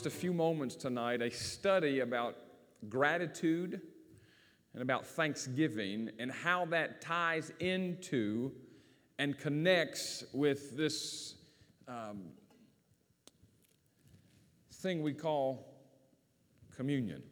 just 0.00 0.16
a 0.16 0.18
few 0.18 0.32
moments 0.32 0.76
tonight 0.76 1.20
a 1.20 1.30
study 1.30 2.00
about 2.00 2.34
gratitude 2.88 3.82
and 4.72 4.82
about 4.82 5.06
thanksgiving 5.06 6.08
and 6.18 6.32
how 6.32 6.64
that 6.64 7.02
ties 7.02 7.52
into 7.60 8.50
and 9.18 9.38
connects 9.38 10.24
with 10.32 10.74
this 10.74 11.34
um, 11.86 12.22
thing 14.72 15.02
we 15.02 15.12
call 15.12 15.66
communion. 16.74 17.22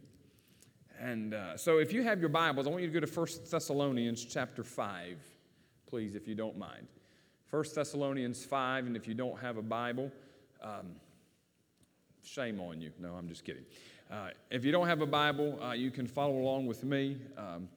And 1.01 1.33
uh, 1.33 1.57
so 1.57 1.79
if 1.79 1.91
you 1.91 2.03
have 2.03 2.21
your 2.21 2.29
Bibles, 2.29 2.67
I 2.67 2.71
want 2.71 2.83
you 2.83 2.91
to 2.91 3.01
go 3.01 3.07
to 3.07 3.11
1 3.11 3.27
Thessalonians 3.51 4.27
chapter 4.27 4.63
5, 4.63 5.17
please, 5.87 6.15
if 6.15 6.29
you 6.29 6.35
don't 6.35 6.59
mind. 6.59 6.87
1 7.49 7.65
Thessalonians 7.75 8.45
5, 8.45 8.89
and 8.89 8.95
if 8.95 9.09
you 9.09 9.15
don't 9.15 9.41
have 9.41 9.57
a 9.57 9.63
Bible, 9.63 10.13
um, 10.63 10.97
shame 12.29 12.61
on 12.61 12.81
you. 12.81 12.91
No, 12.99 13.15
I'm 13.15 13.29
just 13.29 13.45
kidding. 13.45 13.65
Uh, 14.11 14.29
if 14.51 14.65
you 14.65 14.73
don't 14.73 14.87
have 14.87 15.01
a 15.01 15.07
Bible, 15.07 15.59
uh, 15.63 15.73
you 15.73 15.91
can 15.91 16.07
follow 16.07 16.39
along 16.39 16.67
with 16.67 16.85
me 16.85 17.17
um, 17.37 17.69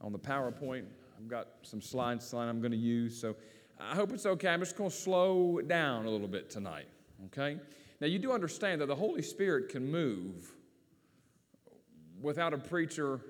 on 0.00 0.12
the 0.12 0.18
PowerPoint. 0.18 0.84
I've 1.18 1.28
got 1.28 1.48
some 1.62 1.80
slides 1.80 2.32
I'm 2.34 2.60
going 2.60 2.72
to 2.72 2.76
use, 2.76 3.18
so 3.18 3.36
I 3.80 3.94
hope 3.94 4.12
it's 4.12 4.26
okay. 4.26 4.48
I'm 4.48 4.60
just 4.60 4.76
going 4.76 4.90
to 4.90 4.96
slow 4.96 5.60
down 5.60 6.06
a 6.06 6.10
little 6.10 6.28
bit 6.28 6.50
tonight, 6.50 6.88
okay? 7.26 7.58
Now, 8.00 8.06
you 8.06 8.18
do 8.18 8.32
understand 8.32 8.80
that 8.80 8.86
the 8.86 8.94
Holy 8.94 9.22
Spirit 9.22 9.70
can 9.70 9.90
move 9.90 10.52
without 12.20 12.52
a 12.52 12.58
preacher 12.58 13.20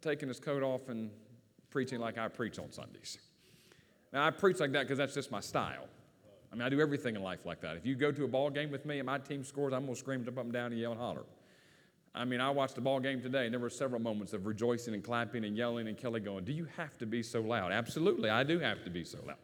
taking 0.00 0.28
his 0.28 0.40
coat 0.40 0.62
off 0.62 0.88
and 0.88 1.10
preaching 1.70 2.00
like 2.00 2.18
I 2.18 2.28
preach 2.28 2.58
on 2.58 2.72
Sundays. 2.72 3.18
Now, 4.12 4.26
I 4.26 4.30
preach 4.30 4.60
like 4.60 4.72
that 4.72 4.82
because 4.82 4.98
that's 4.98 5.14
just 5.14 5.30
my 5.30 5.40
style. 5.40 5.86
I 6.52 6.56
mean, 6.56 6.62
I 6.62 6.68
do 6.68 6.80
everything 6.80 7.14
in 7.14 7.22
life 7.22 7.46
like 7.46 7.60
that. 7.60 7.76
If 7.76 7.86
you 7.86 7.94
go 7.94 8.10
to 8.10 8.24
a 8.24 8.28
ball 8.28 8.50
game 8.50 8.70
with 8.70 8.84
me 8.84 8.98
and 8.98 9.06
my 9.06 9.18
team 9.18 9.44
scores, 9.44 9.72
I'm 9.72 9.84
going 9.84 9.94
to 9.94 10.00
scream, 10.00 10.24
jump 10.24 10.38
up 10.38 10.44
and 10.44 10.52
down, 10.52 10.72
and 10.72 10.80
yell 10.80 10.92
and 10.92 11.00
holler. 11.00 11.24
I 12.12 12.24
mean, 12.24 12.40
I 12.40 12.50
watched 12.50 12.74
the 12.74 12.80
ball 12.80 12.98
game 12.98 13.22
today, 13.22 13.44
and 13.44 13.52
there 13.52 13.60
were 13.60 13.70
several 13.70 14.00
moments 14.00 14.32
of 14.32 14.46
rejoicing 14.46 14.94
and 14.94 15.04
clapping 15.04 15.44
and 15.44 15.56
yelling, 15.56 15.86
and 15.86 15.96
Kelly 15.96 16.18
going, 16.18 16.44
Do 16.44 16.52
you 16.52 16.66
have 16.76 16.98
to 16.98 17.06
be 17.06 17.22
so 17.22 17.40
loud? 17.40 17.70
Absolutely, 17.70 18.30
I 18.30 18.42
do 18.42 18.58
have 18.58 18.82
to 18.84 18.90
be 18.90 19.04
so 19.04 19.18
loud. 19.24 19.36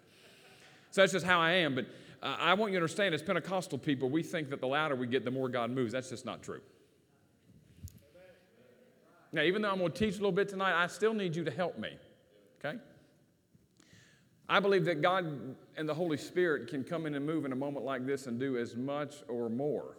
So 0.91 1.03
that's 1.03 1.13
just 1.13 1.27
how 1.27 1.41
I 1.41 1.53
am. 1.53 1.77
But 1.77 1.87
uh, 2.23 2.37
I 2.41 2.55
want 2.55 2.73
you 2.73 2.79
to 2.79 2.83
understand, 2.83 3.15
as 3.15 3.23
Pentecostal 3.23 3.79
people, 3.79 4.09
we 4.09 4.23
think 4.23 4.51
that 4.51 4.61
the 4.61 4.67
louder 4.67 4.97
we 4.97 5.07
get, 5.07 5.25
the 5.25 5.31
more 5.31 5.49
God 5.49 5.71
moves. 5.71 5.93
That's 5.93 6.11
just 6.11 6.25
not 6.25 6.43
true. 6.43 6.61
Now, 9.33 9.43
even 9.43 9.63
though 9.63 9.71
I'm 9.71 9.79
going 9.79 9.93
to 9.93 9.99
teach 9.99 10.15
a 10.15 10.19
little 10.19 10.33
bit 10.33 10.49
tonight, 10.49 10.83
I 10.83 10.87
still 10.87 11.13
need 11.13 11.37
you 11.37 11.45
to 11.45 11.51
help 11.51 11.79
me. 11.79 11.91
Okay? 12.65 12.79
I 14.49 14.61
believe 14.61 14.85
that 14.85 15.03
God 15.03 15.57
and 15.77 15.89
the 15.89 15.95
Holy 15.95 16.17
Spirit 16.17 16.69
can 16.69 16.85
come 16.85 17.07
in 17.07 17.15
and 17.15 17.27
move 17.27 17.45
in 17.45 17.53
a 17.53 17.57
moment 17.57 17.85
like 17.85 18.07
this 18.07 18.27
and 18.27 18.39
do 18.39 18.57
as 18.57 18.77
much 18.77 19.17
or 19.29 19.49
more 19.49 19.97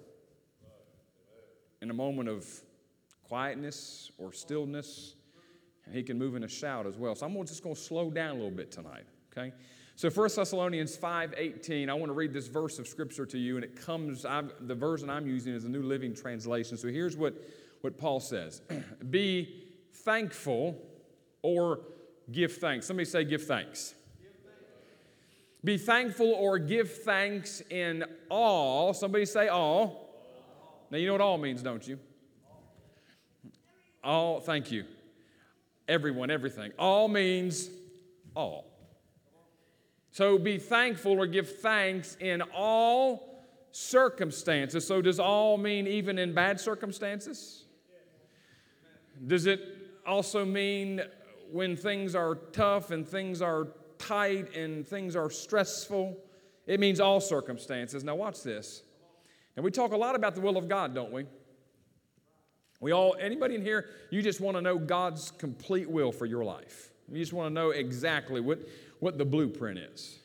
in 1.81 1.89
a 1.89 1.93
moment 1.93 2.29
of 2.29 2.45
quietness 3.27 4.11
or 4.17 4.31
stillness. 4.31 5.15
And 5.85 5.93
He 5.93 6.01
can 6.01 6.17
move 6.17 6.35
in 6.35 6.43
a 6.43 6.47
shout 6.47 6.85
as 6.87 6.97
well. 6.97 7.13
So 7.15 7.25
I'm 7.25 7.45
just 7.45 7.63
going 7.63 7.75
to 7.75 7.81
slow 7.81 8.09
down 8.09 8.31
a 8.31 8.35
little 8.35 8.51
bit 8.51 8.71
tonight, 8.71 9.05
okay? 9.31 9.53
So 9.95 10.09
1 10.09 10.29
Thessalonians 10.35 10.95
5:18, 10.95 11.89
I 11.89 11.93
want 11.93 12.09
to 12.09 12.13
read 12.13 12.31
this 12.31 12.47
verse 12.47 12.77
of 12.77 12.87
scripture 12.87 13.25
to 13.25 13.37
you, 13.37 13.55
and 13.55 13.65
it 13.65 13.75
comes, 13.75 14.25
I've, 14.25 14.51
the 14.67 14.75
version 14.75 15.09
I'm 15.09 15.27
using 15.27 15.53
is 15.53 15.65
a 15.65 15.69
New 15.69 15.81
Living 15.81 16.13
Translation. 16.13 16.77
So 16.77 16.87
here's 16.87 17.17
what, 17.17 17.33
what 17.81 17.97
Paul 17.97 18.19
says 18.19 18.61
Be 19.09 19.65
thankful 19.91 20.77
or 21.41 21.81
give 22.31 22.53
thanks. 22.57 22.85
Somebody 22.85 23.05
say, 23.05 23.23
give 23.23 23.43
thanks. 23.43 23.95
Be 25.67 25.77
thankful 25.77 26.31
or 26.31 26.59
give 26.59 26.89
thanks 26.89 27.61
in 27.69 28.05
all. 28.29 28.93
Somebody 28.93 29.25
say 29.25 29.49
all. 29.49 30.07
Now, 30.89 30.97
you 30.97 31.07
know 31.07 31.11
what 31.11 31.19
all 31.19 31.37
means, 31.37 31.61
don't 31.61 31.85
you? 31.85 31.99
All, 34.01 34.39
thank 34.39 34.71
you. 34.71 34.85
Everyone, 35.89 36.31
everything. 36.31 36.71
All 36.79 37.09
means 37.09 37.69
all. 38.33 38.63
So 40.11 40.37
be 40.37 40.57
thankful 40.57 41.19
or 41.19 41.27
give 41.27 41.59
thanks 41.59 42.15
in 42.21 42.41
all 42.55 43.43
circumstances. 43.73 44.87
So, 44.87 45.01
does 45.01 45.19
all 45.19 45.57
mean 45.57 45.85
even 45.85 46.17
in 46.17 46.33
bad 46.33 46.61
circumstances? 46.61 47.65
Does 49.27 49.45
it 49.45 49.59
also 50.07 50.45
mean 50.45 51.01
when 51.51 51.75
things 51.75 52.15
are 52.15 52.35
tough 52.35 52.91
and 52.91 53.05
things 53.05 53.41
are 53.41 53.67
tight 53.97 54.55
and 54.55 54.87
things 54.87 55.15
are 55.15 55.29
stressful. 55.29 56.17
It 56.65 56.79
means 56.79 56.99
all 56.99 57.19
circumstances. 57.19 58.03
Now, 58.03 58.15
watch 58.15 58.43
this. 58.43 58.83
And 59.55 59.63
we 59.63 59.71
talk 59.71 59.91
a 59.91 59.97
lot 59.97 60.15
about 60.15 60.35
the 60.35 60.41
will 60.41 60.57
of 60.57 60.67
God, 60.67 60.93
don't 60.93 61.11
we? 61.11 61.25
We 62.79 62.91
all, 62.91 63.15
anybody 63.19 63.55
in 63.55 63.61
here, 63.61 63.89
you 64.11 64.21
just 64.21 64.39
want 64.39 64.55
to 64.55 64.61
know 64.61 64.77
God's 64.77 65.31
complete 65.31 65.89
will 65.89 66.11
for 66.11 66.25
your 66.25 66.43
life. 66.43 66.91
You 67.11 67.17
just 67.17 67.33
want 67.33 67.49
to 67.49 67.53
know 67.53 67.71
exactly 67.71 68.39
what, 68.39 68.59
what 68.99 69.17
the 69.17 69.25
blueprint 69.25 69.79
is. 69.79 70.19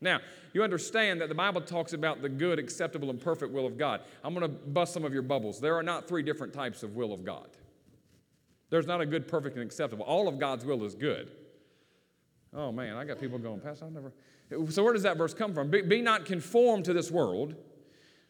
Now, 0.00 0.20
you 0.52 0.62
understand 0.62 1.20
that 1.20 1.28
the 1.28 1.34
Bible 1.34 1.62
talks 1.62 1.94
about 1.94 2.22
the 2.22 2.28
good, 2.28 2.58
acceptable, 2.58 3.10
and 3.10 3.20
perfect 3.20 3.52
will 3.52 3.66
of 3.66 3.76
God. 3.78 4.02
I'm 4.22 4.34
going 4.34 4.42
to 4.42 4.56
bust 4.56 4.92
some 4.92 5.04
of 5.04 5.12
your 5.12 5.22
bubbles. 5.22 5.60
There 5.60 5.74
are 5.74 5.82
not 5.82 6.06
three 6.06 6.22
different 6.22 6.52
types 6.52 6.82
of 6.82 6.94
will 6.94 7.12
of 7.12 7.24
God. 7.24 7.48
There's 8.70 8.86
not 8.86 9.00
a 9.00 9.06
good, 9.06 9.26
perfect, 9.26 9.56
and 9.56 9.64
acceptable. 9.64 10.04
All 10.04 10.28
of 10.28 10.38
God's 10.38 10.64
will 10.64 10.84
is 10.84 10.94
good. 10.94 11.30
Oh 12.56 12.72
man, 12.72 12.96
I 12.96 13.04
got 13.04 13.20
people 13.20 13.38
going, 13.38 13.60
Pastor, 13.60 13.84
I've 13.84 13.92
never. 13.92 14.12
So 14.70 14.82
where 14.82 14.94
does 14.94 15.02
that 15.02 15.18
verse 15.18 15.34
come 15.34 15.52
from? 15.52 15.70
Be, 15.70 15.82
be 15.82 16.00
not 16.00 16.24
conformed 16.24 16.86
to 16.86 16.94
this 16.94 17.10
world, 17.10 17.54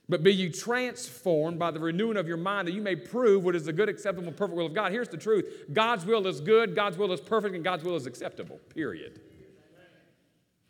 but 0.09 0.25
be 0.25 0.35
you 0.35 0.51
transformed 0.51 1.61
by 1.61 1.71
the 1.71 1.79
renewing 1.79 2.17
of 2.17 2.27
your 2.27 2.37
mind 2.37 2.67
that 2.67 2.73
you 2.73 2.83
may 2.83 2.97
prove 2.97 3.45
what 3.45 3.55
is 3.55 3.65
the 3.65 3.73
good, 3.73 3.89
acceptable, 3.89 4.33
perfect 4.33 4.57
will 4.57 4.67
of 4.67 4.75
God. 4.75 4.91
Here's 4.91 5.09
the 5.09 5.17
truth 5.17 5.67
God's 5.73 6.05
will 6.05 6.27
is 6.27 6.41
good, 6.41 6.75
God's 6.75 6.99
will 6.99 7.13
is 7.13 7.21
perfect, 7.21 7.55
and 7.55 7.63
God's 7.63 7.85
will 7.85 7.95
is 7.95 8.07
acceptable, 8.07 8.59
period. 8.75 9.21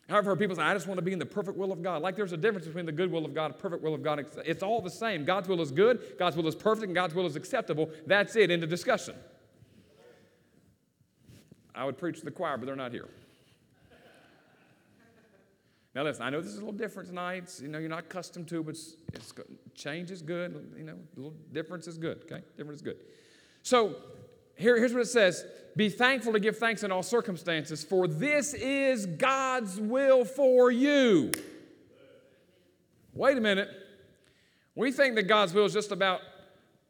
I've 0.08 0.24
heard 0.24 0.38
people 0.38 0.54
say, 0.54 0.62
I 0.62 0.72
just 0.72 0.86
want 0.86 0.98
to 0.98 1.02
be 1.02 1.12
in 1.12 1.18
the 1.18 1.26
perfect 1.26 1.58
will 1.58 1.72
of 1.72 1.82
God. 1.82 2.00
Like 2.00 2.14
there's 2.14 2.32
a 2.32 2.36
difference 2.36 2.64
between 2.66 2.86
the 2.86 2.92
good 2.92 3.10
will 3.10 3.24
of 3.24 3.34
God 3.34 3.46
and 3.46 3.58
perfect 3.58 3.82
will 3.82 3.92
of 3.92 4.04
God. 4.04 4.24
It's 4.44 4.62
all 4.62 4.80
the 4.80 4.90
same. 4.90 5.24
God's 5.24 5.48
will 5.48 5.60
is 5.60 5.72
good, 5.72 6.16
God's 6.18 6.36
will 6.36 6.46
is 6.46 6.54
perfect, 6.54 6.84
and 6.84 6.94
God's 6.94 7.14
will 7.14 7.26
is 7.26 7.34
acceptable. 7.34 7.90
That's 8.06 8.36
it, 8.36 8.50
into 8.50 8.66
discussion. 8.66 9.16
I 11.74 11.84
would 11.84 11.98
preach 11.98 12.20
to 12.20 12.24
the 12.24 12.30
choir, 12.30 12.56
but 12.56 12.66
they're 12.66 12.76
not 12.76 12.92
here. 12.92 13.08
Now, 15.96 16.02
listen, 16.02 16.24
I 16.24 16.28
know 16.28 16.42
this 16.42 16.50
is 16.50 16.58
a 16.58 16.60
little 16.60 16.74
different 16.74 17.08
tonight. 17.08 17.50
You 17.58 17.68
know, 17.68 17.78
you're 17.78 17.88
not 17.88 18.00
accustomed 18.00 18.48
to, 18.48 18.62
but 18.62 18.74
it's, 18.74 18.96
it's 19.14 19.32
change 19.74 20.10
is 20.10 20.20
good. 20.20 20.74
You 20.76 20.84
know, 20.84 20.92
a 20.92 21.16
little 21.16 21.34
difference 21.54 21.86
is 21.86 21.96
good, 21.96 22.20
okay? 22.30 22.42
Difference 22.58 22.80
is 22.80 22.82
good. 22.82 22.98
So, 23.62 23.96
here, 24.56 24.76
here's 24.76 24.92
what 24.92 25.00
it 25.00 25.06
says 25.06 25.46
Be 25.74 25.88
thankful 25.88 26.34
to 26.34 26.38
give 26.38 26.58
thanks 26.58 26.82
in 26.82 26.92
all 26.92 27.02
circumstances, 27.02 27.82
for 27.82 28.06
this 28.06 28.52
is 28.52 29.06
God's 29.06 29.80
will 29.80 30.26
for 30.26 30.70
you. 30.70 31.32
Wait 33.14 33.38
a 33.38 33.40
minute. 33.40 33.70
We 34.74 34.92
think 34.92 35.14
that 35.14 35.22
God's 35.22 35.54
will 35.54 35.64
is 35.64 35.72
just 35.72 35.92
about 35.92 36.20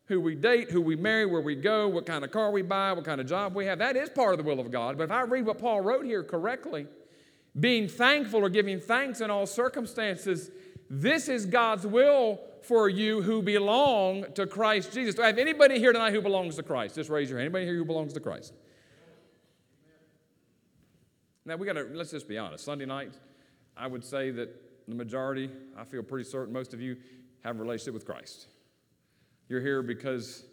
who 0.06 0.21
we 0.21 0.34
date, 0.34 0.72
who 0.72 0.81
we 0.81 0.97
marry, 0.97 1.27
where 1.27 1.41
we 1.41 1.55
go, 1.55 1.87
what 1.87 2.06
kind 2.06 2.25
of 2.25 2.33
car 2.33 2.50
we 2.50 2.62
buy, 2.62 2.93
what 2.93 3.05
kind 3.05 3.21
of 3.21 3.28
job 3.28 3.55
we 3.55 3.66
have. 3.66 3.78
That 3.78 3.95
is 3.95 4.11
part 4.11 4.33
of 4.33 4.39
the 4.39 4.45
will 4.45 4.59
of 4.59 4.72
God. 4.72 4.99
But 4.99 5.05
if 5.05 5.12
I 5.12 5.21
read 5.21 5.47
what 5.47 5.59
Paul 5.61 5.81
wrote 5.83 6.05
here 6.05 6.25
correctly, 6.25 6.89
being 7.59 7.89
thankful 7.89 8.44
or 8.44 8.49
giving 8.49 8.81
thanks 8.81 9.21
in 9.21 9.31
all 9.31 9.47
circumstances. 9.47 10.50
This 10.91 11.28
is 11.28 11.47
God's 11.47 11.87
will 11.87 12.41
for 12.63 12.89
you 12.89 13.22
who 13.22 13.42
belong 13.42 14.27
to 14.34 14.47
Christ 14.47 14.92
Jesus. 14.92 15.15
Do 15.15 15.22
I 15.22 15.28
have 15.28 15.39
anybody 15.39 15.78
here 15.78 15.92
tonight 15.92 16.13
who 16.13 16.21
belongs 16.21 16.57
to 16.57 16.63
Christ? 16.63 16.97
Just 16.97 17.10
raise 17.10 17.31
your 17.31 17.39
hand. 17.39 17.47
Anybody 17.47 17.65
here 17.65 17.77
who 17.77 17.84
belongs 17.84 18.13
to 18.13 18.21
Christ? 18.21 18.53
Now 21.45 21.57
we 21.57 21.66
got 21.66 21.75
to 21.75 21.86
let's 21.92 22.10
just 22.10 22.28
be 22.28 22.39
honest. 22.39 22.65
Sunday 22.65 22.86
night, 22.86 23.15
I 23.77 23.86
would 23.86 24.04
say 24.04 24.31
that 24.33 24.89
the 24.89 24.95
majority, 24.95 25.51
I 25.77 25.84
feel 25.84 26.03
pretty 26.03 26.28
certain 26.28 26.53
most 26.53 26.75
of 26.75 26.81
you 26.81 26.97
have 27.45 27.57
a 27.57 27.63
relationship 27.63 27.95
with 27.95 28.04
Christ. 28.04 28.48
You're 29.48 29.60
here 29.60 29.83
because 29.83 30.45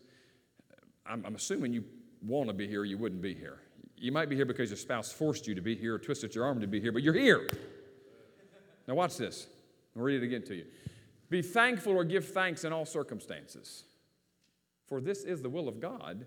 I'm, 1.06 1.25
I'm 1.25 1.36
assuming 1.36 1.74
you 1.74 1.83
want 2.22 2.48
to 2.48 2.54
be 2.54 2.68
here, 2.68 2.83
you 2.83 2.98
wouldn't 2.98 3.22
be 3.22 3.33
here. 3.33 3.60
You 4.04 4.12
might 4.12 4.28
be 4.28 4.36
here 4.36 4.46
because 4.46 4.70
your 4.70 4.76
spouse 4.76 5.14
forced 5.14 5.48
you 5.48 5.56
to 5.56 5.62
be 5.62 5.78
here 5.78 5.96
or 5.96 5.98
twisted 5.98 6.36
your 6.36 6.44
arm 6.44 6.60
to 6.60 6.68
be 6.68 6.82
here, 6.82 6.92
but 6.92 7.04
you're 7.04 7.14
here. 7.14 7.48
Now, 8.86 8.96
watch 8.96 9.16
this. 9.16 9.48
I'll 9.96 10.02
read 10.02 10.22
it 10.22 10.26
again 10.26 10.44
to 10.44 10.56
you. 10.56 10.66
Be 11.30 11.42
thankful 11.42 11.94
or 11.94 12.04
give 12.04 12.28
thanks 12.28 12.66
in 12.66 12.74
all 12.74 12.84
circumstances, 12.86 13.86
for 14.88 15.00
this 15.00 15.24
is 15.24 15.42
the 15.42 15.48
will 15.48 15.70
of 15.70 15.80
God. 15.80 16.26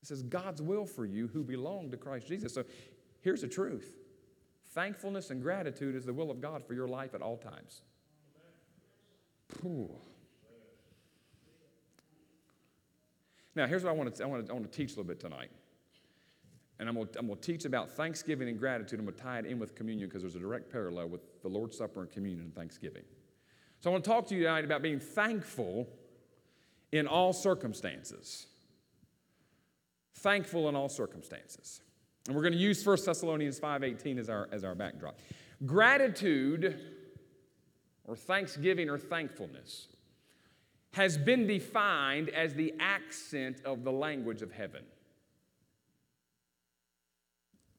This 0.00 0.10
is 0.10 0.24
God's 0.24 0.60
will 0.60 0.84
for 0.84 1.06
you 1.06 1.28
who 1.28 1.44
belong 1.44 1.92
to 1.92 1.96
Christ 1.96 2.26
Jesus. 2.26 2.52
So 2.52 2.64
here's 3.20 3.42
the 3.42 3.48
truth 3.48 3.94
thankfulness 4.74 5.30
and 5.30 5.40
gratitude 5.40 5.94
is 5.94 6.04
the 6.04 6.12
will 6.12 6.32
of 6.32 6.40
God 6.40 6.66
for 6.66 6.74
your 6.74 6.88
life 6.88 7.14
at 7.14 7.22
all 7.22 7.36
times. 7.36 7.82
Now, 13.54 13.66
here's 13.66 13.84
what 13.84 13.90
I 13.90 13.92
want 13.92 14.14
to, 14.14 14.22
I 14.22 14.26
want 14.26 14.46
to, 14.46 14.50
I 14.50 14.54
want 14.54 14.70
to 14.70 14.76
teach 14.76 14.92
a 14.92 14.96
little 14.96 15.04
bit 15.04 15.20
tonight. 15.20 15.50
And 16.78 16.88
I'm 16.88 16.96
going 16.96 17.08
to 17.08 17.36
teach 17.36 17.64
about 17.64 17.90
thanksgiving 17.90 18.48
and 18.48 18.58
gratitude. 18.58 18.98
I'm 18.98 19.04
going 19.04 19.16
to 19.16 19.22
tie 19.22 19.38
it 19.38 19.46
in 19.46 19.58
with 19.58 19.74
communion 19.74 20.08
because 20.08 20.22
there's 20.22 20.34
a 20.34 20.40
direct 20.40 20.70
parallel 20.72 21.08
with 21.08 21.20
the 21.42 21.48
Lord's 21.48 21.76
Supper 21.76 22.00
and 22.00 22.10
communion 22.10 22.46
and 22.46 22.54
thanksgiving. 22.54 23.04
So 23.80 23.90
I 23.90 23.92
want 23.92 24.04
to 24.04 24.10
talk 24.10 24.26
to 24.28 24.34
you 24.34 24.42
tonight 24.44 24.64
about 24.64 24.82
being 24.82 24.98
thankful 24.98 25.88
in 26.90 27.06
all 27.06 27.32
circumstances. 27.32 28.46
Thankful 30.16 30.68
in 30.68 30.74
all 30.74 30.88
circumstances. 30.88 31.82
And 32.26 32.36
we're 32.36 32.42
going 32.42 32.52
to 32.52 32.58
use 32.58 32.84
1 32.84 32.98
Thessalonians 33.04 33.58
5:18 33.58 34.18
as 34.18 34.28
our, 34.28 34.48
as 34.52 34.64
our 34.64 34.74
backdrop. 34.74 35.18
Gratitude 35.66 36.80
or 38.04 38.16
thanksgiving 38.16 38.88
or 38.88 38.98
thankfulness 38.98 39.88
has 40.92 41.16
been 41.16 41.46
defined 41.46 42.28
as 42.30 42.54
the 42.54 42.74
accent 42.78 43.60
of 43.64 43.82
the 43.82 43.92
language 43.92 44.42
of 44.42 44.52
heaven. 44.52 44.84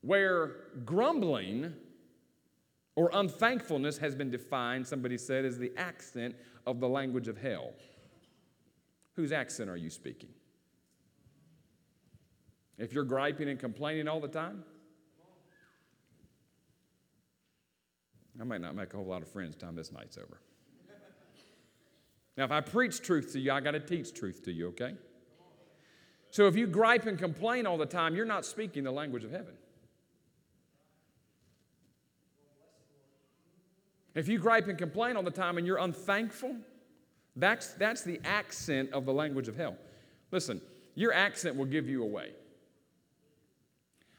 Where 0.01 0.56
grumbling 0.83 1.74
or 2.95 3.10
unthankfulness 3.13 3.98
has 4.00 4.15
been 4.15 4.30
defined, 4.30 4.86
somebody 4.86 5.18
said, 5.18 5.45
as 5.45 5.57
the 5.57 5.71
accent 5.77 6.36
of 6.65 6.80
the 6.80 6.89
language 6.89 7.27
of 7.27 7.38
hell. 7.38 7.74
Whose 9.15 9.31
accent 9.31 9.69
are 9.69 9.77
you 9.77 9.89
speaking? 9.89 10.30
If 12.77 12.94
you're 12.94 13.04
griping 13.04 13.50
and 13.50 13.60
complaining 13.60 14.07
all 14.07 14.19
the 14.19 14.27
time, 14.27 14.63
I 18.39 18.44
might 18.44 18.62
not 18.62 18.75
make 18.75 18.94
a 18.94 18.98
whole 18.98 19.06
lot 19.06 19.21
of 19.21 19.27
friends 19.27 19.56
time 19.56 19.75
this 19.75 19.92
night's 19.92 20.18
over. 20.18 20.39
Now, 22.36 22.46
if 22.46 22.52
I 22.52 22.62
preach 22.62 23.02
truth 23.02 23.34
to 23.34 23.40
you, 23.40 23.52
I 23.52 23.60
got 23.60 23.72
to 23.72 23.80
teach 23.80 24.14
truth 24.14 24.44
to 24.46 24.52
you, 24.52 24.70
okay? 24.70 24.96
So 26.32 26.48
if 26.48 26.56
you 26.56 26.66
gripe 26.66 27.06
and 27.06 27.18
complain 27.18 27.68
all 27.68 27.78
the 27.78 27.86
time, 27.86 28.16
you're 28.16 28.26
not 28.26 28.44
speaking 28.44 28.84
the 28.84 28.92
language 28.92 29.24
of 29.24 29.32
heaven. 29.32 29.54
If 34.16 34.28
you 34.28 34.40
gripe 34.40 34.68
and 34.68 34.78
complain 34.78 35.16
all 35.16 35.24
the 35.24 35.32
time 35.32 35.58
and 35.58 35.66
you're 35.66 35.78
unthankful, 35.78 36.56
that's, 37.36 37.74
that's 37.74 38.04
the 38.04 38.20
accent 38.24 38.92
of 38.94 39.06
the 39.06 39.14
language 39.14 39.48
of 39.48 39.56
hell. 39.56 39.76
Listen, 40.32 40.62
your 40.96 41.14
accent 41.14 41.56
will 41.56 41.66
give 41.66 41.88
you 41.88 42.04
away. 42.04 42.32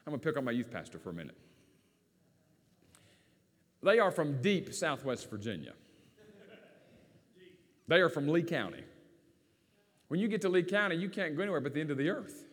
I'm 0.06 0.10
going 0.10 0.20
to 0.20 0.24
pick 0.24 0.36
on 0.36 0.44
my 0.44 0.52
youth 0.52 0.70
pastor 0.70 0.98
for 0.98 1.10
a 1.10 1.14
minute. 1.14 1.36
They 3.82 3.98
are 3.98 4.10
from 4.10 4.40
deep 4.40 4.72
southwest 4.72 5.30
Virginia. 5.30 5.72
They 7.88 8.00
are 8.00 8.08
from 8.08 8.28
Lee 8.28 8.42
County. 8.42 8.82
When 10.08 10.20
you 10.20 10.28
get 10.28 10.40
to 10.42 10.48
Lee 10.48 10.62
County, 10.62 10.96
you 10.96 11.08
can't 11.08 11.36
go 11.36 11.42
anywhere 11.42 11.60
but 11.60 11.74
the 11.74 11.80
end 11.80 11.90
of 11.90 11.98
the 11.98 12.08
earth. 12.08 12.44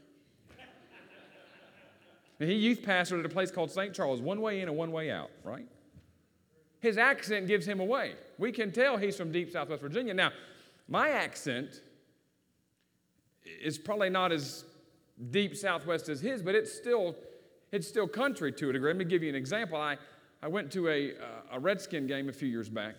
And 2.39 2.49
he 2.49 2.55
youth 2.55 2.81
pastored 2.81 3.19
at 3.19 3.25
a 3.25 3.29
place 3.29 3.51
called 3.51 3.69
St. 3.69 3.93
Charles, 3.93 4.19
one 4.19 4.41
way 4.41 4.61
in 4.61 4.67
and 4.67 4.75
one 4.75 4.91
way 4.91 5.11
out, 5.11 5.29
right? 5.43 5.67
His 6.79 6.97
accent 6.97 7.45
gives 7.45 7.67
him 7.67 7.79
away. 7.79 8.15
We 8.39 8.51
can 8.51 8.71
tell 8.71 8.97
he's 8.97 9.15
from 9.15 9.31
deep 9.31 9.51
southwest 9.51 9.81
Virginia. 9.81 10.15
Now, 10.15 10.31
my 10.87 11.09
accent 11.09 11.81
is 13.43 13.77
probably 13.77 14.09
not 14.09 14.31
as 14.31 14.65
deep 15.29 15.55
southwest 15.55 16.09
as 16.09 16.19
his, 16.19 16.41
but 16.41 16.55
it's 16.55 16.73
still 16.73 17.15
it's 17.71 17.87
still 17.87 18.07
country 18.07 18.51
to 18.51 18.69
a 18.69 18.73
degree. 18.73 18.89
Let 18.89 18.97
me 18.97 19.05
give 19.05 19.23
you 19.23 19.29
an 19.29 19.35
example. 19.35 19.77
I, 19.77 19.97
I 20.41 20.47
went 20.47 20.71
to 20.73 20.89
a, 20.89 21.11
uh, 21.11 21.53
a 21.53 21.59
Redskin 21.59 22.05
game 22.05 22.27
a 22.27 22.33
few 22.33 22.49
years 22.49 22.67
back, 22.67 22.95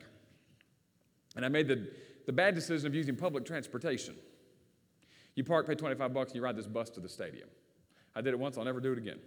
and 1.37 1.45
I 1.45 1.49
made 1.49 1.69
the, 1.69 1.87
the 2.27 2.33
bad 2.33 2.55
decision 2.55 2.87
of 2.87 2.95
using 2.95 3.17
public 3.17 3.45
transportation. 3.45 4.15
You 5.35 5.45
park, 5.45 5.67
pay 5.67 5.75
25 5.75 6.13
bucks, 6.13 6.31
and 6.31 6.37
you 6.37 6.43
ride 6.43 6.57
this 6.57 6.67
bus 6.67 6.91
to 6.91 7.01
the 7.01 7.09
stadium. 7.09 7.49
I 8.15 8.21
did 8.21 8.35
it 8.35 8.39
once, 8.39 8.59
I'll 8.59 8.65
never 8.65 8.81
do 8.81 8.93
it 8.93 8.99
again. 8.99 9.19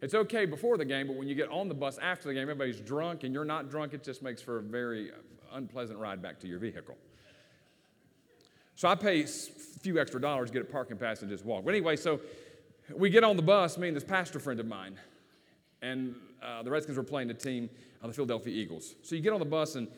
It's 0.00 0.14
okay 0.14 0.46
before 0.46 0.76
the 0.76 0.84
game, 0.84 1.08
but 1.08 1.16
when 1.16 1.28
you 1.28 1.34
get 1.34 1.48
on 1.50 1.68
the 1.68 1.74
bus 1.74 1.98
after 1.98 2.28
the 2.28 2.34
game, 2.34 2.42
everybody's 2.42 2.80
drunk 2.80 3.24
and 3.24 3.34
you're 3.34 3.44
not 3.44 3.70
drunk, 3.70 3.94
it 3.94 4.04
just 4.04 4.22
makes 4.22 4.40
for 4.40 4.58
a 4.58 4.62
very 4.62 5.10
unpleasant 5.52 5.98
ride 5.98 6.22
back 6.22 6.38
to 6.40 6.46
your 6.46 6.58
vehicle. 6.58 6.96
So 8.76 8.88
I 8.88 8.94
pay 8.94 9.22
a 9.22 9.26
few 9.26 10.00
extra 10.00 10.20
dollars 10.20 10.50
to 10.50 10.52
get 10.52 10.62
a 10.62 10.70
parking 10.70 10.96
pass 10.96 11.22
and 11.22 11.30
just 11.30 11.44
walk. 11.44 11.64
But 11.64 11.74
anyway, 11.74 11.96
so 11.96 12.20
we 12.94 13.10
get 13.10 13.24
on 13.24 13.36
the 13.36 13.42
bus, 13.42 13.76
me 13.76 13.88
and 13.88 13.96
this 13.96 14.04
pastor 14.04 14.38
friend 14.38 14.60
of 14.60 14.66
mine, 14.66 14.96
and 15.82 16.14
uh, 16.42 16.62
the 16.62 16.70
Redskins 16.70 16.96
were 16.96 17.02
playing 17.02 17.26
the 17.26 17.34
team, 17.34 17.68
uh, 18.02 18.06
the 18.06 18.12
Philadelphia 18.12 18.54
Eagles. 18.54 18.94
So 19.02 19.16
you 19.16 19.20
get 19.20 19.32
on 19.32 19.40
the 19.40 19.44
bus, 19.44 19.74
and, 19.74 19.88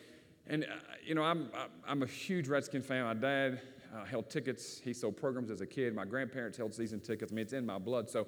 and 0.51 0.65
uh, 0.65 0.67
you 1.05 1.15
know, 1.15 1.23
I'm, 1.23 1.51
I'm 1.87 2.03
a 2.03 2.07
huge 2.07 2.49
Redskin 2.49 2.83
fan. 2.83 3.05
My 3.05 3.15
dad 3.15 3.61
uh, 3.95 4.05
held 4.05 4.29
tickets, 4.29 4.81
he 4.83 4.93
sold 4.93 5.17
programs 5.17 5.51
as 5.51 5.61
a 5.61 5.67
kid. 5.67 5.95
My 5.95 6.05
grandparents 6.05 6.59
held 6.59 6.75
season 6.75 7.01
tickets. 7.01 7.33
I 7.33 7.35
mean, 7.35 7.45
it's 7.45 7.53
in 7.53 7.65
my 7.65 7.79
blood. 7.79 8.11
So 8.11 8.27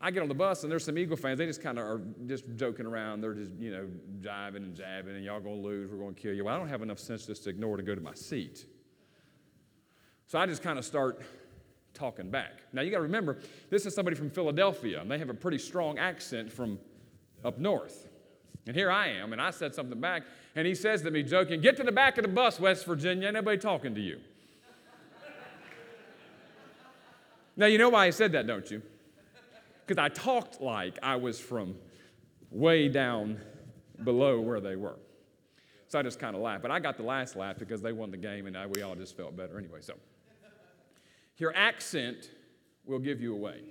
I 0.00 0.10
get 0.10 0.22
on 0.22 0.28
the 0.28 0.34
bus, 0.34 0.64
and 0.64 0.70
there's 0.70 0.84
some 0.84 0.98
Eagle 0.98 1.16
fans. 1.16 1.38
They 1.38 1.46
just 1.46 1.62
kind 1.62 1.78
of 1.78 1.84
are 1.84 2.02
just 2.26 2.44
joking 2.56 2.86
around. 2.86 3.20
They're 3.20 3.34
just, 3.34 3.52
you 3.58 3.70
know, 3.70 3.86
jiving 4.20 4.56
and 4.56 4.74
jabbing, 4.74 5.14
and 5.14 5.24
y'all 5.24 5.40
gonna 5.40 5.54
lose. 5.54 5.90
We're 5.90 5.98
gonna 5.98 6.12
kill 6.12 6.34
you. 6.34 6.44
Well, 6.44 6.54
I 6.54 6.58
don't 6.58 6.68
have 6.68 6.82
enough 6.82 6.98
sense 6.98 7.26
just 7.26 7.44
to 7.44 7.50
ignore 7.50 7.76
to 7.76 7.82
go 7.82 7.94
to 7.94 8.00
my 8.00 8.14
seat. 8.14 8.66
So 10.26 10.38
I 10.38 10.46
just 10.46 10.62
kind 10.62 10.78
of 10.78 10.84
start 10.84 11.22
talking 11.94 12.30
back. 12.30 12.62
Now, 12.72 12.82
you 12.82 12.90
got 12.90 12.98
to 12.98 13.02
remember, 13.02 13.38
this 13.70 13.86
is 13.86 13.94
somebody 13.94 14.16
from 14.16 14.30
Philadelphia, 14.30 15.00
and 15.00 15.10
they 15.10 15.18
have 15.18 15.28
a 15.28 15.34
pretty 15.34 15.58
strong 15.58 15.98
accent 15.98 16.50
from 16.50 16.78
up 17.44 17.58
north. 17.58 18.08
And 18.66 18.74
here 18.74 18.90
I 18.90 19.08
am, 19.08 19.32
and 19.32 19.42
I 19.42 19.50
said 19.50 19.74
something 19.74 20.00
back, 20.00 20.22
and 20.54 20.66
he 20.66 20.74
says 20.74 21.02
to 21.02 21.10
me, 21.10 21.22
joking, 21.22 21.60
Get 21.60 21.76
to 21.78 21.82
the 21.82 21.92
back 21.92 22.18
of 22.18 22.22
the 22.22 22.28
bus, 22.28 22.60
West 22.60 22.84
Virginia, 22.84 23.26
ain't 23.26 23.34
nobody 23.34 23.58
talking 23.58 23.94
to 23.94 24.00
you. 24.00 24.20
now, 27.56 27.66
you 27.66 27.78
know 27.78 27.88
why 27.88 28.06
he 28.06 28.12
said 28.12 28.32
that, 28.32 28.46
don't 28.46 28.70
you? 28.70 28.82
Because 29.86 30.02
I 30.02 30.08
talked 30.08 30.60
like 30.60 30.98
I 31.02 31.16
was 31.16 31.40
from 31.40 31.74
way 32.50 32.88
down 32.88 33.40
below 34.04 34.40
where 34.40 34.60
they 34.60 34.76
were. 34.76 34.96
So 35.88 35.98
I 35.98 36.02
just 36.02 36.18
kind 36.18 36.34
of 36.34 36.42
laughed. 36.42 36.62
But 36.62 36.70
I 36.70 36.78
got 36.78 36.96
the 36.96 37.02
last 37.02 37.36
laugh 37.36 37.58
because 37.58 37.82
they 37.82 37.92
won 37.92 38.10
the 38.10 38.16
game, 38.16 38.46
and 38.46 38.56
I, 38.56 38.66
we 38.66 38.82
all 38.82 38.94
just 38.94 39.16
felt 39.16 39.36
better 39.36 39.58
anyway. 39.58 39.80
So. 39.80 39.94
Your 41.38 41.54
accent 41.56 42.30
will 42.86 42.98
give 42.98 43.20
you 43.20 43.34
away. 43.34 43.62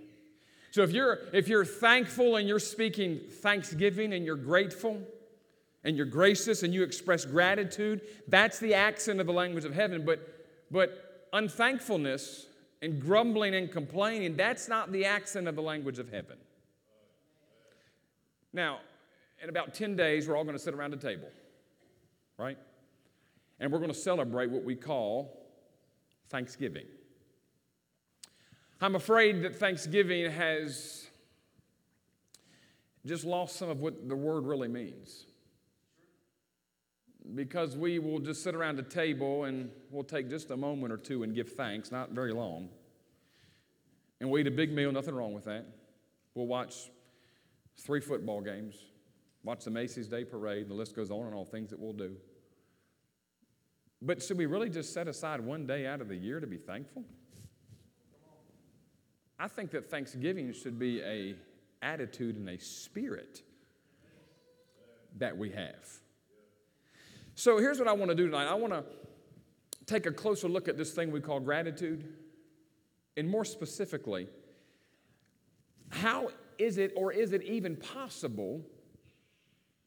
So 0.72 0.84
if 0.84 0.92
you're 0.92 1.19
if 1.34 1.48
you're 1.48 1.66
thankful 1.66 2.38
and 2.38 2.48
you're 2.48 2.60
speaking 2.60 3.19
thanksgiving 3.42 4.13
and 4.13 4.25
you're 4.25 4.36
grateful 4.36 5.01
and 5.83 5.98
you're 5.98 6.06
gracious 6.06 6.63
and 6.63 6.74
you 6.74 6.83
express 6.83 7.25
gratitude, 7.25 8.01
that's 8.28 8.60
the 8.60 8.74
accent 8.74 9.20
of 9.20 9.25
the 9.25 9.34
language 9.34 9.65
of 9.65 9.74
heaven. 9.74 10.06
But 10.06 10.20
but 10.72 11.27
unthankfulness 11.34 12.48
and 12.82 13.00
grumbling 13.00 13.53
and 13.53 13.70
complaining, 13.72 14.36
that's 14.38 14.67
not 14.67 14.91
the 14.91 15.06
accent 15.06 15.48
of 15.48 15.56
the 15.56 15.62
language 15.62 16.00
of 16.00 16.10
heaven. 16.10 16.38
Now, 18.53 18.79
in 19.44 19.50
about 19.50 19.74
10 19.74 19.96
days, 19.96 20.27
we're 20.27 20.38
all 20.38 20.44
going 20.44 20.58
to 20.58 20.63
sit 20.63 20.74
around 20.74 20.94
a 20.94 20.98
table, 20.98 21.29
right? 22.38 22.58
And 23.60 23.72
we're 23.72 23.79
going 23.79 23.91
to 23.91 23.98
celebrate 23.98 24.50
what 24.50 24.63
we 24.63 24.75
call 24.75 25.46
Thanksgiving. 26.29 26.86
I'm 28.79 28.96
afraid 28.96 29.44
that 29.44 29.56
Thanksgiving 29.56 30.32
has 30.32 31.08
just 33.06 33.25
lost 33.25 33.58
some 33.58 33.70
of 33.70 33.79
what 33.79 34.08
the 34.10 34.15
word 34.15 34.46
really 34.46 34.67
means. 34.67 35.25
Because 37.36 37.78
we 37.78 38.00
will 38.00 38.20
just 38.20 38.44
sit 38.44 38.56
around 38.56 38.80
a 38.80 38.84
table 38.84 39.44
and 39.44 39.70
we'll 39.92 40.04
take 40.04 40.30
just 40.30 40.50
a 40.51 40.58
moment 40.58 40.92
or 40.92 40.98
two 40.98 41.24
and 41.24 41.36
give 41.36 41.54
thanks, 41.54 41.92
not 41.92 42.12
very 42.12 42.34
long. 42.34 42.70
And 44.20 44.30
we 44.30 44.42
eat 44.42 44.48
a 44.48 44.51
big 44.51 44.72
meal, 44.72 44.92
nothing 44.92 45.16
wrong 45.16 45.34
with 45.34 45.46
that. 45.46 45.66
We'll 46.34 46.48
watch 46.48 46.90
three 47.78 48.00
football 48.00 48.42
games, 48.42 48.75
watch 49.44 49.63
the 49.66 49.72
Macy's 49.72 50.08
Day 50.08 50.25
Parade, 50.25 50.63
and 50.63 50.72
the 50.72 50.75
list 50.75 50.96
goes 50.96 51.12
on 51.12 51.25
and 51.25 51.36
all 51.36 51.46
things 51.46 51.70
that 51.70 51.80
we'll 51.80 51.94
do. 51.94 52.16
But 54.01 54.22
should 54.22 54.38
we 54.38 54.48
really 54.48 54.70
just 54.70 54.94
set 54.94 55.08
aside 55.08 55.42
one 55.42 55.68
day 55.68 55.86
out 55.86 56.01
of 56.01 56.08
the 56.08 56.16
year 56.16 56.40
to 56.40 56.48
be 56.48 56.58
thankful? 56.58 57.04
I 59.38 59.48
think 59.48 59.72
that 59.72 59.90
Thanksgiving 59.90 60.54
should 60.54 60.80
be 60.80 61.01
a 61.01 61.36
attitude 61.82 62.36
and 62.36 62.50
a 62.50 62.60
spirit 62.60 63.42
that 65.18 65.38
we 65.38 65.50
have. 65.50 66.00
So 67.41 67.57
here's 67.57 67.79
what 67.79 67.88
I 67.88 67.93
want 67.93 68.10
to 68.10 68.15
do 68.15 68.27
tonight. 68.27 68.45
I 68.45 68.53
want 68.53 68.71
to 68.71 68.83
take 69.88 70.05
a 70.05 70.12
closer 70.12 70.48
look 70.48 70.67
at 70.67 70.77
this 70.77 70.91
thing 70.91 71.12
we 71.12 71.19
call 71.19 71.39
gratitude. 71.39 72.07
And 73.17 73.27
more 73.27 73.43
specifically, 73.43 74.27
how 75.89 76.29
is 76.60 76.77
it 76.77 76.93
or 76.95 77.12
is 77.12 77.33
it 77.33 77.41
even 77.41 77.77
possible 77.77 78.62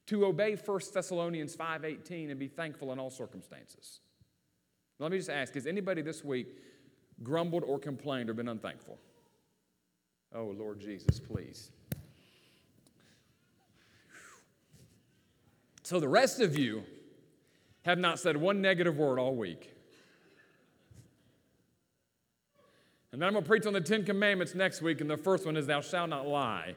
to 0.06 0.26
obey 0.26 0.56
1 0.56 0.80
Thessalonians 0.92 1.54
5:18 1.54 2.30
and 2.30 2.40
be 2.40 2.48
thankful 2.48 2.92
in 2.92 2.98
all 2.98 3.08
circumstances? 3.08 4.00
Let 4.98 5.12
me 5.12 5.18
just 5.18 5.30
ask, 5.30 5.54
has 5.54 5.68
anybody 5.68 6.02
this 6.02 6.24
week 6.24 6.48
grumbled 7.22 7.62
or 7.62 7.78
complained 7.78 8.30
or 8.30 8.34
been 8.34 8.48
unthankful? 8.48 8.98
Oh, 10.34 10.52
Lord 10.58 10.80
Jesus, 10.80 11.20
please. 11.20 11.70
So 15.84 16.00
the 16.00 16.08
rest 16.08 16.40
of 16.40 16.58
you 16.58 16.82
have 17.84 17.98
not 17.98 18.18
said 18.18 18.36
one 18.36 18.60
negative 18.60 18.96
word 18.96 19.18
all 19.18 19.34
week. 19.34 19.70
And 23.12 23.22
then 23.22 23.28
I'm 23.28 23.34
going 23.34 23.44
to 23.44 23.48
preach 23.48 23.66
on 23.66 23.72
the 23.72 23.80
Ten 23.80 24.04
Commandments 24.04 24.54
next 24.54 24.82
week, 24.82 25.00
and 25.00 25.08
the 25.08 25.16
first 25.16 25.46
one 25.46 25.56
is, 25.56 25.66
Thou 25.66 25.80
shalt 25.80 26.10
not 26.10 26.26
lie. 26.26 26.74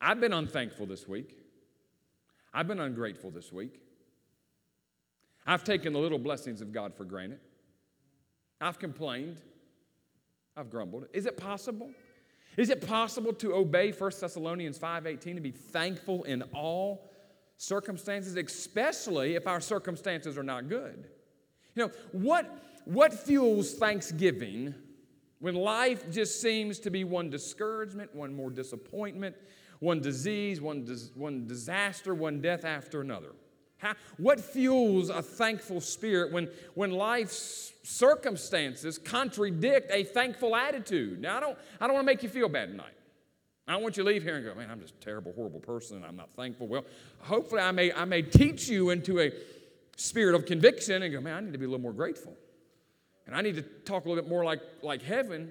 I've 0.00 0.20
been 0.20 0.32
unthankful 0.32 0.86
this 0.86 1.06
week. 1.06 1.38
I've 2.52 2.66
been 2.66 2.80
ungrateful 2.80 3.30
this 3.30 3.52
week. 3.52 3.80
I've 5.46 5.62
taken 5.62 5.92
the 5.92 5.98
little 5.98 6.18
blessings 6.18 6.60
of 6.60 6.72
God 6.72 6.94
for 6.94 7.04
granted. 7.04 7.38
I've 8.60 8.78
complained. 8.78 9.40
I've 10.56 10.70
grumbled. 10.70 11.06
Is 11.12 11.26
it 11.26 11.36
possible? 11.36 11.90
Is 12.56 12.70
it 12.70 12.86
possible 12.86 13.34
to 13.34 13.54
obey 13.54 13.92
1 13.92 14.10
Thessalonians 14.20 14.78
5:18 14.78 15.34
to 15.34 15.40
be 15.40 15.50
thankful 15.50 16.24
in 16.24 16.42
all 16.54 17.10
circumstances, 17.56 18.36
especially 18.36 19.34
if 19.34 19.46
our 19.46 19.60
circumstances 19.60 20.36
are 20.36 20.42
not 20.42 20.68
good? 20.68 21.08
You 21.74 21.86
know, 21.86 21.92
what, 22.12 22.46
what 22.84 23.12
fuels 23.12 23.74
thanksgiving 23.74 24.74
when 25.40 25.54
life 25.54 26.10
just 26.10 26.40
seems 26.40 26.78
to 26.80 26.90
be 26.90 27.04
one 27.04 27.30
discouragement, 27.30 28.14
one 28.14 28.34
more 28.34 28.50
disappointment, 28.50 29.36
one 29.80 30.00
disease, 30.00 30.60
one, 30.60 30.84
dis- 30.84 31.10
one 31.14 31.46
disaster, 31.46 32.14
one 32.14 32.40
death 32.40 32.64
after 32.64 33.00
another? 33.00 33.32
How, 33.78 33.94
what 34.16 34.40
fuels 34.40 35.10
a 35.10 35.20
thankful 35.20 35.82
spirit 35.82 36.32
when, 36.32 36.48
when 36.74 36.92
life's 36.92 37.74
circumstances 37.82 38.96
contradict 38.96 39.90
a 39.92 40.04
thankful 40.04 40.56
attitude? 40.56 41.20
Now, 41.20 41.36
I 41.36 41.40
don't, 41.40 41.58
I 41.80 41.86
don't 41.86 41.94
want 41.94 42.04
to 42.04 42.12
make 42.12 42.22
you 42.22 42.30
feel 42.30 42.48
bad 42.48 42.70
tonight. 42.70 42.95
I 43.66 43.72
don't 43.72 43.82
want 43.82 43.96
you 43.96 44.04
to 44.04 44.08
leave 44.08 44.22
here 44.22 44.36
and 44.36 44.44
go, 44.44 44.54
man, 44.54 44.70
I'm 44.70 44.80
just 44.80 44.94
a 44.94 45.00
terrible, 45.00 45.32
horrible 45.32 45.60
person 45.60 45.96
and 45.96 46.06
I'm 46.06 46.16
not 46.16 46.30
thankful. 46.36 46.68
Well, 46.68 46.84
hopefully, 47.18 47.60
I 47.60 47.72
may, 47.72 47.92
I 47.92 48.04
may 48.04 48.22
teach 48.22 48.68
you 48.68 48.90
into 48.90 49.18
a 49.20 49.32
spirit 49.96 50.36
of 50.36 50.46
conviction 50.46 51.02
and 51.02 51.12
go, 51.12 51.20
man, 51.20 51.34
I 51.34 51.40
need 51.40 51.52
to 51.52 51.58
be 51.58 51.64
a 51.64 51.68
little 51.68 51.82
more 51.82 51.92
grateful. 51.92 52.36
And 53.26 53.34
I 53.34 53.42
need 53.42 53.56
to 53.56 53.62
talk 53.62 54.04
a 54.04 54.08
little 54.08 54.22
bit 54.22 54.30
more 54.30 54.44
like, 54.44 54.60
like 54.82 55.02
heaven 55.02 55.50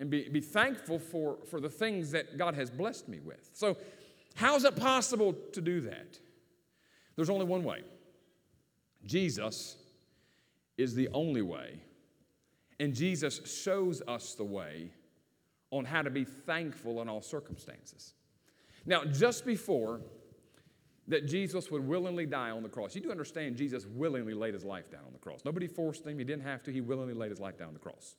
and 0.00 0.10
be, 0.10 0.28
be 0.28 0.40
thankful 0.40 0.98
for, 0.98 1.38
for 1.48 1.60
the 1.60 1.68
things 1.68 2.10
that 2.10 2.36
God 2.36 2.56
has 2.56 2.68
blessed 2.68 3.08
me 3.08 3.20
with. 3.20 3.50
So, 3.52 3.76
how 4.34 4.56
is 4.56 4.64
it 4.64 4.74
possible 4.74 5.34
to 5.52 5.60
do 5.60 5.82
that? 5.82 6.18
There's 7.14 7.30
only 7.30 7.44
one 7.44 7.62
way. 7.62 7.82
Jesus 9.04 9.76
is 10.78 10.94
the 10.94 11.08
only 11.12 11.42
way. 11.42 11.82
And 12.80 12.94
Jesus 12.94 13.40
shows 13.62 14.02
us 14.08 14.34
the 14.34 14.44
way 14.44 14.90
on 15.72 15.84
how 15.84 16.02
to 16.02 16.10
be 16.10 16.24
thankful 16.24 17.02
in 17.02 17.08
all 17.08 17.20
circumstances. 17.20 18.14
Now, 18.86 19.04
just 19.04 19.44
before 19.44 20.00
that 21.08 21.26
Jesus 21.26 21.70
would 21.70 21.84
willingly 21.84 22.26
die 22.26 22.50
on 22.50 22.62
the 22.62 22.68
cross, 22.68 22.94
you 22.94 23.00
do 23.00 23.10
understand 23.10 23.56
Jesus 23.56 23.84
willingly 23.86 24.34
laid 24.34 24.54
his 24.54 24.64
life 24.64 24.88
down 24.90 25.00
on 25.04 25.12
the 25.12 25.18
cross. 25.18 25.40
Nobody 25.44 25.66
forced 25.66 26.06
him, 26.06 26.18
he 26.18 26.24
didn't 26.24 26.44
have 26.44 26.62
to, 26.62 26.72
he 26.72 26.80
willingly 26.80 27.14
laid 27.14 27.30
his 27.30 27.40
life 27.40 27.58
down 27.58 27.68
on 27.68 27.74
the 27.74 27.80
cross. 27.80 28.14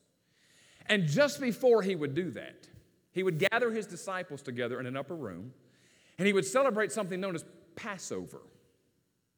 And 0.88 1.08
just 1.08 1.40
before 1.40 1.82
he 1.82 1.96
would 1.96 2.14
do 2.14 2.30
that, 2.32 2.68
he 3.14 3.24
would 3.24 3.40
gather 3.40 3.72
his 3.72 3.88
disciples 3.88 4.42
together 4.42 4.82
in 4.82 4.86
an 4.86 4.98
upper 4.98 5.16
room 5.16 5.54
and 6.18 6.28
he 6.28 6.34
would 6.34 6.46
celebrate 6.46 6.92
something 6.92 7.22
known 7.22 7.36
as 7.36 7.46
Passover 7.76 8.42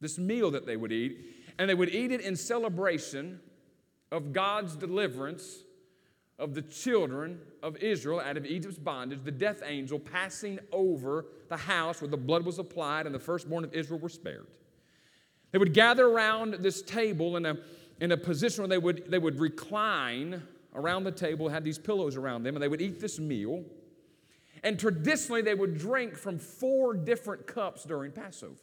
this 0.02 0.18
meal 0.18 0.52
that 0.52 0.66
they 0.66 0.78
would 0.78 0.92
eat, 0.92 1.18
and 1.58 1.70
they 1.70 1.74
would 1.74 1.94
eat 1.94 2.12
it 2.12 2.22
in 2.22 2.36
celebration 2.36 3.40
of 4.12 4.34
God's 4.34 4.76
deliverance 4.76 5.64
of 6.38 6.54
the 6.54 6.62
children 6.62 7.40
of 7.64 7.78
Israel 7.78 8.20
out 8.20 8.38
of 8.38 8.46
Egypt's 8.46 8.78
bondage, 8.78 9.20
the 9.24 9.32
death 9.32 9.62
angel 9.66 9.98
passing 9.98 10.60
over 10.72 11.28
the 11.50 11.58
house 11.58 12.02
where 12.02 12.10
the 12.10 12.18
blood 12.18 12.46
was 12.46 12.60
applied 12.60 13.06
and 13.06 13.16
the 13.16 13.20
firstborn 13.20 13.64
of 13.64 13.74
Israel 13.74 14.00
were 14.00 14.10
spared. 14.10 14.48
They 15.52 15.58
would 15.58 15.74
gather 15.74 16.08
around 16.08 16.56
this 16.56 16.82
table 16.82 17.38
in 17.38 17.46
a, 17.46 17.58
in 18.02 18.12
a 18.12 18.18
position 18.18 18.64
where 18.64 18.68
they 18.68 18.78
would, 18.78 19.10
they 19.10 19.20
would 19.20 19.40
recline 19.40 20.44
around 20.74 21.06
the 21.06 21.12
table, 21.12 21.48
had 21.48 21.64
these 21.64 21.80
pillows 21.80 22.18
around 22.18 22.44
them, 22.44 22.56
and 22.56 22.62
they 22.62 22.68
would 22.68 22.82
eat 22.82 23.00
this 23.00 23.20
meal. 23.20 23.64
And 24.64 24.78
traditionally, 24.78 25.42
they 25.42 25.54
would 25.54 25.78
drink 25.78 26.18
from 26.18 26.38
four 26.38 26.94
different 26.94 27.48
cups 27.48 27.86
during 27.86 28.12
Passover. 28.12 28.56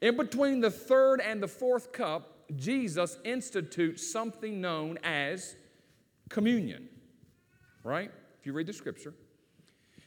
In 0.00 0.16
between 0.16 0.60
the 0.60 0.70
third 0.70 1.20
and 1.20 1.40
the 1.40 1.46
fourth 1.46 1.92
cup, 1.92 2.48
Jesus 2.56 3.18
institutes 3.24 4.10
something 4.10 4.60
known 4.60 4.98
as 5.04 5.54
communion, 6.28 6.88
right? 7.82 8.10
If 8.40 8.46
you 8.46 8.52
read 8.52 8.66
the 8.66 8.72
scripture, 8.72 9.14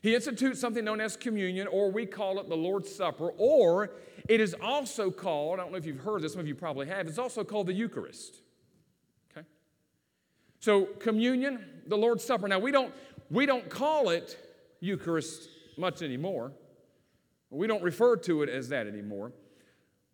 he 0.02 0.16
institutes 0.16 0.60
something 0.60 0.86
known 0.86 1.02
as 1.02 1.18
communion, 1.18 1.68
or 1.68 1.92
we 1.92 2.06
call 2.06 2.40
it 2.40 2.48
the 2.48 2.56
Lord's 2.56 2.94
Supper, 2.94 3.32
or 3.38 3.92
it 4.30 4.40
is 4.40 4.56
also 4.62 5.10
called, 5.10 5.60
I 5.60 5.64
don't 5.64 5.72
know 5.72 5.78
if 5.78 5.86
you've 5.86 6.00
heard 6.00 6.22
this, 6.22 6.34
some 6.34 6.42
of 6.42 6.48
you 6.48 6.56
probably 6.56 6.88
have, 6.88 7.08
it's 7.08 7.18
also 7.18 7.44
called 7.44 7.68
the 7.68 7.74
Eucharist. 7.74 8.38
Okay? 9.32 9.46
So 10.60 10.86
communion, 10.86 11.66
the 11.88 11.98
Lord's 11.98 12.24
Supper. 12.24 12.48
Now 12.48 12.60
we 12.60 12.72
don't 12.72 12.94
we 13.30 13.46
don't 13.46 13.70
call 13.70 14.10
it 14.10 14.38
Eucharist 14.80 15.50
much 15.78 16.02
anymore. 16.02 16.54
We 17.50 17.68
don't 17.68 17.84
refer 17.84 18.18
to 18.18 18.44
it 18.44 18.50
as 18.50 18.70
that 18.70 18.88
anymore. 18.88 19.32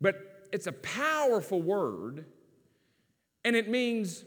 But 0.00 0.48
it's 0.52 0.66
a 0.66 0.72
powerful 0.72 1.62
word, 1.62 2.26
and 3.44 3.56
it 3.56 3.68
means 3.68 4.24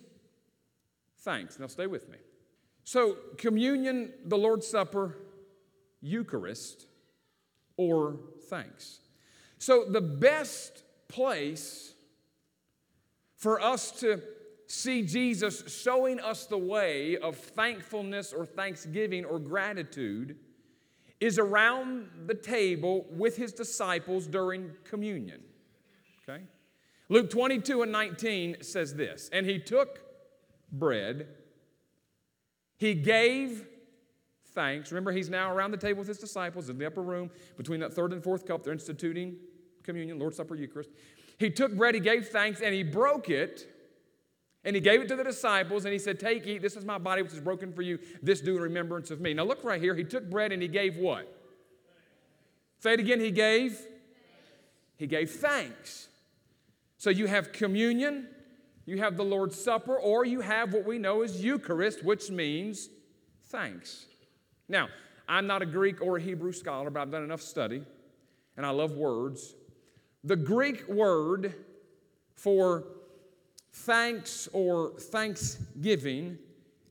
thanks. 1.28 1.60
Now, 1.60 1.68
stay 1.68 1.88
with 1.88 2.08
me. 2.08 2.18
So, 2.86 3.18
communion, 3.38 4.14
the 4.24 4.38
Lord's 4.38 4.66
Supper, 4.66 5.18
Eucharist, 6.00 6.88
or 7.76 8.18
thanks. 8.50 9.02
So, 9.58 9.84
the 9.84 10.00
best 10.00 10.84
place 11.10 11.94
for 13.36 13.60
us 13.60 13.92
to 14.00 14.22
see 14.68 15.04
Jesus 15.04 15.64
showing 15.68 16.22
us 16.22 16.46
the 16.46 16.58
way 16.58 17.18
of 17.18 17.36
thankfulness 17.36 18.32
or 18.32 18.46
thanksgiving 18.46 19.26
or 19.26 19.38
gratitude 19.38 20.38
is 21.20 21.38
around 21.38 22.08
the 22.26 22.36
table 22.36 23.06
with 23.12 23.36
his 23.36 23.52
disciples 23.52 24.28
during 24.28 24.72
communion. 24.86 25.42
Okay? 26.24 26.44
Luke 27.10 27.30
22 27.30 27.82
and 27.82 27.92
19 27.92 28.58
says 28.62 28.96
this 28.96 29.30
And 29.34 29.46
he 29.46 29.60
took 29.60 30.07
bread, 30.72 31.28
he 32.78 32.94
gave 32.94 33.66
thanks. 34.54 34.92
Remember, 34.92 35.12
he's 35.12 35.30
now 35.30 35.52
around 35.52 35.72
the 35.72 35.78
table 35.78 36.00
with 36.00 36.08
his 36.08 36.18
disciples 36.18 36.70
in 36.70 36.78
the 36.78 36.86
upper 36.86 37.02
room 37.02 37.30
between 37.58 37.80
that 37.80 37.94
third 37.94 38.14
and 38.14 38.24
fourth 38.24 38.46
cup. 38.46 38.64
They're 38.64 38.74
instituting 38.74 39.38
communion, 39.84 40.20
Lord's 40.20 40.38
Supper, 40.38 40.56
Eucharist. 40.56 40.90
He 41.38 41.50
took 41.50 41.76
bread, 41.76 41.96
he 41.96 42.02
gave 42.02 42.28
thanks, 42.28 42.62
and 42.62 42.74
he 42.74 42.84
broke 42.84 43.30
it. 43.30 43.74
And 44.64 44.76
he 44.76 44.82
gave 44.82 45.02
it 45.02 45.08
to 45.08 45.16
the 45.16 45.24
disciples, 45.24 45.86
and 45.86 45.94
he 45.94 46.00
said, 46.00 46.20
Take, 46.20 46.46
eat, 46.46 46.62
this 46.62 46.76
is 46.76 46.84
my 46.84 46.98
body 46.98 47.22
which 47.22 47.32
is 47.32 47.40
broken 47.40 47.72
for 47.72 47.84
you. 47.84 48.00
This 48.22 48.42
do 48.42 48.58
in 48.58 48.64
remembrance 48.64 49.12
of 49.12 49.22
me. 49.22 49.34
Now 49.34 49.44
look 49.44 49.64
right 49.64 49.82
here. 49.82 49.96
He 49.96 50.04
took 50.04 50.30
bread 50.30 50.52
and 50.52 50.62
he 50.62 50.68
gave 50.68 50.98
what? 50.98 51.34
Say 52.80 52.94
it 52.94 53.00
again. 53.00 53.20
He 53.20 53.32
gave? 53.32 53.80
He 54.98 55.08
gave 55.08 55.32
thanks. 55.32 56.10
So 56.98 57.10
you 57.10 57.28
have 57.28 57.54
communion, 57.54 58.28
you 58.88 59.00
have 59.00 59.18
the 59.18 59.24
Lord's 59.24 59.60
Supper, 59.60 60.00
or 60.00 60.26
you 60.26 60.40
have 60.40 60.74
what 60.74 60.86
we 60.86 60.98
know 60.98 61.22
as 61.22 61.44
Eucharist, 61.44 62.06
which 62.06 62.32
means 62.32 62.90
thanks. 63.48 64.06
Now, 64.70 64.88
I'm 65.28 65.46
not 65.46 65.62
a 65.62 65.66
Greek 65.66 66.02
or 66.02 66.16
a 66.16 66.22
Hebrew 66.22 66.54
scholar, 66.54 66.90
but 66.90 67.02
I've 67.02 67.12
done 67.12 67.24
enough 67.24 67.42
study, 67.42 67.84
and 68.56 68.66
I 68.66 68.70
love 68.70 68.94
words. 68.94 69.56
The 70.24 70.38
Greek 70.38 70.88
word 70.88 71.54
for 72.36 72.86
thanks 73.74 74.48
or 74.54 74.94
thanksgiving 74.98 76.38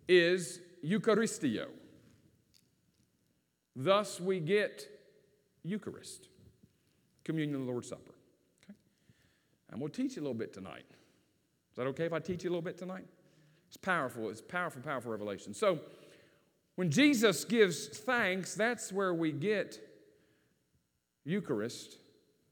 is 0.06 0.60
Eucharistio. 0.84 1.68
Thus, 3.74 4.20
we 4.20 4.38
get 4.38 4.86
Eucharist, 5.64 6.28
communion 7.24 7.60
of 7.60 7.66
the 7.66 7.72
Lord's 7.72 7.88
Supper. 7.88 8.14
Okay? 8.64 8.76
I'm 9.72 9.78
going 9.78 9.90
to 9.90 10.02
teach 10.02 10.16
you 10.16 10.20
a 10.20 10.24
little 10.24 10.34
bit 10.34 10.52
tonight. 10.52 10.84
Is 11.76 11.84
that 11.84 11.88
okay 11.88 12.06
if 12.06 12.14
I 12.14 12.20
teach 12.20 12.42
you 12.42 12.48
a 12.48 12.52
little 12.52 12.62
bit 12.62 12.78
tonight? 12.78 13.04
It's 13.68 13.76
powerful. 13.76 14.30
It's 14.30 14.40
powerful, 14.40 14.80
powerful 14.80 15.10
revelation. 15.12 15.52
So, 15.52 15.80
when 16.76 16.90
Jesus 16.90 17.44
gives 17.44 17.86
thanks, 17.88 18.54
that's 18.54 18.90
where 18.90 19.12
we 19.12 19.30
get 19.30 19.78
Eucharist. 21.26 21.96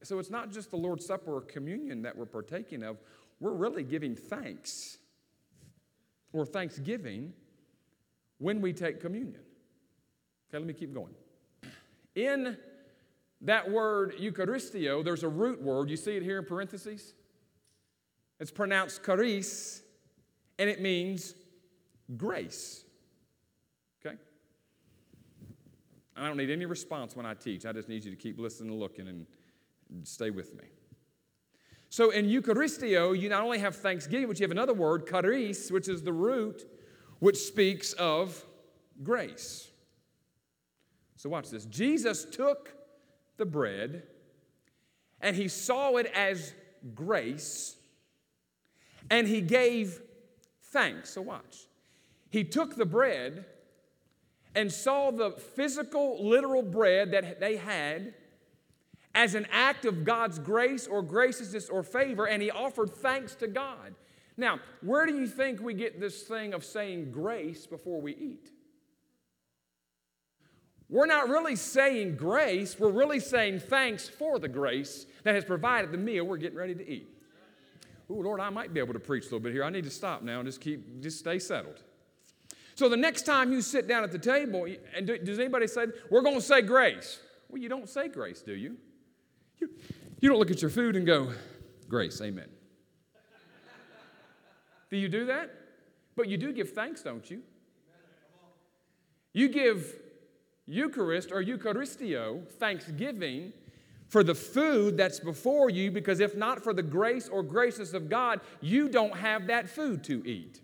So, 0.02 0.18
it's 0.18 0.28
not 0.28 0.52
just 0.52 0.70
the 0.70 0.76
Lord's 0.76 1.06
Supper 1.06 1.36
or 1.36 1.40
communion 1.40 2.02
that 2.02 2.14
we're 2.14 2.26
partaking 2.26 2.82
of, 2.82 2.98
we're 3.40 3.54
really 3.54 3.82
giving 3.82 4.14
thanks 4.14 4.98
or 6.34 6.44
thanksgiving 6.44 7.32
when 8.36 8.60
we 8.60 8.74
take 8.74 9.00
communion. 9.00 9.40
Okay, 10.50 10.58
let 10.58 10.66
me 10.66 10.74
keep 10.74 10.92
going. 10.92 11.14
In 12.14 12.58
that 13.40 13.70
word 13.70 14.16
Eucharistio, 14.20 15.02
there's 15.02 15.22
a 15.22 15.28
root 15.28 15.62
word. 15.62 15.88
You 15.88 15.96
see 15.96 16.14
it 16.14 16.22
here 16.22 16.40
in 16.40 16.44
parentheses? 16.44 17.14
It's 18.40 18.50
pronounced 18.50 19.04
charis, 19.04 19.82
and 20.58 20.68
it 20.68 20.80
means 20.80 21.34
grace. 22.16 22.84
Okay? 24.04 24.16
I 26.16 26.26
don't 26.26 26.36
need 26.36 26.50
any 26.50 26.66
response 26.66 27.16
when 27.16 27.26
I 27.26 27.34
teach. 27.34 27.64
I 27.64 27.72
just 27.72 27.88
need 27.88 28.04
you 28.04 28.10
to 28.10 28.16
keep 28.16 28.38
listening 28.38 28.70
and 28.70 28.80
looking 28.80 29.08
and 29.08 29.26
stay 30.02 30.30
with 30.30 30.54
me. 30.54 30.64
So 31.88 32.10
in 32.10 32.26
Eucharistio, 32.26 33.12
you 33.18 33.28
not 33.28 33.44
only 33.44 33.60
have 33.60 33.76
thanksgiving, 33.76 34.26
but 34.26 34.40
you 34.40 34.44
have 34.44 34.50
another 34.50 34.74
word, 34.74 35.06
charis, 35.08 35.70
which 35.70 35.88
is 35.88 36.02
the 36.02 36.12
root, 36.12 36.64
which 37.20 37.36
speaks 37.36 37.92
of 37.92 38.44
grace. 39.04 39.70
So 41.16 41.28
watch 41.28 41.50
this. 41.50 41.66
Jesus 41.66 42.24
took 42.24 42.74
the 43.36 43.46
bread 43.46 44.02
and 45.20 45.36
he 45.36 45.46
saw 45.46 45.96
it 45.96 46.06
as 46.14 46.52
grace 46.94 47.76
and 49.10 49.28
he 49.28 49.40
gave 49.40 50.00
thanks. 50.62 51.10
So 51.10 51.22
watch. 51.22 51.66
He 52.30 52.44
took 52.44 52.76
the 52.76 52.86
bread 52.86 53.44
and 54.54 54.72
saw 54.72 55.10
the 55.10 55.32
physical, 55.32 56.26
literal 56.28 56.62
bread 56.62 57.12
that 57.12 57.40
they 57.40 57.56
had 57.56 58.14
as 59.14 59.34
an 59.34 59.46
act 59.52 59.84
of 59.84 60.04
God's 60.04 60.38
grace 60.38 60.86
or 60.86 61.02
graciousness 61.02 61.68
or 61.68 61.82
favor, 61.82 62.26
and 62.26 62.42
he 62.42 62.50
offered 62.50 62.90
thanks 62.90 63.34
to 63.36 63.46
God. 63.46 63.94
Now, 64.36 64.58
where 64.80 65.06
do 65.06 65.16
you 65.16 65.28
think 65.28 65.60
we 65.60 65.74
get 65.74 66.00
this 66.00 66.22
thing 66.22 66.54
of 66.54 66.64
saying 66.64 67.12
grace 67.12 67.66
before 67.66 68.00
we 68.00 68.12
eat? 68.12 68.50
We're 70.88 71.06
not 71.06 71.28
really 71.28 71.56
saying 71.56 72.16
grace, 72.16 72.78
we're 72.78 72.90
really 72.90 73.20
saying 73.20 73.60
thanks 73.60 74.08
for 74.08 74.38
the 74.38 74.48
grace 74.48 75.06
that 75.22 75.34
has 75.34 75.44
provided 75.44 75.92
the 75.92 75.98
meal 75.98 76.24
we're 76.24 76.36
getting 76.36 76.58
ready 76.58 76.74
to 76.74 76.88
eat. 76.88 77.13
Ooh, 78.10 78.22
Lord, 78.22 78.40
I 78.40 78.50
might 78.50 78.74
be 78.74 78.80
able 78.80 78.92
to 78.92 79.00
preach 79.00 79.22
a 79.22 79.26
little 79.26 79.40
bit 79.40 79.52
here. 79.52 79.64
I 79.64 79.70
need 79.70 79.84
to 79.84 79.90
stop 79.90 80.22
now 80.22 80.40
and 80.40 80.46
just 80.46 80.60
keep, 80.60 81.00
just 81.00 81.18
stay 81.18 81.38
settled. 81.38 81.82
So 82.74 82.88
the 82.88 82.96
next 82.96 83.22
time 83.22 83.52
you 83.52 83.62
sit 83.62 83.86
down 83.86 84.02
at 84.02 84.12
the 84.12 84.18
table, 84.18 84.66
and 84.94 85.06
does 85.06 85.38
anybody 85.38 85.66
say, 85.66 85.86
we're 86.10 86.22
going 86.22 86.34
to 86.34 86.40
say 86.40 86.60
grace? 86.60 87.20
Well, 87.48 87.62
you 87.62 87.68
don't 87.68 87.88
say 87.88 88.08
grace, 88.08 88.42
do 88.42 88.52
you? 88.52 88.76
You, 89.58 89.70
you 90.20 90.28
don't 90.28 90.38
look 90.38 90.50
at 90.50 90.60
your 90.60 90.70
food 90.70 90.96
and 90.96 91.06
go, 91.06 91.32
grace, 91.88 92.20
amen. 92.20 92.48
do 94.90 94.96
you 94.96 95.08
do 95.08 95.26
that? 95.26 95.50
But 96.16 96.28
you 96.28 96.36
do 96.36 96.52
give 96.52 96.72
thanks, 96.72 97.02
don't 97.02 97.30
you? 97.30 97.42
You 99.32 99.48
give 99.48 99.94
Eucharist 100.66 101.32
or 101.32 101.42
Eucharistio, 101.42 102.48
thanksgiving, 102.52 103.52
for 104.08 104.22
the 104.22 104.34
food 104.34 104.96
that's 104.96 105.20
before 105.20 105.70
you, 105.70 105.90
because 105.90 106.20
if 106.20 106.36
not 106.36 106.62
for 106.62 106.72
the 106.72 106.82
grace 106.82 107.28
or 107.28 107.42
graces 107.42 107.94
of 107.94 108.08
God, 108.08 108.40
you 108.60 108.88
don't 108.88 109.16
have 109.16 109.46
that 109.48 109.68
food 109.68 110.04
to 110.04 110.26
eat. 110.26 110.60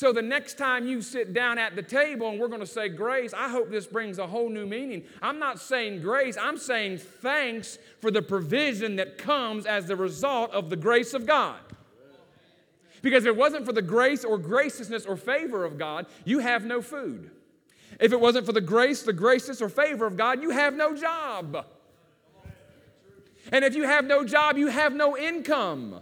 So 0.00 0.14
the 0.14 0.22
next 0.22 0.56
time 0.56 0.86
you 0.86 1.02
sit 1.02 1.34
down 1.34 1.58
at 1.58 1.76
the 1.76 1.82
table 1.82 2.30
and 2.30 2.40
we're 2.40 2.48
going 2.48 2.60
to 2.60 2.66
say 2.66 2.88
grace, 2.88 3.34
I 3.34 3.50
hope 3.50 3.70
this 3.70 3.86
brings 3.86 4.18
a 4.18 4.26
whole 4.26 4.48
new 4.48 4.64
meaning. 4.64 5.02
I'm 5.20 5.38
not 5.38 5.60
saying 5.60 6.00
grace, 6.00 6.38
I'm 6.40 6.56
saying 6.56 6.98
thanks 6.98 7.76
for 7.98 8.10
the 8.10 8.22
provision 8.22 8.96
that 8.96 9.18
comes 9.18 9.66
as 9.66 9.84
the 9.84 9.96
result 9.96 10.52
of 10.52 10.70
the 10.70 10.76
grace 10.76 11.12
of 11.12 11.26
God. 11.26 11.60
Because 13.02 13.24
if 13.24 13.28
it 13.28 13.36
wasn't 13.36 13.66
for 13.66 13.74
the 13.74 13.82
grace 13.82 14.24
or 14.24 14.38
graciousness 14.38 15.04
or 15.04 15.18
favor 15.18 15.66
of 15.66 15.76
God, 15.76 16.06
you 16.24 16.38
have 16.38 16.64
no 16.64 16.80
food. 16.80 17.30
If 18.00 18.12
it 18.12 18.20
wasn't 18.20 18.46
for 18.46 18.52
the 18.52 18.60
grace, 18.60 19.02
the 19.02 19.12
graciousness, 19.12 19.60
or 19.60 19.68
favor 19.68 20.06
of 20.06 20.16
God, 20.16 20.42
you 20.42 20.50
have 20.50 20.74
no 20.74 20.96
job. 20.96 21.66
And 23.52 23.64
if 23.64 23.74
you 23.74 23.84
have 23.84 24.04
no 24.04 24.24
job, 24.24 24.56
you 24.56 24.68
have 24.68 24.94
no 24.94 25.16
income. 25.16 26.00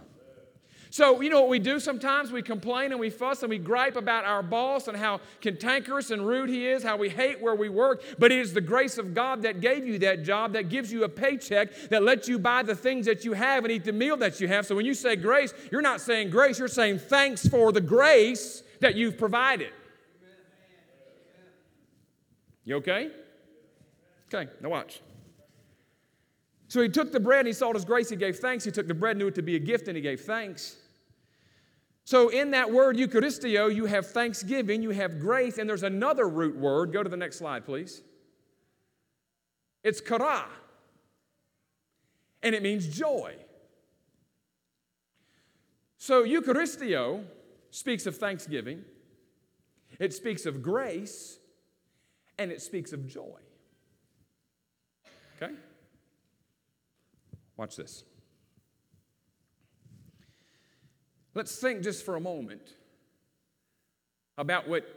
So, 0.91 1.21
you 1.21 1.29
know 1.29 1.39
what 1.41 1.49
we 1.49 1.59
do 1.59 1.79
sometimes? 1.79 2.31
We 2.31 2.41
complain 2.41 2.91
and 2.91 2.99
we 2.99 3.11
fuss 3.11 3.43
and 3.43 3.49
we 3.49 3.59
gripe 3.59 3.95
about 3.95 4.25
our 4.25 4.41
boss 4.41 4.87
and 4.87 4.97
how 4.97 5.21
cantankerous 5.39 6.09
and 6.09 6.25
rude 6.25 6.49
he 6.49 6.67
is, 6.67 6.81
how 6.81 6.97
we 6.97 7.09
hate 7.09 7.39
where 7.39 7.53
we 7.53 7.69
work. 7.69 8.01
But 8.17 8.31
it 8.31 8.39
is 8.39 8.53
the 8.53 8.61
grace 8.61 8.97
of 8.97 9.13
God 9.13 9.43
that 9.43 9.61
gave 9.61 9.85
you 9.85 9.99
that 9.99 10.23
job, 10.23 10.53
that 10.53 10.69
gives 10.69 10.91
you 10.91 11.03
a 11.03 11.09
paycheck, 11.09 11.75
that 11.89 12.01
lets 12.01 12.27
you 12.27 12.39
buy 12.39 12.63
the 12.63 12.75
things 12.75 13.05
that 13.05 13.23
you 13.23 13.33
have 13.33 13.65
and 13.65 13.71
eat 13.71 13.83
the 13.83 13.93
meal 13.93 14.17
that 14.17 14.39
you 14.41 14.47
have. 14.47 14.65
So 14.65 14.75
when 14.75 14.85
you 14.85 14.95
say 14.95 15.15
grace, 15.15 15.53
you're 15.71 15.81
not 15.81 16.01
saying 16.01 16.31
grace, 16.31 16.57
you're 16.57 16.67
saying 16.67 16.99
thanks 16.99 17.47
for 17.47 17.71
the 17.71 17.81
grace 17.81 18.63
that 18.79 18.95
you've 18.95 19.17
provided. 19.17 19.71
You 22.69 22.75
okay? 22.75 23.09
Okay, 24.31 24.47
now 24.61 24.69
watch. 24.69 25.01
So 26.67 26.83
he 26.83 26.87
took 26.87 27.11
the 27.11 27.19
bread 27.19 27.39
and 27.39 27.47
he 27.47 27.53
saw 27.53 27.73
his 27.73 27.83
grace, 27.83 28.11
he 28.11 28.15
gave 28.15 28.37
thanks. 28.37 28.63
He 28.63 28.69
took 28.69 28.87
the 28.87 28.93
bread, 28.93 29.17
knew 29.17 29.25
it 29.25 29.33
to 29.35 29.41
be 29.41 29.55
a 29.55 29.59
gift, 29.59 29.87
and 29.87 29.95
he 29.95 30.03
gave 30.03 30.21
thanks. 30.21 30.77
So 32.03 32.29
in 32.29 32.51
that 32.51 32.71
word 32.71 32.95
Eucharistio, 32.95 33.73
you 33.73 33.87
have 33.87 34.05
thanksgiving, 34.11 34.83
you 34.83 34.91
have 34.91 35.19
grace, 35.19 35.57
and 35.57 35.67
there's 35.67 35.81
another 35.81 36.29
root 36.29 36.55
word. 36.57 36.93
Go 36.93 37.01
to 37.01 37.09
the 37.09 37.17
next 37.17 37.39
slide, 37.39 37.65
please. 37.65 38.03
It's 39.83 39.99
chara, 39.99 40.45
and 42.43 42.53
it 42.53 42.61
means 42.61 42.85
joy. 42.85 43.33
So 45.97 46.23
Eucharistio 46.23 47.23
speaks 47.71 48.05
of 48.05 48.15
thanksgiving, 48.17 48.83
it 49.99 50.13
speaks 50.13 50.45
of 50.45 50.61
grace, 50.61 51.38
and 52.39 52.51
it 52.51 52.61
speaks 52.61 52.93
of 52.93 53.05
joy. 53.05 53.37
Okay? 55.35 55.53
Watch 57.57 57.75
this. 57.75 58.03
Let's 61.35 61.55
think 61.57 61.83
just 61.83 62.03
for 62.03 62.15
a 62.15 62.19
moment 62.19 62.75
about 64.37 64.67
what 64.67 64.87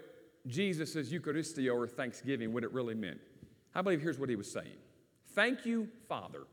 Jesus' 0.47 1.13
Eucharistio 1.13 1.75
or 1.75 1.87
Thanksgiving, 1.87 2.53
what 2.53 2.65
it 2.65 2.73
really 2.73 2.95
meant. 2.95 3.21
I 3.75 3.83
believe 3.83 4.01
here's 4.01 4.19
what 4.19 4.29
he 4.29 4.37
was 4.37 4.51
saying 4.51 4.79
Thank 5.35 5.67
you, 5.67 5.89
Father. 6.09 6.45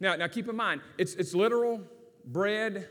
Now, 0.00 0.14
now 0.14 0.28
keep 0.28 0.48
in 0.48 0.56
mind, 0.56 0.82
it's, 0.96 1.14
it's 1.14 1.34
literal 1.34 1.80
bread, 2.24 2.88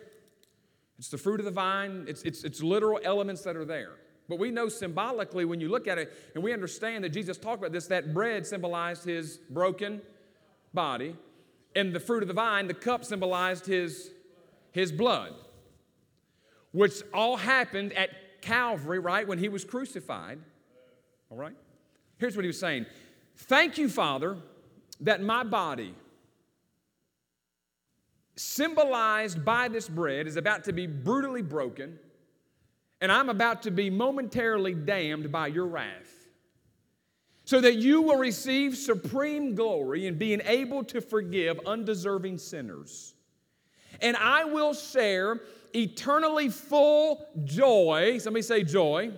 it's 0.97 1.09
the 1.09 1.17
fruit 1.17 1.39
of 1.39 1.45
the 1.45 1.51
vine, 1.51 2.05
it's, 2.07 2.23
it's, 2.23 2.43
it's 2.43 2.61
literal 2.61 2.99
elements 3.03 3.43
that 3.43 3.55
are 3.55 3.63
there. 3.63 3.93
But 4.27 4.39
we 4.39 4.51
know 4.51 4.67
symbolically 4.67 5.45
when 5.45 5.61
you 5.61 5.69
look 5.69 5.87
at 5.87 5.97
it, 5.97 6.13
and 6.35 6.43
we 6.43 6.53
understand 6.53 7.03
that 7.03 7.09
Jesus 7.09 7.37
talked 7.37 7.59
about 7.59 7.71
this, 7.71 7.87
that 7.87 8.13
bread 8.13 8.45
symbolized 8.45 9.05
his 9.05 9.37
broken 9.49 10.01
body, 10.73 11.15
and 11.75 11.93
the 11.93 11.99
fruit 11.99 12.23
of 12.23 12.27
the 12.27 12.33
vine, 12.33 12.67
the 12.67 12.73
cup 12.73 13.05
symbolized 13.05 13.65
his, 13.65 14.11
his 14.71 14.91
blood, 14.91 15.33
which 16.71 17.01
all 17.13 17.37
happened 17.37 17.93
at 17.93 18.41
Calvary, 18.41 18.99
right, 18.99 19.27
when 19.27 19.39
he 19.39 19.49
was 19.49 19.63
crucified. 19.63 20.39
All 21.29 21.37
right? 21.37 21.55
Here's 22.17 22.35
what 22.35 22.43
he 22.43 22.47
was 22.47 22.59
saying 22.59 22.85
Thank 23.35 23.77
you, 23.77 23.87
Father, 23.87 24.37
that 25.01 25.21
my 25.21 25.43
body, 25.43 25.93
symbolized 28.35 29.45
by 29.45 29.67
this 29.67 29.87
bread, 29.87 30.27
is 30.27 30.35
about 30.35 30.63
to 30.65 30.73
be 30.73 30.87
brutally 30.87 31.41
broken, 31.41 31.99
and 33.01 33.11
I'm 33.11 33.29
about 33.29 33.63
to 33.63 33.71
be 33.71 33.89
momentarily 33.89 34.73
damned 34.73 35.31
by 35.31 35.47
your 35.47 35.67
wrath 35.67 36.17
so 37.45 37.61
that 37.61 37.75
you 37.75 38.01
will 38.01 38.17
receive 38.17 38.75
supreme 38.75 39.55
glory 39.55 40.07
in 40.07 40.17
being 40.17 40.41
able 40.45 40.83
to 40.83 40.99
forgive 40.99 41.59
undeserving 41.65 42.37
sinners. 42.37 43.13
And 44.01 44.17
I 44.17 44.43
will 44.43 44.73
share 44.73 45.39
eternally 45.73 46.49
full 46.49 47.25
joy. 47.45 48.17
Somebody 48.17 48.41
say 48.41 48.63
joy. 48.63 49.11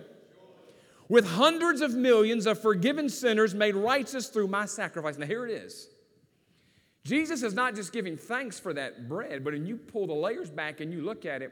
With 1.08 1.26
hundreds 1.26 1.80
of 1.80 1.94
millions 1.94 2.46
of 2.46 2.60
forgiven 2.60 3.08
sinners 3.08 3.52
made 3.52 3.74
righteous 3.74 4.28
through 4.28 4.46
my 4.46 4.64
sacrifice. 4.64 5.18
Now, 5.18 5.26
here 5.26 5.44
it 5.44 5.50
is. 5.50 5.88
Jesus 7.02 7.42
is 7.42 7.52
not 7.52 7.74
just 7.74 7.92
giving 7.92 8.16
thanks 8.16 8.60
for 8.60 8.72
that 8.74 9.08
bread, 9.08 9.42
but 9.42 9.54
when 9.54 9.66
you 9.66 9.76
pull 9.76 10.06
the 10.06 10.14
layers 10.14 10.50
back 10.50 10.80
and 10.80 10.92
you 10.92 11.02
look 11.02 11.26
at 11.26 11.42
it, 11.42 11.50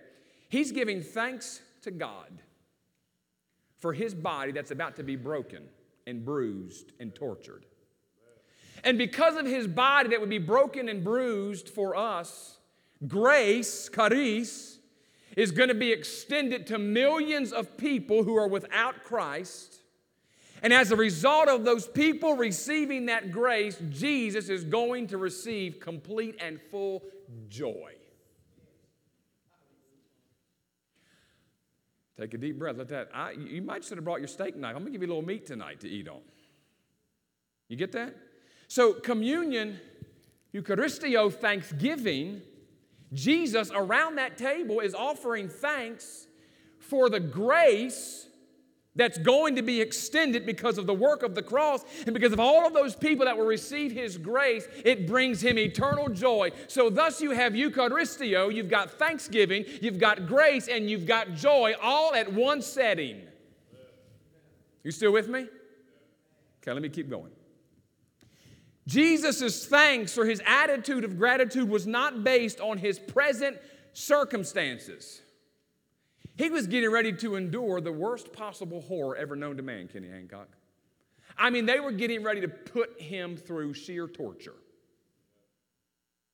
he's 0.49 0.71
giving 0.71 1.03
thanks 1.03 1.61
to 1.89 1.97
God 1.97 2.43
for 3.79 3.93
his 3.93 4.15
body 4.15 4.53
that's 4.53 4.71
about 4.71 4.97
to 4.97 5.03
be 5.03 5.17
broken 5.17 5.63
and 6.07 6.25
bruised 6.25 6.93
and 7.01 7.15
tortured. 7.15 7.65
And 8.85 8.99
because 8.99 9.37
of 9.37 9.47
his 9.47 9.67
body 9.67 10.11
that 10.11 10.21
would 10.21 10.29
be 10.29 10.39
broken 10.39 10.89
and 10.89 11.03
bruised 11.03 11.69
for 11.69 11.97
us, 11.97 12.59
grace, 13.07 13.89
charis, 13.93 14.79
is 15.37 15.51
going 15.51 15.69
to 15.69 15.75
be 15.75 15.93
extended 15.93 16.67
to 16.67 16.79
millions 16.79 17.53
of 17.53 17.77
people 17.77 18.25
who 18.25 18.37
are 18.37 18.49
without 18.49 19.05
Christ. 19.05 19.81
And 20.63 20.73
as 20.73 20.91
a 20.91 20.97
result 20.97 21.49
of 21.49 21.65
those 21.65 21.87
people 21.87 22.35
receiving 22.35 23.07
that 23.07 23.31
grace, 23.31 23.81
Jesus 23.91 24.49
is 24.49 24.65
going 24.65 25.07
to 25.09 25.19
receive 25.19 25.81
complete 25.81 26.37
and 26.41 26.61
full 26.71 27.03
joy. 27.49 27.98
Take 32.19 32.35
a 32.35 32.39
deep 32.39 32.59
breath. 32.59 32.77
Let 32.77 32.89
that. 32.89 33.11
I, 33.15 33.33
you 33.33 33.63
might 33.63 33.85
should 33.85 33.97
have 33.97 34.05
brought 34.05 34.21
your 34.21 34.29
steak 34.29 34.57
knife. 34.57 34.75
I'm 34.75 34.83
gonna 34.83 34.91
give 34.91 35.03
you 35.03 35.09
a 35.09 35.15
little 35.15 35.25
meat 35.25 35.47
tonight 35.47 35.81
to 35.81 35.89
eat 35.89 36.09
on. 36.09 36.21
You 37.69 37.77
get 37.77 37.93
that? 37.93 38.17
So 38.67 38.95
communion, 38.95 39.79
Eucharistio, 40.53 41.33
Thanksgiving. 41.33 42.43
Jesus 43.13 43.71
around 43.75 44.17
that 44.17 44.37
table 44.37 44.81
is 44.81 44.95
offering 44.95 45.49
thanks 45.49 46.27
for 46.79 47.09
the 47.09 47.21
grace 47.21 48.27
that's 48.99 49.17
going 49.17 49.57
to 49.57 49.63
be 49.63 49.81
extended 49.81 50.45
because 50.45 50.77
of 50.77 50.87
the 50.87 50.93
work 50.93 51.23
of 51.23 51.35
the 51.35 51.43
cross 51.43 51.85
and 52.05 52.13
because 52.13 52.33
of 52.33 52.41
all 52.41 52.67
of 52.67 52.75
those 52.75 52.95
people 52.95 53.25
that 53.25 53.39
will 53.39 53.47
receive 53.47 53.93
his 53.93 54.19
grace, 54.19 54.69
it 54.85 55.07
brings 55.07 55.41
him 55.41 55.59
eternal 55.59 56.09
joy. 56.11 56.51
So, 56.67 56.91
thus, 56.91 57.23
you 57.23 57.31
have 57.31 57.55
Eucharistio, 57.55 58.53
you've 58.53 58.69
got 58.69 58.91
thanksgiving, 58.91 59.65
you've 59.81 59.99
got 59.99 60.27
grace, 60.27 60.69
and 60.69 60.91
you've 60.91 61.07
got 61.07 61.33
joy 61.35 61.75
all 61.81 62.15
at 62.15 62.31
one 62.31 62.61
setting. 62.61 63.23
You 64.83 64.91
still 64.91 65.13
with 65.13 65.29
me? 65.29 65.47
Okay, 66.63 66.73
let 66.73 66.83
me 66.83 66.89
keep 66.89 67.09
going. 67.09 67.31
Jesus' 68.87 69.67
thanks 69.67 70.17
or 70.19 70.25
his 70.25 70.43
attitude 70.47 71.05
of 71.05 71.19
gratitude 71.19 71.69
was 71.69 71.87
not 71.87 72.25
based 72.25 72.61
on 72.61 72.79
his 72.79 72.99
present 72.99 73.59
circumstances. 73.93 75.21
He 76.39 76.51
was 76.51 76.69
getting 76.69 76.91
ready 76.91 77.13
to 77.15 77.35
endure 77.35 77.81
the 77.81 77.91
worst 77.91 78.33
possible 78.33 78.81
horror 78.81 79.17
ever 79.17 79.35
known 79.35 79.57
to 79.57 79.63
man, 79.65 79.89
Kenny 79.89 80.09
Hancock. 80.09 80.49
I 81.37 81.51
mean, 81.51 81.67
they 81.67 81.81
were 81.81 81.91
getting 81.91 82.23
ready 82.23 82.41
to 82.43 82.49
put 82.49 83.01
him 83.01 83.37
through 83.37 83.75
sheer 83.75 84.07
torture. 84.07 84.55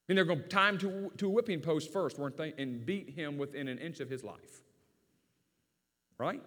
And 0.06 0.18
they're 0.18 0.26
going 0.26 0.42
to 0.42 0.48
tie 0.48 0.68
him 0.68 0.78
to, 0.78 1.10
to 1.16 1.26
a 1.26 1.30
whipping 1.30 1.60
post 1.60 1.90
first, 1.90 2.18
weren't 2.18 2.36
they? 2.36 2.52
And 2.58 2.84
beat 2.84 3.10
him 3.10 3.38
within 3.38 3.66
an 3.66 3.78
inch 3.78 4.00
of 4.00 4.10
his 4.10 4.22
life. 4.22 4.60
Right? 6.18 6.42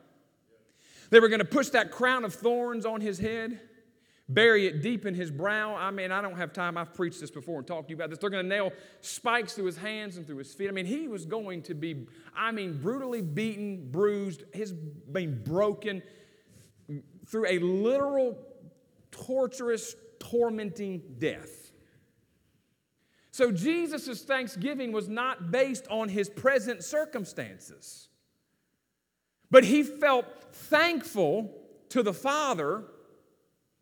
They 1.09 1.19
were 1.19 1.27
going 1.27 1.39
to 1.39 1.45
push 1.45 1.69
that 1.69 1.89
crown 1.89 2.25
of 2.25 2.35
thorns 2.35 2.85
on 2.85 3.01
his 3.01 3.17
head 3.17 3.59
bury 4.29 4.67
it 4.67 4.81
deep 4.81 5.05
in 5.05 5.13
his 5.13 5.31
brow. 5.31 5.75
I 5.75 5.91
mean, 5.91 6.11
I 6.11 6.21
don't 6.21 6.35
have 6.35 6.51
time. 6.51 6.77
I've 6.77 6.93
preached 6.93 7.21
this 7.21 7.31
before 7.31 7.59
and 7.59 7.67
talked 7.67 7.87
to 7.87 7.91
you 7.91 7.95
about 7.95 8.09
this. 8.09 8.19
They're 8.19 8.29
going 8.29 8.43
to 8.43 8.49
nail 8.49 8.73
spikes 9.01 9.53
through 9.53 9.65
his 9.65 9.77
hands 9.77 10.17
and 10.17 10.27
through 10.27 10.37
his 10.37 10.53
feet. 10.53 10.67
I 10.67 10.71
mean, 10.71 10.85
he 10.85 11.07
was 11.07 11.25
going 11.25 11.61
to 11.63 11.73
be, 11.73 12.07
I 12.35 12.51
mean, 12.51 12.79
brutally 12.81 13.21
beaten, 13.21 13.89
bruised, 13.89 14.43
his 14.53 14.73
being 14.73 15.41
broken 15.43 16.01
through 17.25 17.47
a 17.47 17.59
literal, 17.59 18.37
torturous, 19.11 19.95
tormenting 20.19 21.01
death. 21.19 21.71
So 23.31 23.51
Jesus' 23.51 24.23
thanksgiving 24.23 24.91
was 24.91 25.07
not 25.07 25.51
based 25.51 25.87
on 25.89 26.09
his 26.09 26.27
present 26.27 26.83
circumstances, 26.83 28.09
but 29.51 29.63
he 29.63 29.83
felt 29.83 30.25
thankful 30.51 31.53
to 31.89 32.03
the 32.03 32.13
Father 32.13 32.83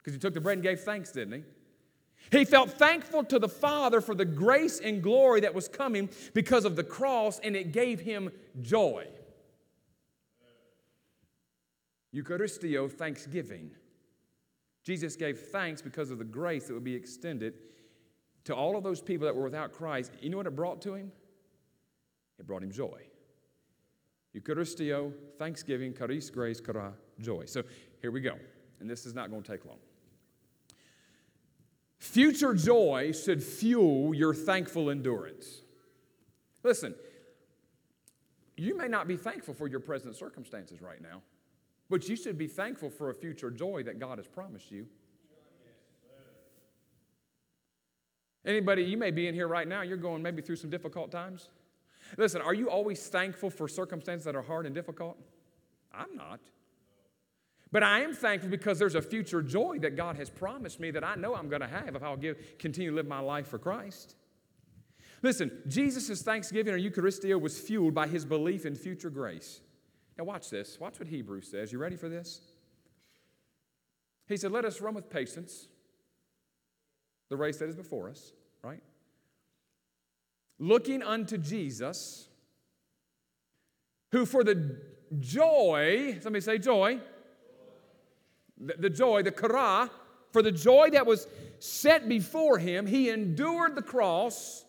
because 0.06 0.14
he 0.14 0.20
took 0.20 0.36
the 0.36 0.40
bread 0.42 0.58
and 0.58 0.64
gave 0.64 0.82
thanks, 0.82 1.12
didn't 1.12 1.34
he? 1.34 2.38
He 2.38 2.46
felt 2.46 2.70
thankful 2.72 3.24
to 3.24 3.40
the 3.40 3.50
Father 3.50 4.02
for 4.02 4.14
the 4.14 4.24
grace 4.24 4.80
and 4.80 5.02
glory 5.02 5.42
that 5.42 5.56
was 5.56 5.68
coming 5.68 6.10
because 6.36 6.64
of 6.64 6.76
the 6.76 6.84
cross, 6.84 7.40
and 7.40 7.56
it 7.56 7.72
gave 7.72 8.00
him 8.00 8.30
joy. 8.62 9.08
Eucharistio, 12.14 12.92
thanksgiving. 12.92 13.72
Jesus 14.84 15.16
gave 15.16 15.40
thanks 15.40 15.82
because 15.82 16.12
of 16.12 16.20
the 16.20 16.24
grace 16.24 16.68
that 16.68 16.76
would 16.76 16.84
be 16.84 16.94
extended 16.94 17.56
to 18.44 18.56
all 18.56 18.78
of 18.78 18.84
those 18.84 19.02
people 19.02 19.26
that 19.26 19.36
were 19.36 19.46
without 19.46 19.74
Christ. 19.74 20.12
You 20.22 20.30
know 20.30 20.38
what 20.38 20.46
it 20.46 20.56
brought 20.56 20.84
to 20.84 20.94
him? 20.94 21.12
It 22.38 22.46
brought 22.46 22.62
him 22.62 22.72
joy. 22.72 23.02
Eucharistio, 24.36 25.12
thanksgiving, 25.40 25.96
charis, 25.96 26.30
grace, 26.30 26.62
chara, 26.62 26.94
joy. 27.20 27.46
So 27.46 27.64
here 28.02 28.12
we 28.12 28.22
go. 28.22 28.36
And 28.80 28.90
this 28.90 29.08
is 29.08 29.16
not 29.16 29.32
going 29.32 29.42
to 29.42 29.52
take 29.52 29.66
long. 29.66 29.80
Future 32.06 32.54
joy 32.54 33.12
should 33.12 33.44
fuel 33.44 34.14
your 34.14 34.34
thankful 34.34 34.92
endurance. 34.92 35.64
Listen, 36.64 36.94
you 38.56 38.78
may 38.78 38.88
not 38.88 39.08
be 39.08 39.18
thankful 39.18 39.54
for 39.54 39.68
your 39.68 39.80
present 39.80 40.16
circumstances 40.16 40.82
right 40.82 41.02
now, 41.02 41.24
but 41.90 42.08
you 42.08 42.16
should 42.16 42.38
be 42.38 42.48
thankful 42.48 42.90
for 42.90 43.10
a 43.10 43.14
future 43.14 43.50
joy 43.50 43.84
that 43.84 44.00
God 44.00 44.20
has 44.20 44.28
promised 44.28 44.72
you. 44.72 44.86
Anybody, 48.46 48.84
you 48.84 48.98
may 48.98 49.12
be 49.12 49.28
in 49.28 49.34
here 49.34 49.48
right 49.48 49.68
now, 49.68 49.82
you're 49.82 49.98
going 49.98 50.22
maybe 50.22 50.42
through 50.42 50.58
some 50.58 50.70
difficult 50.70 51.12
times. 51.12 51.50
Listen, 52.18 52.40
are 52.40 52.54
you 52.54 52.70
always 52.70 53.06
thankful 53.08 53.50
for 53.50 53.68
circumstances 53.68 54.26
that 54.26 54.36
are 54.36 54.44
hard 54.44 54.68
and 54.68 54.76
difficult? 54.76 55.18
I'm 55.92 56.16
not. 56.16 56.40
But 57.76 57.84
I 57.84 58.04
am 58.04 58.14
thankful 58.14 58.50
because 58.50 58.80
there's 58.80 58.96
a 58.96 59.02
future 59.02 59.42
joy 59.42 59.80
that 59.80 59.98
God 59.98 60.16
has 60.16 60.30
promised 60.30 60.80
me 60.80 60.92
that 60.92 61.04
I 61.04 61.16
know 61.16 61.36
I'm 61.36 61.50
going 61.50 61.60
to 61.60 61.68
have 61.68 61.94
if 61.94 62.04
I'll 62.04 62.16
give, 62.16 62.38
continue 62.58 62.92
to 62.92 62.96
live 62.96 63.06
my 63.06 63.20
life 63.20 63.48
for 63.48 63.60
Christ. 63.60 64.16
Listen, 65.22 65.52
Jesus' 65.68 66.22
thanksgiving 66.22 66.74
or 66.74 66.78
Eucharistio 66.78 67.38
was 67.38 67.60
fueled 67.60 67.94
by 67.94 68.08
his 68.08 68.24
belief 68.24 68.66
in 68.66 68.76
future 68.76 69.10
grace. 69.10 69.60
Now, 70.18 70.24
watch 70.24 70.50
this. 70.50 70.80
Watch 70.80 71.00
what 71.00 71.10
Hebrews 71.10 71.52
says. 71.52 71.74
You 71.74 71.80
ready 71.80 71.98
for 71.98 72.08
this? 72.08 72.40
He 74.30 74.38
said, 74.38 74.54
Let 74.54 74.64
us 74.64 74.80
run 74.80 74.94
with 74.94 75.10
patience 75.10 75.68
the 77.28 77.36
race 77.36 77.58
that 77.58 77.68
is 77.68 77.76
before 77.76 78.10
us, 78.10 78.32
right? 78.64 78.82
Looking 80.60 81.04
unto 81.04 81.38
Jesus, 81.38 82.30
who 84.14 84.26
for 84.26 84.46
the 84.46 84.80
joy, 85.20 86.20
somebody 86.22 86.40
say 86.40 86.58
joy, 86.58 87.02
the, 88.58 88.76
the 88.78 88.90
joy, 88.90 89.22
the 89.24 89.32
chara, 89.32 89.90
for 90.32 90.42
the 90.42 90.52
joy 90.52 90.90
that 90.92 91.06
was 91.06 91.28
set 91.60 92.10
before 92.10 92.58
him, 92.58 92.86
he 92.86 93.10
endured 93.10 93.76
the 93.76 93.82
cross, 93.82 94.66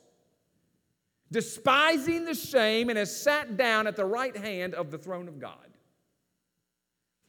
despising 1.30 2.24
the 2.24 2.34
shame, 2.34 2.88
and 2.88 2.98
has 2.98 3.14
sat 3.14 3.56
down 3.56 3.86
at 3.86 3.96
the 3.96 4.04
right 4.04 4.36
hand 4.36 4.74
of 4.74 4.90
the 4.90 4.98
throne 4.98 5.28
of 5.28 5.40
God. 5.40 5.66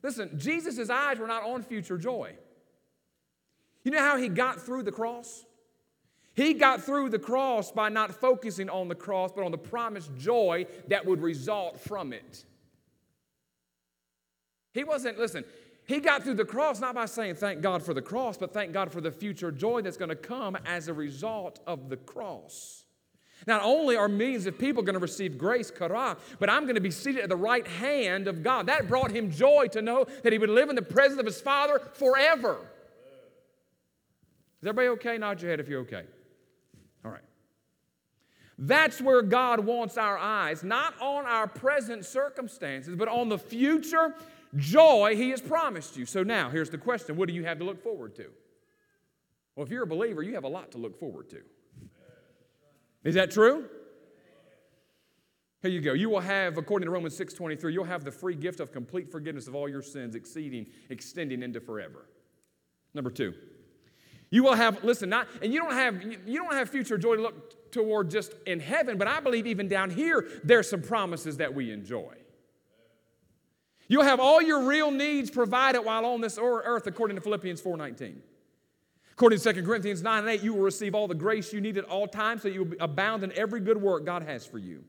Listen, 0.03 0.37
Jesus' 0.37 0.89
eyes 0.89 1.17
were 1.17 1.27
not 1.27 1.43
on 1.43 1.63
future 1.63 1.97
joy. 1.97 2.35
You 3.83 3.91
know 3.91 3.99
how 3.99 4.17
he 4.17 4.29
got 4.29 4.61
through 4.61 4.83
the 4.83 4.91
cross? 4.91 5.45
He 6.35 6.53
got 6.53 6.83
through 6.83 7.09
the 7.09 7.17
cross 7.17 7.71
by 7.71 7.89
not 7.89 8.13
focusing 8.13 8.69
on 8.69 8.87
the 8.87 8.95
cross, 8.95 9.31
but 9.35 9.43
on 9.43 9.51
the 9.51 9.57
promised 9.57 10.15
joy 10.15 10.67
that 10.87 11.03
would 11.05 11.21
result 11.21 11.79
from 11.79 12.13
it. 12.13 12.45
He 14.73 14.83
wasn't, 14.83 15.17
listen, 15.17 15.43
he 15.87 16.01
got 16.01 16.23
through 16.23 16.35
the 16.35 16.45
cross 16.45 16.81
not 16.81 16.95
by 16.95 17.05
saying, 17.05 17.35
Thank 17.35 17.61
God 17.61 17.81
for 17.81 17.93
the 17.93 18.01
cross, 18.01 18.37
but 18.37 18.53
thank 18.53 18.73
God 18.73 18.91
for 18.91 18.99
the 18.99 19.11
future 19.11 19.51
joy 19.51 19.81
that's 19.81 19.97
going 19.97 20.09
to 20.09 20.15
come 20.15 20.57
as 20.65 20.89
a 20.89 20.93
result 20.93 21.61
of 21.65 21.89
the 21.89 21.95
cross. 21.95 22.83
Not 23.45 23.61
only 23.63 23.95
are 23.95 24.09
millions 24.09 24.47
of 24.47 24.59
people 24.59 24.83
going 24.83 24.95
to 24.95 24.99
receive 24.99 25.37
grace, 25.37 25.71
kara, 25.71 26.17
but 26.39 26.49
I'm 26.49 26.63
going 26.63 26.75
to 26.75 26.81
be 26.81 26.91
seated 26.91 27.21
at 27.21 27.29
the 27.29 27.37
right 27.37 27.65
hand 27.65 28.27
of 28.27 28.43
God. 28.43 28.65
That 28.65 28.89
brought 28.89 29.11
him 29.11 29.31
joy 29.31 29.67
to 29.71 29.81
know 29.81 30.05
that 30.23 30.33
he 30.33 30.39
would 30.39 30.49
live 30.49 30.69
in 30.69 30.75
the 30.75 30.81
presence 30.81 31.19
of 31.19 31.25
his 31.25 31.39
Father 31.39 31.79
forever. 31.93 32.57
Is 34.61 34.67
everybody 34.67 34.89
okay? 34.89 35.17
Nod 35.17 35.41
your 35.41 35.51
head 35.51 35.61
if 35.61 35.69
you're 35.69 35.81
okay. 35.81 36.03
All 37.05 37.11
right. 37.11 37.21
That's 38.57 38.99
where 38.99 39.21
God 39.21 39.61
wants 39.61 39.97
our 39.97 40.17
eyes, 40.17 40.63
not 40.63 40.99
on 40.99 41.25
our 41.25 41.47
present 41.47 42.05
circumstances, 42.05 42.95
but 42.97 43.07
on 43.07 43.29
the 43.29 43.37
future 43.37 44.15
joy 44.55 45.15
he 45.15 45.29
has 45.31 45.41
promised 45.41 45.97
you. 45.97 46.05
So 46.05 46.23
now, 46.23 46.49
here's 46.49 46.69
the 46.69 46.77
question 46.77 47.15
what 47.15 47.27
do 47.27 47.33
you 47.33 47.45
have 47.45 47.59
to 47.59 47.65
look 47.65 47.81
forward 47.81 48.15
to? 48.15 48.27
Well, 49.55 49.65
if 49.65 49.71
you're 49.71 49.83
a 49.83 49.87
believer, 49.87 50.21
you 50.21 50.35
have 50.35 50.43
a 50.43 50.49
lot 50.49 50.71
to 50.73 50.77
look 50.77 50.99
forward 50.99 51.29
to. 51.31 51.41
Is 53.03 53.15
that 53.15 53.31
true? 53.31 53.69
Here 55.61 55.71
you 55.71 55.81
go. 55.81 55.93
You 55.93 56.09
will 56.09 56.19
have, 56.19 56.57
according 56.57 56.85
to 56.85 56.91
Romans 56.91 57.17
6:23, 57.17 57.73
you'll 57.73 57.83
have 57.85 58.03
the 58.03 58.11
free 58.11 58.35
gift 58.35 58.59
of 58.59 58.71
complete 58.71 59.11
forgiveness 59.11 59.47
of 59.47 59.55
all 59.55 59.67
your 59.67 59.81
sins, 59.81 60.15
exceeding, 60.15 60.67
extending 60.89 61.41
into 61.41 61.59
forever. 61.59 62.07
Number 62.93 63.09
two, 63.09 63.33
you 64.29 64.43
will 64.43 64.55
have, 64.55 64.83
listen, 64.83 65.09
not, 65.09 65.27
and 65.41 65.53
you 65.53 65.59
don't 65.59 65.73
have 65.73 66.03
you 66.03 66.39
don't 66.43 66.53
have 66.53 66.69
future 66.69 66.97
joy 66.97 67.15
to 67.15 67.21
look 67.21 67.71
toward 67.71 68.11
just 68.11 68.33
in 68.45 68.59
heaven, 68.59 68.97
but 68.97 69.07
I 69.07 69.19
believe 69.19 69.47
even 69.47 69.67
down 69.67 69.89
here, 69.89 70.27
there's 70.43 70.69
some 70.69 70.81
promises 70.81 71.37
that 71.37 71.53
we 71.53 71.71
enjoy. 71.71 72.15
You'll 73.87 74.03
have 74.03 74.19
all 74.19 74.41
your 74.41 74.63
real 74.63 74.91
needs 74.91 75.31
provided 75.31 75.81
while 75.81 76.05
on 76.05 76.21
this 76.21 76.37
earth, 76.41 76.87
according 76.87 77.15
to 77.15 77.21
Philippians 77.21 77.61
4.19. 77.61 78.15
According 79.13 79.39
to 79.39 79.53
2 79.53 79.63
Corinthians 79.63 80.03
9 80.03 80.19
and 80.19 80.29
8, 80.29 80.43
you 80.43 80.53
will 80.53 80.61
receive 80.61 80.93
all 80.93 81.07
the 81.07 81.15
grace 81.15 81.51
you 81.51 81.61
need 81.61 81.77
at 81.77 81.85
all 81.85 82.07
times 82.07 82.43
so 82.43 82.49
you 82.49 82.65
will 82.65 82.77
abound 82.79 83.23
in 83.23 83.31
every 83.33 83.59
good 83.59 83.81
work 83.81 84.05
God 84.05 84.23
has 84.23 84.45
for 84.45 84.59
you. 84.59 84.83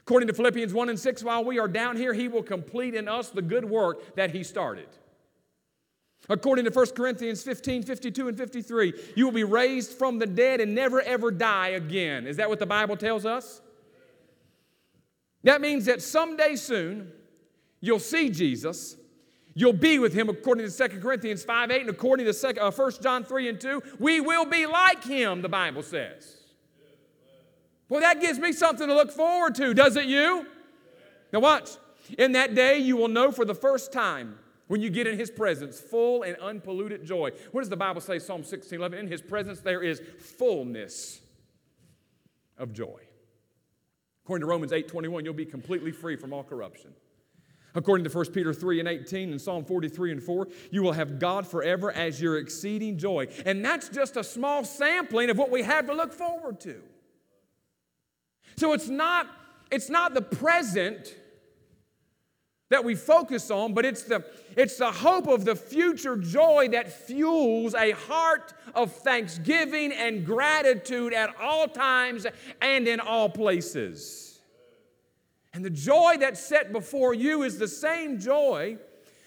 According 0.00 0.28
to 0.28 0.34
Philippians 0.34 0.72
1 0.72 0.88
and 0.88 0.98
6, 0.98 1.22
while 1.22 1.44
we 1.44 1.58
are 1.58 1.68
down 1.68 1.96
here, 1.96 2.14
He 2.14 2.28
will 2.28 2.42
complete 2.42 2.94
in 2.94 3.08
us 3.08 3.28
the 3.28 3.42
good 3.42 3.64
work 3.64 4.16
that 4.16 4.32
He 4.32 4.42
started. 4.42 4.88
According 6.28 6.64
to 6.64 6.70
1 6.70 6.86
Corinthians 6.96 7.42
15, 7.42 7.84
52, 7.84 8.28
and 8.28 8.36
53, 8.36 8.92
you 9.14 9.24
will 9.24 9.32
be 9.32 9.44
raised 9.44 9.92
from 9.92 10.18
the 10.18 10.26
dead 10.26 10.60
and 10.60 10.74
never 10.74 11.00
ever 11.00 11.30
die 11.30 11.68
again. 11.68 12.26
Is 12.26 12.38
that 12.38 12.48
what 12.48 12.58
the 12.58 12.66
Bible 12.66 12.96
tells 12.96 13.24
us? 13.24 13.60
That 15.44 15.60
means 15.60 15.84
that 15.84 16.02
someday 16.02 16.56
soon, 16.56 17.12
You'll 17.80 17.98
see 17.98 18.28
Jesus. 18.30 18.96
You'll 19.54 19.72
be 19.72 19.98
with 19.98 20.12
him 20.12 20.28
according 20.28 20.70
to 20.70 20.88
2 20.88 21.00
Corinthians 21.00 21.44
5 21.44 21.70
8 21.70 21.80
and 21.80 21.90
according 21.90 22.26
to 22.26 22.32
2, 22.32 22.60
uh, 22.60 22.70
1 22.70 22.92
John 23.02 23.24
3 23.24 23.48
and 23.48 23.60
2. 23.60 23.82
We 23.98 24.20
will 24.20 24.44
be 24.44 24.66
like 24.66 25.04
him, 25.04 25.42
the 25.42 25.48
Bible 25.48 25.82
says. 25.82 26.36
Well, 27.88 28.00
that 28.00 28.20
gives 28.20 28.38
me 28.38 28.52
something 28.52 28.86
to 28.86 28.94
look 28.94 29.10
forward 29.10 29.54
to, 29.56 29.74
does 29.74 29.96
it 29.96 30.04
you? 30.04 30.46
Now, 31.32 31.40
watch. 31.40 31.70
In 32.18 32.32
that 32.32 32.54
day, 32.54 32.78
you 32.78 32.96
will 32.96 33.08
know 33.08 33.30
for 33.30 33.44
the 33.44 33.54
first 33.54 33.92
time 33.92 34.38
When 34.68 34.82
you 34.82 34.90
get 34.90 35.06
in 35.06 35.18
his 35.18 35.30
presence, 35.30 35.80
full 35.80 36.22
and 36.22 36.36
unpolluted 36.36 37.04
joy. 37.04 37.30
What 37.52 37.62
does 37.62 37.70
the 37.70 37.76
Bible 37.76 38.02
say, 38.02 38.18
Psalm 38.18 38.44
16 38.44 38.78
11? 38.78 38.98
In 38.98 39.08
his 39.08 39.22
presence 39.22 39.60
there 39.60 39.82
is 39.82 40.02
fullness 40.20 41.20
of 42.58 42.74
joy. 42.74 43.00
According 44.24 44.42
to 44.42 44.46
Romans 44.46 44.72
8 44.72 44.86
21, 44.86 45.24
you'll 45.24 45.32
be 45.32 45.46
completely 45.46 45.90
free 45.90 46.16
from 46.16 46.34
all 46.34 46.44
corruption. 46.44 46.92
According 47.78 48.02
to 48.02 48.10
1 48.10 48.32
Peter 48.32 48.52
3 48.52 48.80
and 48.80 48.88
18 48.88 49.30
and 49.30 49.40
Psalm 49.40 49.64
43 49.64 50.10
and 50.10 50.20
4, 50.20 50.48
you 50.72 50.82
will 50.82 50.94
have 50.94 51.20
God 51.20 51.46
forever 51.46 51.92
as 51.92 52.20
your 52.20 52.36
exceeding 52.36 52.98
joy. 52.98 53.28
And 53.46 53.64
that's 53.64 53.88
just 53.88 54.16
a 54.16 54.24
small 54.24 54.64
sampling 54.64 55.30
of 55.30 55.38
what 55.38 55.48
we 55.48 55.62
have 55.62 55.86
to 55.86 55.94
look 55.94 56.12
forward 56.12 56.58
to. 56.62 56.82
So 58.56 58.72
it's 58.72 58.88
not, 58.88 59.28
it's 59.70 59.88
not 59.88 60.12
the 60.12 60.22
present 60.22 61.14
that 62.70 62.84
we 62.84 62.96
focus 62.96 63.48
on, 63.48 63.74
but 63.74 63.84
it's 63.84 64.02
the, 64.02 64.24
it's 64.56 64.76
the 64.78 64.90
hope 64.90 65.28
of 65.28 65.44
the 65.44 65.54
future 65.54 66.16
joy 66.16 66.66
that 66.72 66.92
fuels 66.92 67.74
a 67.74 67.92
heart 67.92 68.54
of 68.74 68.90
thanksgiving 68.90 69.92
and 69.92 70.26
gratitude 70.26 71.12
at 71.12 71.32
all 71.40 71.68
times 71.68 72.26
and 72.60 72.88
in 72.88 72.98
all 72.98 73.28
places. 73.28 74.27
And 75.58 75.64
the 75.64 75.70
joy 75.70 76.14
that's 76.20 76.38
set 76.38 76.70
before 76.70 77.14
you 77.14 77.42
is 77.42 77.58
the 77.58 77.66
same 77.66 78.20
joy 78.20 78.78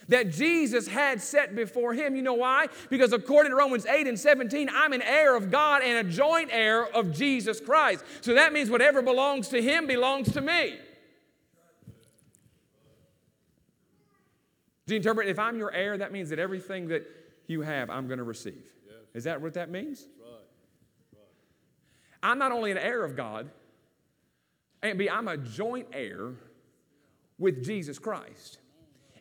that 0.08 0.32
Jesus 0.32 0.88
had 0.88 1.22
set 1.22 1.58
before 1.58 1.94
him. 1.94 2.16
You 2.16 2.22
know 2.22 2.36
why? 2.36 2.68
Because 2.90 3.12
according 3.12 3.50
to 3.50 3.58
Romans 3.58 3.86
8 3.86 4.08
and 4.08 4.18
17, 4.18 4.70
I'm 4.74 4.94
an 4.94 5.02
heir 5.02 5.36
of 5.36 5.52
God 5.52 5.82
and 5.84 6.08
a 6.08 6.10
joint 6.10 6.48
heir 6.54 6.86
of 6.96 7.12
Jesus 7.12 7.60
Christ. 7.60 8.06
So 8.22 8.34
that 8.36 8.54
means 8.54 8.70
whatever 8.70 9.02
belongs 9.02 9.50
to 9.50 9.62
him 9.62 9.88
belongs 9.88 10.32
to 10.32 10.40
me. 10.40 10.78
Do 14.88 14.94
you 14.94 14.96
interpret? 14.96 15.28
If 15.28 15.38
I'm 15.38 15.58
your 15.58 15.74
heir, 15.74 15.98
that 15.98 16.14
means 16.14 16.30
that 16.30 16.40
everything 16.40 16.88
that 16.88 17.06
you 17.48 17.60
have, 17.60 17.90
I'm 17.90 18.08
going 18.08 18.20
to 18.20 18.24
receive. 18.24 18.64
Yes. 18.88 18.96
Is 19.16 19.24
that 19.26 19.42
what 19.42 19.56
that 19.56 19.70
means? 19.70 20.08
Right. 20.18 20.32
Right. 21.12 21.28
I'm 22.24 22.40
not 22.40 22.54
only 22.54 22.72
an 22.72 22.78
heir 22.78 23.04
of 23.04 23.18
God, 23.18 23.50
and 24.84 24.98
B, 24.98 25.10
I'm 25.10 25.28
a 25.28 25.38
joint 25.38 25.88
heir 25.94 26.32
with 27.38 27.64
Jesus 27.64 28.00
Christ. 28.00 28.60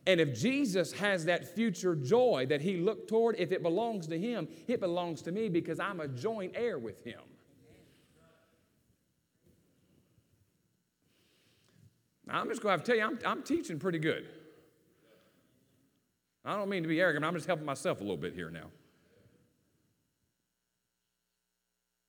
And 0.07 0.21
if 0.21 0.35
Jesus 0.35 0.93
has 0.93 1.27
that 1.27 1.55
future 1.55 1.95
joy 1.95 2.47
that 2.49 2.61
he 2.61 2.79
looked 2.79 3.09
toward, 3.09 3.37
if 3.39 3.53
it 3.53 3.63
belongs 3.63 4.07
to 4.07 4.19
him, 4.19 4.49
it 4.67 4.81
belongs 4.81 5.23
to 5.23 5.33
me 5.33 5.49
because 5.49 5.79
I'm 5.79 6.01
a 6.01 6.09
joint 6.09 6.53
heir 6.57 6.79
with 6.79 7.05
him. 7.05 7.21
I'm 12.29 12.49
just 12.49 12.63
going 12.63 12.71
to 12.71 12.79
have 12.79 12.85
to 12.85 12.87
tell 12.87 12.97
you, 12.97 13.05
I'm, 13.05 13.19
I'm 13.27 13.43
teaching 13.43 13.79
pretty 13.79 13.99
good. 13.99 14.27
I 16.45 16.57
don't 16.57 16.69
mean 16.69 16.83
to 16.83 16.89
be 16.89 17.01
arrogant, 17.01 17.25
I'm 17.25 17.35
just 17.35 17.47
helping 17.47 17.67
myself 17.67 18.01
a 18.01 18.03
little 18.03 18.17
bit 18.17 18.35
here 18.35 18.51
now. 18.51 18.67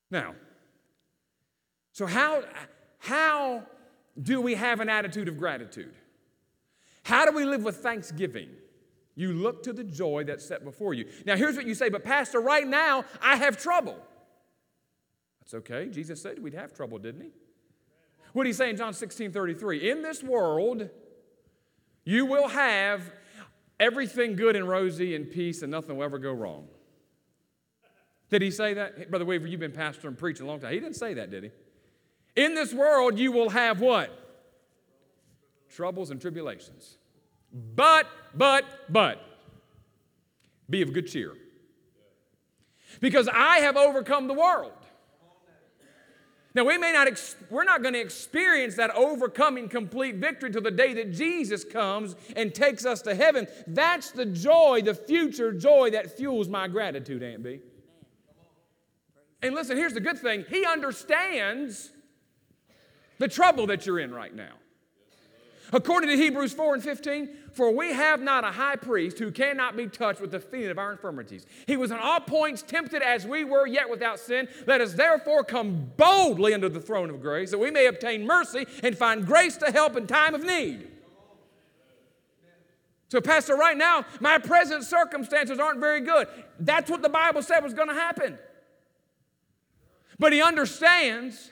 Now, 0.09 0.35
so 1.91 2.05
how, 2.05 2.43
how 3.01 3.63
do 4.21 4.41
we 4.41 4.53
have 4.53 4.79
an 4.79 4.89
attitude 4.89 5.27
of 5.27 5.35
gratitude? 5.35 5.93
How 7.01 7.25
do 7.25 7.35
we 7.35 7.45
live 7.45 7.63
with 7.63 7.77
thanksgiving? 7.77 8.49
You 9.15 9.33
look 9.33 9.63
to 9.63 9.73
the 9.73 9.83
joy 9.83 10.23
that's 10.23 10.45
set 10.45 10.63
before 10.63 10.93
you. 10.93 11.07
Now, 11.25 11.35
here's 11.35 11.55
what 11.55 11.65
you 11.65 11.73
say, 11.73 11.89
but 11.89 12.03
Pastor, 12.03 12.39
right 12.39 12.65
now 12.65 13.05
I 13.19 13.37
have 13.37 13.57
trouble. 13.57 13.97
That's 15.39 15.55
okay. 15.55 15.89
Jesus 15.89 16.21
said 16.21 16.37
we'd 16.37 16.53
have 16.53 16.73
trouble, 16.73 16.99
didn't 16.99 17.21
he? 17.21 17.31
What 18.33 18.43
did 18.43 18.49
he 18.49 18.53
say 18.53 18.69
in 18.69 18.77
John 18.77 18.93
16 18.93 19.31
33? 19.31 19.89
In 19.89 20.03
this 20.03 20.21
world, 20.21 20.87
you 22.05 22.27
will 22.27 22.49
have 22.49 23.11
everything 23.79 24.35
good 24.35 24.55
and 24.55 24.69
rosy 24.69 25.15
and 25.15 25.29
peace 25.29 25.63
and 25.63 25.71
nothing 25.71 25.97
will 25.97 26.03
ever 26.03 26.19
go 26.19 26.33
wrong. 26.33 26.67
Did 28.29 28.43
he 28.43 28.51
say 28.51 28.75
that? 28.75 29.09
Brother 29.09 29.25
Weaver, 29.25 29.47
you've 29.47 29.59
been 29.59 29.71
pastor 29.71 30.07
and 30.07 30.15
preaching 30.15 30.45
a 30.45 30.49
long 30.49 30.59
time. 30.59 30.71
He 30.71 30.79
didn't 30.79 30.97
say 30.97 31.15
that, 31.15 31.31
did 31.31 31.45
he? 31.45 31.49
In 32.35 32.55
this 32.55 32.73
world, 32.73 33.19
you 33.19 33.31
will 33.31 33.49
have 33.49 33.81
what? 33.81 34.17
Troubles 35.69 36.11
and 36.11 36.21
tribulations. 36.21 36.97
But, 37.53 38.07
but, 38.33 38.65
but, 38.89 39.21
be 40.69 40.81
of 40.81 40.93
good 40.93 41.07
cheer. 41.07 41.33
Because 42.99 43.27
I 43.31 43.57
have 43.59 43.77
overcome 43.77 44.27
the 44.27 44.33
world. 44.33 44.73
Now, 46.53 46.65
we 46.65 46.77
may 46.77 46.91
not, 46.91 47.07
ex- 47.07 47.37
we're 47.49 47.63
not 47.63 47.81
going 47.81 47.93
to 47.93 48.01
experience 48.01 48.75
that 48.75 48.93
overcoming 48.93 49.69
complete 49.69 50.15
victory 50.15 50.51
till 50.51 50.61
the 50.61 50.71
day 50.71 50.93
that 50.95 51.13
Jesus 51.13 51.63
comes 51.63 52.15
and 52.35 52.53
takes 52.53 52.85
us 52.85 53.01
to 53.03 53.15
heaven. 53.15 53.47
That's 53.67 54.11
the 54.11 54.25
joy, 54.25 54.81
the 54.83 54.93
future 54.93 55.53
joy 55.53 55.91
that 55.91 56.17
fuels 56.17 56.49
my 56.49 56.67
gratitude, 56.67 57.23
Aunt 57.23 57.43
B. 57.43 57.59
And 59.41 59.55
listen, 59.55 59.77
here's 59.77 59.93
the 59.93 60.01
good 60.01 60.19
thing 60.19 60.45
He 60.49 60.65
understands 60.65 61.91
the 63.21 63.27
trouble 63.27 63.67
that 63.67 63.85
you're 63.85 63.99
in 63.99 64.11
right 64.11 64.35
now. 64.35 64.53
According 65.71 66.09
to 66.09 66.17
Hebrews 66.17 66.53
4 66.53 66.73
and 66.73 66.83
15, 66.83 67.29
for 67.53 67.69
we 67.69 67.93
have 67.93 68.19
not 68.19 68.43
a 68.43 68.51
high 68.51 68.75
priest 68.75 69.19
who 69.19 69.29
cannot 69.31 69.77
be 69.77 69.85
touched 69.85 70.19
with 70.19 70.31
the 70.31 70.39
feeling 70.39 70.71
of 70.71 70.79
our 70.79 70.91
infirmities. 70.91 71.45
He 71.67 71.77
was 71.77 71.91
in 71.91 71.97
all 71.97 72.19
points 72.19 72.63
tempted 72.63 73.03
as 73.03 73.27
we 73.27 73.43
were, 73.43 73.67
yet 73.67 73.91
without 73.91 74.19
sin. 74.19 74.47
Let 74.65 74.81
us 74.81 74.93
therefore 74.93 75.43
come 75.43 75.91
boldly 75.97 76.55
under 76.55 76.67
the 76.67 76.81
throne 76.81 77.11
of 77.11 77.21
grace, 77.21 77.51
that 77.51 77.59
we 77.59 77.69
may 77.69 77.85
obtain 77.85 78.25
mercy 78.25 78.65
and 78.81 78.97
find 78.97 79.23
grace 79.23 79.55
to 79.57 79.71
help 79.71 79.95
in 79.95 80.07
time 80.07 80.33
of 80.33 80.43
need. 80.43 80.87
So, 83.09 83.21
Pastor, 83.21 83.55
right 83.55 83.77
now, 83.77 84.03
my 84.19 84.39
present 84.39 84.83
circumstances 84.83 85.59
aren't 85.59 85.79
very 85.79 86.01
good. 86.01 86.27
That's 86.59 86.89
what 86.89 87.03
the 87.03 87.09
Bible 87.09 87.43
said 87.43 87.59
was 87.59 87.75
going 87.75 87.89
to 87.89 87.93
happen. 87.93 88.39
But 90.17 90.33
he 90.33 90.41
understands 90.41 91.50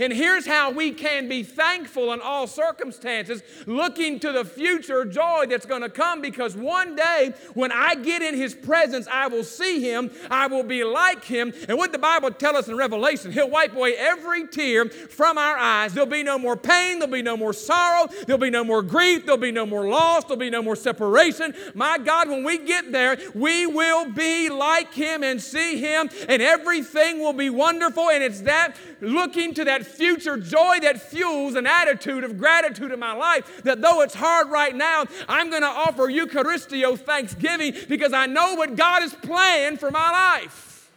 and 0.00 0.12
here's 0.12 0.46
how 0.46 0.70
we 0.70 0.92
can 0.92 1.28
be 1.28 1.42
thankful 1.42 2.12
in 2.12 2.20
all 2.20 2.46
circumstances, 2.46 3.42
looking 3.66 4.20
to 4.20 4.32
the 4.32 4.44
future 4.44 5.04
joy 5.04 5.46
that's 5.48 5.66
going 5.66 5.82
to 5.82 5.88
come 5.88 6.20
because 6.20 6.56
one 6.56 6.96
day 6.96 7.34
when 7.54 7.72
I 7.72 7.94
get 7.94 8.22
in 8.22 8.34
His 8.34 8.54
presence, 8.54 9.06
I 9.10 9.28
will 9.28 9.44
see 9.44 9.80
Him, 9.80 10.10
I 10.30 10.46
will 10.46 10.62
be 10.62 10.84
like 10.84 11.24
Him. 11.24 11.52
And 11.68 11.78
what 11.78 11.92
the 11.92 11.98
Bible 11.98 12.30
tells 12.30 12.56
us 12.56 12.68
in 12.68 12.76
Revelation, 12.76 13.32
He'll 13.32 13.50
wipe 13.50 13.74
away 13.74 13.94
every 13.96 14.46
tear 14.46 14.88
from 14.88 15.38
our 15.38 15.56
eyes. 15.56 15.94
There'll 15.94 16.08
be 16.08 16.22
no 16.22 16.38
more 16.38 16.56
pain, 16.56 16.98
there'll 16.98 17.12
be 17.12 17.22
no 17.22 17.36
more 17.36 17.52
sorrow, 17.52 18.08
there'll 18.26 18.40
be 18.40 18.50
no 18.50 18.64
more 18.64 18.82
grief, 18.82 19.24
there'll 19.24 19.40
be 19.40 19.52
no 19.52 19.66
more 19.66 19.88
loss, 19.88 20.24
there'll 20.24 20.36
be 20.36 20.50
no 20.50 20.62
more 20.62 20.76
separation. 20.76 21.54
My 21.74 21.98
God, 21.98 22.28
when 22.28 22.44
we 22.44 22.58
get 22.58 22.92
there, 22.92 23.18
we 23.34 23.66
will 23.66 24.10
be 24.12 24.48
like 24.48 24.92
Him 24.92 25.22
and 25.22 25.40
see 25.40 25.78
Him, 25.78 26.08
and 26.28 26.42
everything 26.42 27.20
will 27.20 27.32
be 27.32 27.50
wonderful. 27.50 28.10
And 28.10 28.22
it's 28.22 28.42
that 28.42 28.76
looking 29.00 29.54
to 29.54 29.64
that 29.64 29.83
future 29.84 30.36
joy 30.36 30.78
that 30.82 31.00
fuels 31.00 31.54
an 31.54 31.66
attitude 31.66 32.24
of 32.24 32.38
gratitude 32.38 32.92
in 32.92 32.98
my 32.98 33.12
life. 33.12 33.62
That 33.64 33.80
though 33.80 34.00
it's 34.02 34.14
hard 34.14 34.50
right 34.50 34.74
now, 34.74 35.04
I'm 35.28 35.50
going 35.50 35.62
to 35.62 35.68
offer 35.68 36.08
Eucharistio 36.08 36.98
thanksgiving 36.98 37.74
because 37.88 38.12
I 38.12 38.26
know 38.26 38.54
what 38.54 38.76
God 38.76 39.02
is 39.02 39.14
planning 39.14 39.78
for 39.78 39.90
my 39.90 40.10
life. 40.10 40.90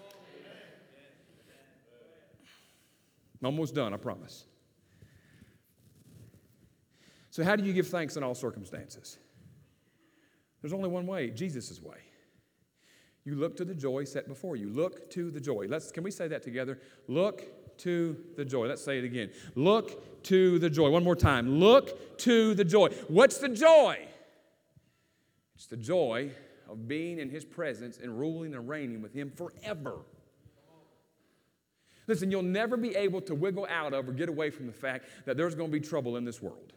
I'm 3.41 3.47
almost 3.47 3.75
done, 3.75 3.93
I 3.93 3.97
promise. 3.97 4.45
So, 7.29 7.43
how 7.43 7.55
do 7.55 7.63
you 7.63 7.71
give 7.71 7.87
thanks 7.87 8.17
in 8.17 8.23
all 8.23 8.33
circumstances? 8.33 9.19
There's 10.61 10.73
only 10.73 10.89
one 10.89 11.05
way 11.05 11.29
Jesus' 11.29 11.79
way. 11.81 11.97
You 13.27 13.35
look 13.35 13.57
to 13.57 13.65
the 13.65 13.75
joy 13.75 14.05
set 14.05 14.27
before 14.27 14.55
you. 14.55 14.69
Look 14.69 15.09
to 15.11 15.29
the 15.29 15.39
joy. 15.41 15.67
Let's, 15.69 15.91
can 15.91 16.03
we 16.03 16.11
say 16.11 16.29
that 16.29 16.43
together? 16.43 16.79
Look 17.07 17.43
to 17.79 18.17
the 18.35 18.45
joy. 18.45 18.67
Let's 18.67 18.83
say 18.83 18.97
it 18.97 19.03
again. 19.03 19.29
Look 19.55 20.23
to 20.23 20.59
the 20.59 20.69
joy. 20.69 20.89
One 20.89 21.03
more 21.03 21.15
time. 21.15 21.59
Look 21.59 22.17
to 22.19 22.53
the 22.53 22.65
joy. 22.65 22.89
What's 23.07 23.37
the 23.37 23.49
joy? 23.49 24.07
It's 25.55 25.67
the 25.67 25.77
joy 25.77 26.31
of 26.69 26.87
being 26.87 27.19
in 27.19 27.29
His 27.29 27.45
presence 27.45 27.97
and 28.01 28.19
ruling 28.19 28.53
and 28.53 28.67
reigning 28.67 29.01
with 29.01 29.13
Him 29.13 29.31
forever. 29.31 29.99
Listen, 32.07 32.31
you'll 32.31 32.41
never 32.43 32.77
be 32.77 32.95
able 32.95 33.21
to 33.21 33.35
wiggle 33.35 33.67
out 33.69 33.93
of 33.93 34.07
or 34.07 34.13
get 34.13 34.29
away 34.29 34.49
from 34.49 34.65
the 34.65 34.73
fact 34.73 35.07
that 35.25 35.35
there's 35.35 35.55
going 35.55 35.69
to 35.71 35.79
be 35.79 35.85
trouble 35.85 36.15
in 36.15 36.23
this 36.23 36.41
world. 36.41 36.73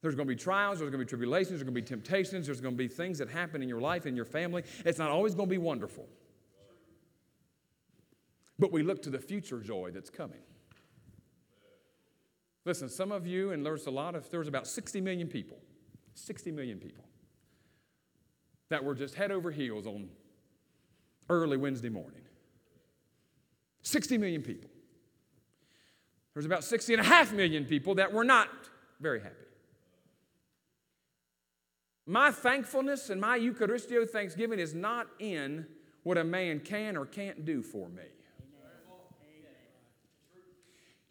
There's 0.00 0.16
going 0.16 0.26
to 0.26 0.34
be 0.34 0.38
trials, 0.38 0.78
there's 0.78 0.90
going 0.90 1.00
to 1.00 1.06
be 1.06 1.08
tribulations, 1.08 1.50
there's 1.50 1.62
going 1.62 1.74
to 1.74 1.80
be 1.80 1.86
temptations, 1.86 2.46
there's 2.46 2.60
going 2.60 2.74
to 2.74 2.78
be 2.78 2.88
things 2.88 3.18
that 3.18 3.28
happen 3.28 3.62
in 3.62 3.68
your 3.68 3.80
life 3.80 4.04
and 4.04 4.16
your 4.16 4.24
family. 4.24 4.64
It's 4.84 4.98
not 4.98 5.10
always 5.10 5.34
going 5.34 5.48
to 5.48 5.50
be 5.50 5.58
wonderful 5.58 6.08
but 8.62 8.70
we 8.70 8.84
look 8.84 9.02
to 9.02 9.10
the 9.10 9.18
future 9.18 9.58
joy 9.58 9.90
that's 9.92 10.08
coming. 10.08 10.38
Listen, 12.64 12.88
some 12.88 13.10
of 13.10 13.26
you, 13.26 13.50
and 13.50 13.66
there's 13.66 13.88
a 13.88 13.90
lot 13.90 14.14
of, 14.14 14.30
there's 14.30 14.46
about 14.46 14.68
60 14.68 15.00
million 15.00 15.26
people, 15.26 15.56
60 16.14 16.52
million 16.52 16.78
people 16.78 17.02
that 18.68 18.84
were 18.84 18.94
just 18.94 19.16
head 19.16 19.32
over 19.32 19.50
heels 19.50 19.84
on 19.84 20.08
early 21.28 21.56
Wednesday 21.56 21.88
morning. 21.88 22.20
60 23.82 24.16
million 24.16 24.42
people. 24.42 24.70
There's 26.32 26.46
about 26.46 26.62
60 26.62 26.94
and 26.94 27.00
a 27.00 27.04
half 27.04 27.32
million 27.32 27.64
people 27.64 27.96
that 27.96 28.12
were 28.12 28.22
not 28.22 28.48
very 29.00 29.18
happy. 29.18 29.34
My 32.06 32.30
thankfulness 32.30 33.10
and 33.10 33.20
my 33.20 33.36
Eucharistio 33.36 34.08
thanksgiving 34.08 34.60
is 34.60 34.72
not 34.72 35.08
in 35.18 35.66
what 36.04 36.16
a 36.16 36.22
man 36.22 36.60
can 36.60 36.96
or 36.96 37.06
can't 37.06 37.44
do 37.44 37.60
for 37.60 37.88
me. 37.88 38.04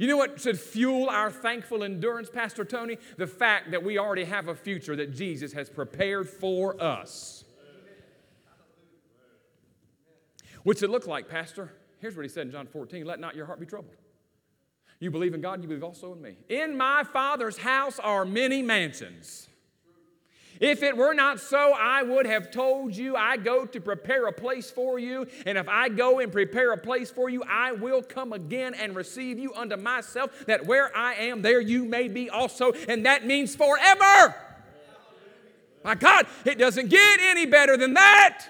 You 0.01 0.07
know 0.07 0.17
what 0.17 0.41
should 0.41 0.59
fuel 0.59 1.11
our 1.11 1.29
thankful 1.29 1.83
endurance, 1.83 2.27
Pastor 2.27 2.65
Tony? 2.65 2.97
The 3.17 3.27
fact 3.27 3.69
that 3.69 3.83
we 3.83 3.99
already 3.99 4.23
have 4.23 4.47
a 4.47 4.55
future 4.55 4.95
that 4.95 5.13
Jesus 5.13 5.53
has 5.53 5.69
prepared 5.69 6.27
for 6.27 6.81
us. 6.81 7.43
What's 10.63 10.81
it 10.81 10.89
look 10.89 11.05
like, 11.05 11.29
Pastor? 11.29 11.71
Here's 11.99 12.15
what 12.15 12.23
he 12.23 12.29
said 12.29 12.47
in 12.47 12.51
John 12.51 12.65
14 12.65 13.05
Let 13.05 13.19
not 13.19 13.35
your 13.35 13.45
heart 13.45 13.59
be 13.59 13.67
troubled. 13.67 13.93
You 14.99 15.11
believe 15.11 15.35
in 15.35 15.41
God, 15.41 15.61
you 15.61 15.67
believe 15.67 15.83
also 15.83 16.13
in 16.13 16.21
me. 16.23 16.35
In 16.49 16.75
my 16.75 17.03
Father's 17.03 17.59
house 17.59 17.99
are 17.99 18.25
many 18.25 18.63
mansions. 18.63 19.49
If 20.61 20.83
it 20.83 20.95
were 20.95 21.15
not 21.15 21.39
so, 21.39 21.73
I 21.73 22.03
would 22.03 22.27
have 22.27 22.51
told 22.51 22.95
you, 22.95 23.15
I 23.15 23.35
go 23.35 23.65
to 23.65 23.81
prepare 23.81 24.27
a 24.27 24.31
place 24.31 24.69
for 24.69 24.99
you. 24.99 25.25
And 25.47 25.57
if 25.57 25.67
I 25.67 25.89
go 25.89 26.19
and 26.19 26.31
prepare 26.31 26.71
a 26.71 26.77
place 26.77 27.09
for 27.09 27.29
you, 27.29 27.43
I 27.49 27.71
will 27.71 28.03
come 28.03 28.31
again 28.31 28.75
and 28.75 28.95
receive 28.95 29.39
you 29.39 29.55
unto 29.55 29.75
myself, 29.75 30.45
that 30.45 30.67
where 30.67 30.95
I 30.95 31.15
am, 31.15 31.41
there 31.41 31.59
you 31.59 31.83
may 31.85 32.07
be 32.07 32.29
also. 32.29 32.73
And 32.87 33.07
that 33.07 33.25
means 33.25 33.55
forever. 33.55 34.35
My 35.83 35.95
God, 35.95 36.27
it 36.45 36.59
doesn't 36.59 36.89
get 36.89 37.19
any 37.21 37.47
better 37.47 37.75
than 37.75 37.95
that. 37.95 38.45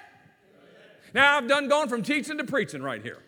Now, 1.14 1.38
I've 1.38 1.48
done 1.48 1.70
gone 1.70 1.88
from 1.88 2.04
teaching 2.04 2.38
to 2.40 2.44
preaching 2.44 2.84
right 2.84 3.02
here. 3.02 3.20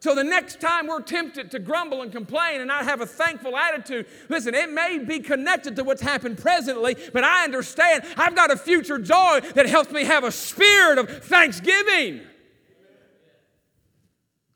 So 0.00 0.14
the 0.14 0.24
next 0.24 0.60
time 0.60 0.86
we're 0.86 1.02
tempted 1.02 1.50
to 1.50 1.58
grumble 1.58 2.02
and 2.02 2.12
complain 2.12 2.60
and 2.60 2.68
not 2.68 2.84
have 2.84 3.00
a 3.00 3.06
thankful 3.06 3.56
attitude, 3.56 4.06
listen, 4.28 4.54
it 4.54 4.70
may 4.70 4.98
be 4.98 5.18
connected 5.18 5.74
to 5.76 5.84
what's 5.84 6.02
happened 6.02 6.38
presently, 6.38 6.96
but 7.12 7.24
I 7.24 7.44
understand 7.44 8.04
I've 8.16 8.36
got 8.36 8.52
a 8.52 8.56
future 8.56 8.98
joy 8.98 9.40
that 9.54 9.66
helps 9.66 9.90
me 9.90 10.04
have 10.04 10.22
a 10.22 10.30
spirit 10.30 10.98
of 10.98 11.24
thanksgiving. 11.24 12.20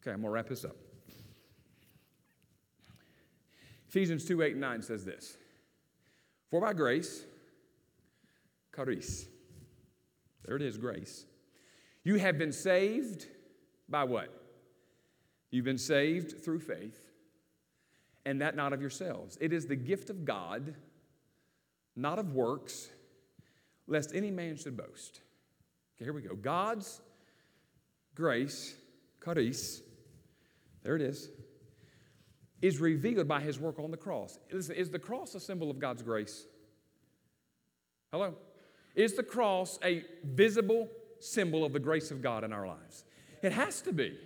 Okay, 0.01 0.13
I'm 0.13 0.21
going 0.21 0.23
to 0.23 0.31
wrap 0.31 0.49
this 0.49 0.65
up. 0.65 0.77
Ephesians 3.89 4.25
2 4.25 4.43
8 4.43 4.53
and 4.53 4.61
9 4.61 4.83
says 4.83 5.05
this 5.05 5.37
For 6.51 6.61
by 6.61 6.73
grace, 6.73 7.25
charis, 8.75 9.27
there 10.45 10.57
it 10.57 10.63
is, 10.63 10.79
grace, 10.79 11.27
you 12.05 12.17
have 12.17 12.39
been 12.39 12.53
saved 12.53 13.27
by 13.89 14.05
what? 14.05 14.42
You've 15.53 15.67
been 15.67 15.79
saved 15.79 16.43
through 16.43 16.61
faith, 16.61 17.13
and 18.25 18.41
that 18.41 18.57
not 18.57 18.73
of 18.73 18.81
yourselves. 18.81 19.37
It 19.41 19.53
is 19.53 19.67
the 19.67 19.77
gift 19.77 20.09
of 20.09 20.25
God, 20.25 20.75
not 21.95 22.19
of 22.19 22.33
works, 22.33 22.89
lest 23.87 24.15
any 24.15 24.31
man 24.31 24.57
should 24.57 24.79
boast. 24.79 25.21
Okay, 25.95 26.07
here 26.07 26.15
we 26.15 26.23
go. 26.23 26.35
God's 26.35 27.03
grace, 28.15 28.75
charis, 29.23 29.83
there 30.83 30.97
it 30.97 31.03
is, 31.03 31.31
is 32.63 32.81
revealed 32.81 33.29
by 33.29 33.41
his 33.41 33.61
work 33.61 33.79
on 33.79 33.91
the 33.91 33.97
cross. 33.99 34.39
Listen, 34.51 34.75
is 34.75 34.89
the 34.89 34.99
cross 34.99 35.35
a 35.35 35.41
symbol 35.41 35.71
of 35.71 35.79
God's 35.79 36.01
grace? 36.01 36.47
Hello? 38.11 38.37
Is 38.95 39.17
the 39.17 39.23
cross 39.23 39.79
a 39.85 40.03
visible 40.25 40.89
symbol 41.21 41.63
of 41.63 41.75
the 41.75 41.79
grace 41.79 42.11
of 42.11 42.23
God 42.23 42.43
in 42.43 42.55
our 42.55 42.67
lives? 42.67 43.05
It 43.43 43.53
has 43.53 43.83
to 43.83 43.93
be. 43.93 44.17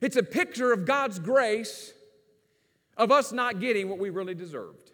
It's 0.00 0.16
a 0.16 0.22
picture 0.22 0.72
of 0.72 0.84
God's 0.84 1.18
grace 1.18 1.92
of 2.96 3.10
us 3.10 3.32
not 3.32 3.60
getting 3.60 3.88
what 3.88 3.98
we 3.98 4.10
really 4.10 4.34
deserved. 4.34 4.92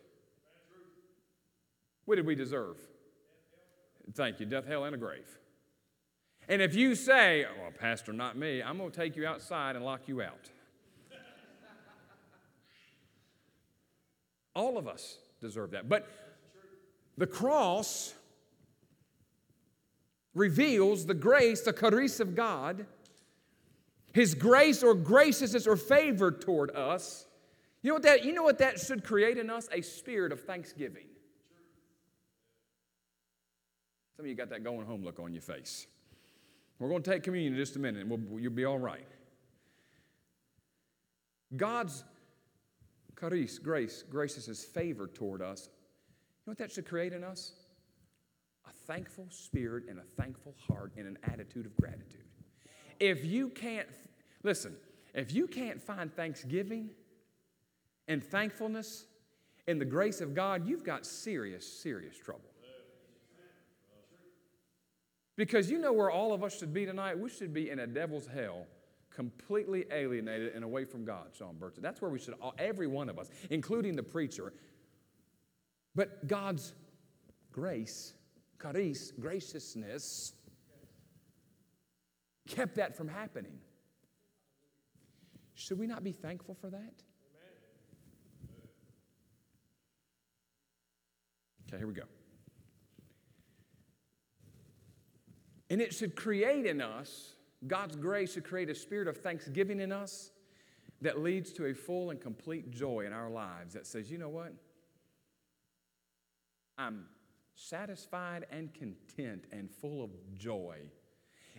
What 2.04 2.16
did 2.16 2.26
we 2.26 2.34
deserve? 2.34 2.76
Thank 4.14 4.40
you, 4.40 4.46
death, 4.46 4.66
hell, 4.66 4.84
and 4.84 4.94
a 4.94 4.98
grave. 4.98 5.38
And 6.48 6.60
if 6.60 6.74
you 6.74 6.94
say, 6.94 7.46
well, 7.60 7.70
Pastor, 7.78 8.12
not 8.12 8.36
me, 8.36 8.62
I'm 8.62 8.78
going 8.78 8.90
to 8.90 8.96
take 8.96 9.16
you 9.16 9.26
outside 9.26 9.76
and 9.76 9.84
lock 9.84 10.08
you 10.08 10.22
out. 10.22 10.50
All 14.54 14.76
of 14.76 14.88
us 14.88 15.18
deserve 15.40 15.70
that. 15.70 15.88
But 15.88 16.08
the 17.16 17.26
cross 17.26 18.14
reveals 20.34 21.06
the 21.06 21.14
grace, 21.14 21.60
the 21.60 21.72
charis 21.72 22.18
of 22.18 22.34
God 22.34 22.86
his 24.12 24.34
grace 24.34 24.82
or 24.82 24.94
graciousness 24.94 25.66
or 25.66 25.76
favor 25.76 26.30
toward 26.30 26.74
us. 26.74 27.26
You 27.82 27.88
know 27.88 27.94
what 27.94 28.02
that, 28.02 28.24
you 28.24 28.32
know 28.32 28.42
what 28.42 28.58
that 28.58 28.78
should 28.78 29.04
create 29.04 29.38
in 29.38 29.50
us? 29.50 29.68
A 29.72 29.80
spirit 29.80 30.32
of 30.32 30.42
thanksgiving. 30.42 31.06
Some 34.16 34.26
of 34.26 34.28
you 34.28 34.34
got 34.34 34.50
that 34.50 34.64
going 34.64 34.84
home 34.84 35.04
look 35.04 35.18
on 35.18 35.32
your 35.32 35.42
face. 35.42 35.86
We're 36.78 36.88
going 36.88 37.02
to 37.02 37.10
take 37.10 37.22
communion 37.22 37.54
in 37.54 37.58
just 37.58 37.76
a 37.76 37.78
minute 37.78 38.02
and 38.02 38.10
we'll, 38.10 38.40
you'll 38.40 38.52
be 38.52 38.64
all 38.64 38.78
right. 38.78 39.06
God's 41.56 42.04
grace, 43.14 44.02
graciousness, 44.10 44.64
favor 44.64 45.06
toward 45.06 45.42
us. 45.42 45.68
You 45.68 46.42
know 46.46 46.50
what 46.52 46.58
that 46.58 46.70
should 46.70 46.86
create 46.86 47.12
in 47.12 47.22
us? 47.22 47.52
A 48.66 48.72
thankful 48.86 49.26
spirit 49.30 49.84
and 49.88 49.98
a 49.98 50.22
thankful 50.22 50.54
heart 50.68 50.92
and 50.96 51.06
an 51.06 51.18
attitude 51.24 51.66
of 51.66 51.76
gratitude 51.76 52.29
if 53.00 53.24
you 53.24 53.48
can't, 53.48 53.88
listen, 54.42 54.76
if 55.14 55.32
you 55.32 55.46
can't 55.46 55.80
find 55.80 56.14
thanksgiving 56.14 56.90
and 58.06 58.22
thankfulness 58.22 59.06
in 59.66 59.78
the 59.78 59.84
grace 59.84 60.20
of 60.20 60.34
God, 60.34 60.68
you've 60.68 60.84
got 60.84 61.04
serious, 61.06 61.66
serious 61.66 62.16
trouble. 62.16 62.50
Because 65.36 65.70
you 65.70 65.78
know 65.78 65.92
where 65.92 66.10
all 66.10 66.34
of 66.34 66.44
us 66.44 66.58
should 66.58 66.74
be 66.74 66.84
tonight? 66.84 67.18
We 67.18 67.30
should 67.30 67.54
be 67.54 67.70
in 67.70 67.78
a 67.78 67.86
devil's 67.86 68.26
hell, 68.26 68.66
completely 69.08 69.86
alienated 69.90 70.52
and 70.54 70.62
away 70.62 70.84
from 70.84 71.06
God, 71.06 71.28
Sean 71.36 71.56
Burton. 71.56 71.82
That's 71.82 72.02
where 72.02 72.10
we 72.10 72.18
should, 72.18 72.34
all, 72.42 72.54
every 72.58 72.86
one 72.86 73.08
of 73.08 73.18
us, 73.18 73.30
including 73.48 73.96
the 73.96 74.02
preacher. 74.02 74.52
But 75.94 76.26
God's 76.28 76.74
grace, 77.52 78.12
charis, 78.60 79.12
graciousness, 79.18 80.34
kept 82.48 82.76
that 82.76 82.96
from 82.96 83.08
happening. 83.08 83.58
Should 85.54 85.78
we 85.78 85.86
not 85.86 86.02
be 86.02 86.12
thankful 86.12 86.54
for 86.54 86.70
that? 86.70 87.02
Okay, 91.68 91.78
here 91.78 91.86
we 91.86 91.94
go. 91.94 92.02
And 95.68 95.80
it 95.80 95.94
should 95.94 96.16
create 96.16 96.66
in 96.66 96.80
us, 96.80 97.36
God's 97.66 97.94
grace 97.94 98.32
should 98.32 98.44
create 98.44 98.68
a 98.70 98.74
spirit 98.74 99.06
of 99.06 99.18
thanksgiving 99.18 99.80
in 99.80 99.92
us 99.92 100.32
that 101.02 101.20
leads 101.20 101.52
to 101.52 101.66
a 101.66 101.74
full 101.74 102.10
and 102.10 102.20
complete 102.20 102.70
joy 102.70 103.06
in 103.06 103.12
our 103.12 103.30
lives 103.30 103.74
that 103.74 103.86
says, 103.86 104.10
you 104.10 104.18
know 104.18 104.28
what? 104.28 104.52
I'm 106.76 107.06
satisfied 107.54 108.46
and 108.50 108.72
content 108.74 109.44
and 109.52 109.70
full 109.70 110.02
of 110.02 110.10
joy 110.36 110.78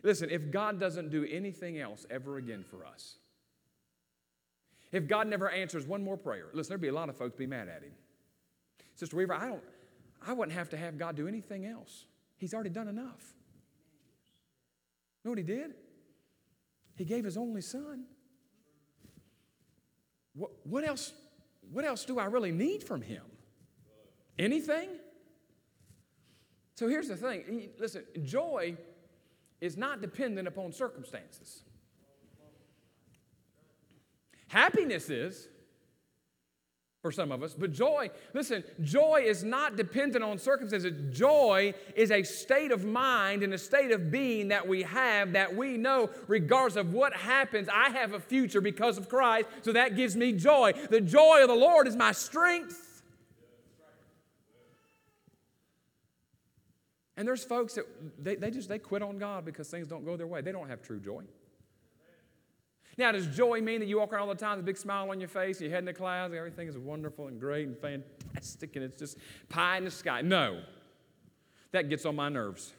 Listen, 0.03 0.29
if 0.29 0.51
God 0.51 0.79
doesn't 0.79 1.09
do 1.09 1.25
anything 1.29 1.79
else 1.79 2.05
ever 2.09 2.37
again 2.37 2.63
for 2.63 2.85
us, 2.85 3.17
if 4.91 5.07
God 5.07 5.27
never 5.27 5.49
answers 5.49 5.85
one 5.85 6.03
more 6.03 6.17
prayer, 6.17 6.47
listen, 6.53 6.71
there'd 6.71 6.81
be 6.81 6.87
a 6.87 6.93
lot 6.93 7.09
of 7.09 7.17
folks 7.17 7.35
be 7.35 7.47
mad 7.47 7.67
at 7.67 7.83
him. 7.83 7.93
Sister 8.95 9.15
Weaver, 9.15 9.33
I 9.33 9.47
don't, 9.47 9.63
I 10.25 10.33
wouldn't 10.33 10.57
have 10.57 10.69
to 10.69 10.77
have 10.77 10.97
God 10.97 11.15
do 11.15 11.27
anything 11.27 11.65
else. 11.65 12.05
He's 12.37 12.53
already 12.53 12.71
done 12.71 12.87
enough. 12.87 13.33
You 15.23 15.29
know 15.29 15.31
what 15.31 15.37
he 15.37 15.43
did? 15.43 15.75
He 16.95 17.05
gave 17.05 17.23
his 17.23 17.37
only 17.37 17.61
son. 17.61 18.05
What, 20.33 20.51
what 20.63 20.83
else? 20.83 21.13
What 21.71 21.85
else 21.85 22.05
do 22.05 22.19
I 22.19 22.25
really 22.25 22.51
need 22.51 22.83
from 22.83 23.01
him? 23.01 23.23
Anything? 24.37 24.89
So 26.75 26.87
here's 26.87 27.07
the 27.07 27.15
thing. 27.15 27.69
Listen, 27.79 28.03
joy 28.23 28.75
is 29.61 29.77
not 29.77 30.01
dependent 30.01 30.47
upon 30.47 30.73
circumstances. 30.73 31.61
Happiness 34.47 35.09
is 35.09 35.47
for 37.01 37.11
some 37.11 37.31
of 37.31 37.41
us, 37.41 37.55
but 37.57 37.71
joy, 37.71 38.11
listen, 38.33 38.63
joy 38.81 39.23
is 39.25 39.43
not 39.43 39.75
dependent 39.75 40.23
on 40.23 40.37
circumstances. 40.37 41.15
Joy 41.15 41.73
is 41.95 42.11
a 42.11 42.21
state 42.21 42.71
of 42.71 42.85
mind 42.85 43.41
and 43.41 43.53
a 43.53 43.57
state 43.57 43.91
of 43.91 44.11
being 44.11 44.49
that 44.49 44.67
we 44.67 44.83
have 44.83 45.33
that 45.33 45.55
we 45.55 45.77
know, 45.77 46.11
regardless 46.27 46.75
of 46.75 46.93
what 46.93 47.13
happens, 47.13 47.69
I 47.73 47.89
have 47.89 48.13
a 48.13 48.19
future 48.19 48.61
because 48.61 48.99
of 48.99 49.09
Christ, 49.09 49.47
so 49.61 49.71
that 49.71 49.95
gives 49.95 50.15
me 50.15 50.33
joy. 50.33 50.73
The 50.89 51.01
joy 51.01 51.41
of 51.41 51.47
the 51.47 51.55
Lord 51.55 51.87
is 51.87 51.95
my 51.95 52.11
strength. 52.11 52.90
And 57.17 57.27
there's 57.27 57.43
folks 57.43 57.75
that 57.75 57.85
they, 58.17 58.35
they 58.35 58.51
just 58.51 58.69
they 58.69 58.79
quit 58.79 59.01
on 59.01 59.17
God 59.17 59.45
because 59.45 59.69
things 59.69 59.87
don't 59.87 60.05
go 60.05 60.15
their 60.15 60.27
way. 60.27 60.41
They 60.41 60.51
don't 60.51 60.69
have 60.69 60.81
true 60.81 60.99
joy. 60.99 61.23
Now, 62.97 63.11
does 63.11 63.27
joy 63.27 63.61
mean 63.61 63.79
that 63.79 63.87
you 63.87 63.99
walk 63.99 64.11
around 64.11 64.27
all 64.27 64.33
the 64.33 64.35
time 64.35 64.57
with 64.57 64.65
a 64.65 64.65
big 64.65 64.77
smile 64.77 65.09
on 65.09 65.19
your 65.19 65.29
face, 65.29 65.57
and 65.57 65.65
your 65.65 65.71
head 65.71 65.79
in 65.79 65.85
the 65.85 65.93
clouds, 65.93 66.31
and 66.33 66.37
everything 66.37 66.67
is 66.67 66.77
wonderful 66.77 67.27
and 67.27 67.39
great 67.39 67.67
and 67.67 67.77
fantastic, 67.77 68.75
and 68.75 68.83
it's 68.85 68.97
just 68.97 69.17
pie 69.49 69.77
in 69.77 69.85
the 69.85 69.91
sky? 69.91 70.21
No. 70.21 70.61
That 71.71 71.89
gets 71.89 72.05
on 72.05 72.15
my 72.15 72.29
nerves. 72.29 72.73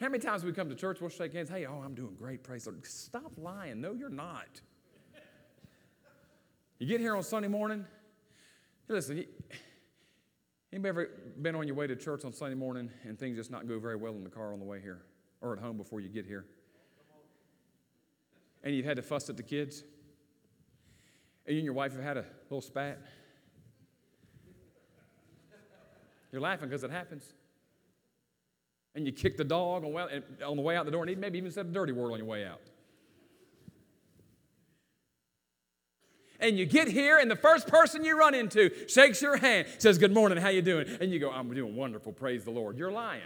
How 0.00 0.08
many 0.08 0.18
times 0.18 0.44
we 0.44 0.52
come 0.52 0.68
to 0.68 0.74
church, 0.74 1.00
we'll 1.00 1.10
shake 1.10 1.32
hands, 1.32 1.48
hey, 1.48 1.66
oh, 1.66 1.82
I'm 1.84 1.94
doing 1.94 2.14
great, 2.18 2.42
praise 2.42 2.64
the 2.64 2.70
Lord. 2.70 2.86
Stop 2.86 3.32
lying. 3.38 3.80
No, 3.80 3.92
you're 3.92 4.08
not. 4.10 4.60
You 6.78 6.86
get 6.86 7.00
here 7.00 7.16
on 7.16 7.22
Sunday 7.22 7.48
morning, 7.48 7.86
listen, 8.88 9.24
anybody 10.72 10.88
ever 10.88 11.10
been 11.40 11.54
on 11.54 11.66
your 11.66 11.76
way 11.76 11.86
to 11.86 11.96
church 11.96 12.24
on 12.24 12.32
Sunday 12.32 12.56
morning 12.56 12.90
and 13.04 13.18
things 13.18 13.36
just 13.36 13.50
not 13.50 13.68
go 13.68 13.78
very 13.78 13.96
well 13.96 14.14
in 14.14 14.24
the 14.24 14.30
car 14.30 14.52
on 14.52 14.58
the 14.58 14.64
way 14.64 14.80
here? 14.80 15.02
or 15.40 15.52
at 15.52 15.58
home 15.58 15.76
before 15.76 16.00
you 16.00 16.08
get 16.08 16.26
here. 16.26 16.44
And 18.62 18.74
you've 18.74 18.86
had 18.86 18.96
to 18.96 19.02
fuss 19.02 19.28
at 19.30 19.36
the 19.36 19.42
kids. 19.42 19.84
And 21.46 21.54
you 21.54 21.60
and 21.60 21.64
your 21.64 21.74
wife 21.74 21.92
have 21.92 22.02
had 22.02 22.16
a 22.16 22.24
little 22.44 22.60
spat. 22.60 22.98
You're 26.32 26.40
laughing 26.40 26.68
because 26.68 26.82
it 26.82 26.90
happens. 26.90 27.24
And 28.94 29.06
you 29.06 29.12
kick 29.12 29.36
the 29.36 29.44
dog 29.44 29.84
on, 29.84 30.56
the 30.56 30.62
way 30.62 30.76
out 30.76 30.84
the 30.84 30.90
door, 30.90 31.04
and 31.04 31.20
maybe 31.20 31.38
even 31.38 31.52
said 31.52 31.66
a 31.66 31.68
dirty 31.68 31.92
word 31.92 32.12
on 32.12 32.18
your 32.18 32.26
way 32.26 32.44
out. 32.44 32.60
And 36.40 36.58
you 36.58 36.66
get 36.66 36.88
here 36.88 37.18
and 37.18 37.30
the 37.30 37.36
first 37.36 37.68
person 37.68 38.04
you 38.04 38.18
run 38.18 38.34
into 38.34 38.70
shakes 38.88 39.22
your 39.22 39.36
hand 39.36 39.66
says 39.78 39.98
good 39.98 40.12
morning 40.12 40.38
how 40.38 40.48
you 40.48 40.62
doing 40.62 40.86
and 41.00 41.10
you 41.12 41.18
go 41.18 41.30
i'm 41.30 41.52
doing 41.54 41.74
wonderful 41.74 42.12
praise 42.12 42.44
the 42.44 42.50
lord 42.50 42.76
you're 42.76 42.92
lying 42.92 43.22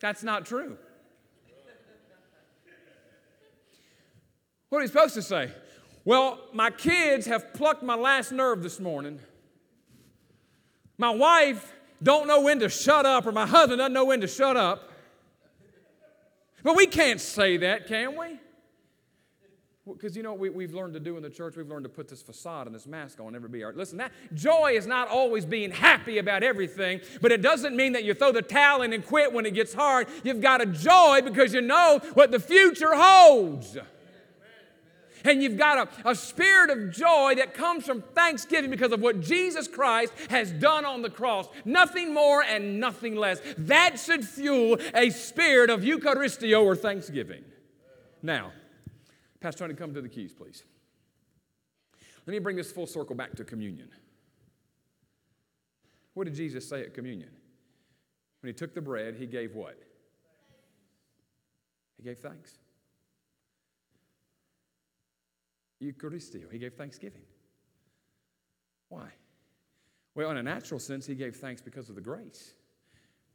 That's 0.00 0.22
not 0.22 0.46
true. 0.46 0.76
What 4.68 4.78
are 4.78 4.82
you 4.82 4.88
supposed 4.88 5.14
to 5.14 5.22
say? 5.22 5.50
Well, 6.04 6.40
my 6.52 6.70
kids 6.70 7.26
have 7.26 7.52
plucked 7.54 7.82
my 7.82 7.94
last 7.94 8.32
nerve 8.32 8.62
this 8.62 8.78
morning. 8.78 9.20
My 10.98 11.10
wife 11.10 11.72
don't 12.02 12.26
know 12.26 12.42
when 12.42 12.60
to 12.60 12.68
shut 12.68 13.06
up, 13.06 13.26
or 13.26 13.32
my 13.32 13.46
husband 13.46 13.78
doesn't 13.78 13.92
know 13.92 14.04
when 14.04 14.20
to 14.20 14.26
shut 14.26 14.56
up. 14.56 14.90
But 16.62 16.76
we 16.76 16.86
can't 16.86 17.20
say 17.20 17.56
that, 17.58 17.86
can 17.86 18.16
we? 18.18 18.38
Because 19.92 20.16
you 20.16 20.22
know 20.22 20.32
what 20.32 20.40
we, 20.40 20.50
we've 20.50 20.74
learned 20.74 20.94
to 20.94 21.00
do 21.00 21.16
in 21.16 21.22
the 21.22 21.30
church? 21.30 21.56
We've 21.56 21.68
learned 21.68 21.84
to 21.84 21.88
put 21.88 22.08
this 22.08 22.22
facade 22.22 22.66
and 22.66 22.74
this 22.74 22.86
mask 22.86 23.20
on 23.20 23.34
every 23.34 23.48
be. 23.48 23.64
Listen, 23.64 23.98
that 23.98 24.12
joy 24.34 24.72
is 24.72 24.86
not 24.86 25.08
always 25.08 25.44
being 25.44 25.70
happy 25.70 26.18
about 26.18 26.42
everything, 26.42 27.00
but 27.20 27.32
it 27.32 27.42
doesn't 27.42 27.74
mean 27.74 27.92
that 27.92 28.04
you 28.04 28.14
throw 28.14 28.32
the 28.32 28.42
towel 28.42 28.82
in 28.82 28.92
and 28.92 29.04
quit 29.04 29.32
when 29.32 29.46
it 29.46 29.54
gets 29.54 29.72
hard. 29.72 30.08
You've 30.24 30.40
got 30.40 30.60
a 30.60 30.66
joy 30.66 31.20
because 31.24 31.54
you 31.54 31.60
know 31.60 32.00
what 32.14 32.30
the 32.30 32.40
future 32.40 32.94
holds. 32.94 33.76
And 35.24 35.42
you've 35.42 35.58
got 35.58 35.88
a, 36.04 36.10
a 36.10 36.14
spirit 36.14 36.70
of 36.70 36.92
joy 36.92 37.34
that 37.36 37.54
comes 37.54 37.84
from 37.84 38.02
thanksgiving 38.02 38.70
because 38.70 38.92
of 38.92 39.00
what 39.00 39.20
Jesus 39.20 39.66
Christ 39.66 40.12
has 40.30 40.52
done 40.52 40.84
on 40.84 41.02
the 41.02 41.10
cross. 41.10 41.48
Nothing 41.64 42.14
more 42.14 42.42
and 42.42 42.78
nothing 42.78 43.16
less. 43.16 43.40
That 43.58 43.98
should 43.98 44.24
fuel 44.24 44.78
a 44.94 45.10
spirit 45.10 45.70
of 45.70 45.80
Eucharisteo 45.80 46.62
or 46.62 46.76
thanksgiving. 46.76 47.44
Now, 48.22 48.52
Pastor 49.40 49.64
Tony, 49.64 49.74
come 49.74 49.94
to 49.94 50.00
the 50.00 50.08
keys, 50.08 50.32
please. 50.32 50.64
Let 52.26 52.32
me 52.32 52.38
bring 52.40 52.56
this 52.56 52.72
full 52.72 52.86
circle 52.86 53.14
back 53.14 53.34
to 53.36 53.44
communion. 53.44 53.88
What 56.14 56.24
did 56.24 56.34
Jesus 56.34 56.68
say 56.68 56.82
at 56.82 56.94
communion? 56.94 57.30
When 58.40 58.48
he 58.48 58.52
took 58.52 58.74
the 58.74 58.80
bread, 58.80 59.14
he 59.16 59.26
gave 59.26 59.54
what? 59.54 59.78
He 61.96 62.02
gave 62.02 62.18
thanks. 62.18 62.58
Eucharisteo, 65.82 66.50
he 66.50 66.58
gave 66.58 66.74
thanksgiving. 66.74 67.22
Why? 68.88 69.08
Well, 70.14 70.30
in 70.32 70.36
a 70.36 70.42
natural 70.42 70.80
sense, 70.80 71.06
he 71.06 71.14
gave 71.14 71.36
thanks 71.36 71.62
because 71.62 71.88
of 71.88 71.94
the 71.94 72.00
grace 72.00 72.54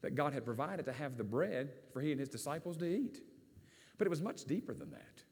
that 0.01 0.15
God 0.15 0.33
had 0.33 0.43
provided 0.43 0.85
to 0.85 0.91
have 0.91 1.17
the 1.17 1.23
bread 1.23 1.71
for 1.93 2.01
he 2.01 2.11
and 2.11 2.19
his 2.19 2.29
disciples 2.29 2.75
to 2.77 2.85
eat. 2.85 3.21
But 3.97 4.07
it 4.07 4.09
was 4.09 4.21
much 4.21 4.43
deeper 4.43 4.73
than 4.73 4.91
that. 4.91 5.23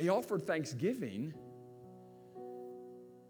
He 0.00 0.08
offered 0.08 0.46
thanksgiving 0.46 1.34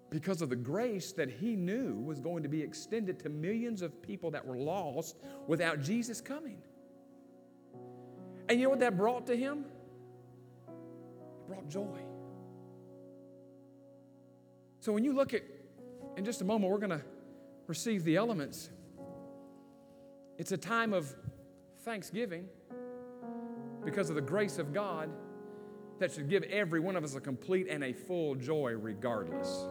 because 0.09 0.41
of 0.41 0.51
the 0.51 0.57
grace 0.57 1.11
that 1.13 1.29
he 1.29 1.57
knew 1.57 1.97
was 1.97 2.21
going 2.21 2.45
to 2.45 2.49
be 2.49 2.63
extended 2.63 3.19
to 3.21 3.29
millions 3.29 3.83
of 3.83 4.01
people 4.01 4.31
that 4.31 4.47
were 4.47 4.57
lost 4.57 5.17
without 5.49 5.81
Jesus 5.81 6.21
coming. 6.21 6.63
And 8.49 8.61
you 8.61 8.65
know 8.65 8.71
what 8.71 8.79
that 8.81 8.97
brought 8.97 9.27
to 9.27 9.37
him? 9.37 9.65
It 10.69 11.49
brought 11.49 11.69
joy. 11.69 11.99
So 14.79 14.93
when 14.93 15.03
you 15.03 15.13
look 15.13 15.35
at, 15.35 15.43
in 16.17 16.25
just 16.25 16.41
a 16.41 16.45
moment, 16.45 16.71
we're 16.71 16.79
going 16.79 16.91
to 16.91 17.03
receive 17.67 18.05
the 18.05 18.15
elements. 18.15 18.71
It's 20.39 20.53
a 20.53 20.57
time 20.57 20.93
of 20.93 21.13
thanksgiving 21.81 22.49
because 23.85 24.09
of 24.09 24.15
the 24.15 24.23
grace 24.23 24.59
of 24.59 24.73
God 24.73 25.11
that 26.01 26.13
should 26.13 26.29
give 26.29 26.43
every 26.45 26.81
one 26.81 26.97
of 26.97 27.05
us 27.05 27.15
a 27.15 27.21
complete 27.21 27.69
and 27.69 27.85
a 27.85 27.93
full 27.93 28.35
joy 28.35 28.73
regardless. 28.73 29.67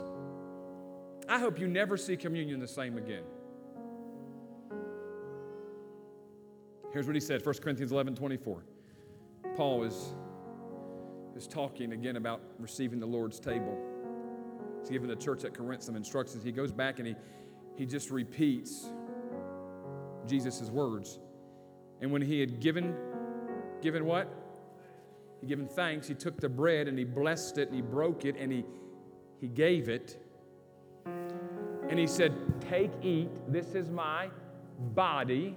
I 1.28 1.40
hope 1.40 1.60
you 1.60 1.68
never 1.68 1.98
see 1.98 2.16
communion 2.16 2.60
the 2.60 2.68
same 2.68 2.98
again. 2.98 3.24
Here's 6.94 7.06
what 7.06 7.16
he 7.16 7.20
said 7.20 7.46
1 7.46 7.56
Corinthians 7.56 7.92
11 7.92 8.16
24. 8.16 8.64
Paul 9.56 9.84
is, 9.84 10.14
is 11.36 11.48
talking 11.48 11.94
again 11.94 12.16
about 12.16 12.42
receiving 12.60 13.00
the 13.00 13.06
Lord's 13.06 13.40
table. 13.40 13.78
He's 14.82 14.90
giving 14.90 15.10
the 15.10 15.16
church 15.16 15.44
at 15.44 15.54
Corinth 15.54 15.84
some 15.84 15.96
instructions. 15.96 16.44
He 16.44 16.52
goes 16.52 16.72
back 16.72 17.00
and 17.00 17.08
he, 17.08 17.16
he 17.76 17.86
just 17.86 18.12
repeats 18.12 18.88
Jesus' 20.28 20.70
words. 20.70 21.20
And 22.02 22.12
when 22.12 22.22
he 22.22 22.40
had 22.40 22.60
given, 22.60 22.96
given 23.82 24.06
what? 24.06 24.32
He 25.42 25.48
gave 25.48 25.60
him 25.60 25.68
thanks. 25.68 26.08
He 26.08 26.16
took 26.16 26.40
the 26.40 26.50
bread 26.50 26.88
and 26.88 26.98
he 26.98 27.06
blessed 27.06 27.58
it 27.58 27.70
and 27.70 27.76
he 27.76 27.82
broke 27.82 28.26
it 28.26 28.36
and 28.38 28.52
he, 28.52 28.66
he 29.40 29.48
gave 29.48 29.90
it. 29.90 30.22
And 31.06 31.98
he 31.98 32.08
said, 32.08 32.34
Take, 32.62 32.92
eat. 33.02 33.30
This 33.48 33.74
is 33.74 33.90
my 33.90 34.30
body, 34.94 35.56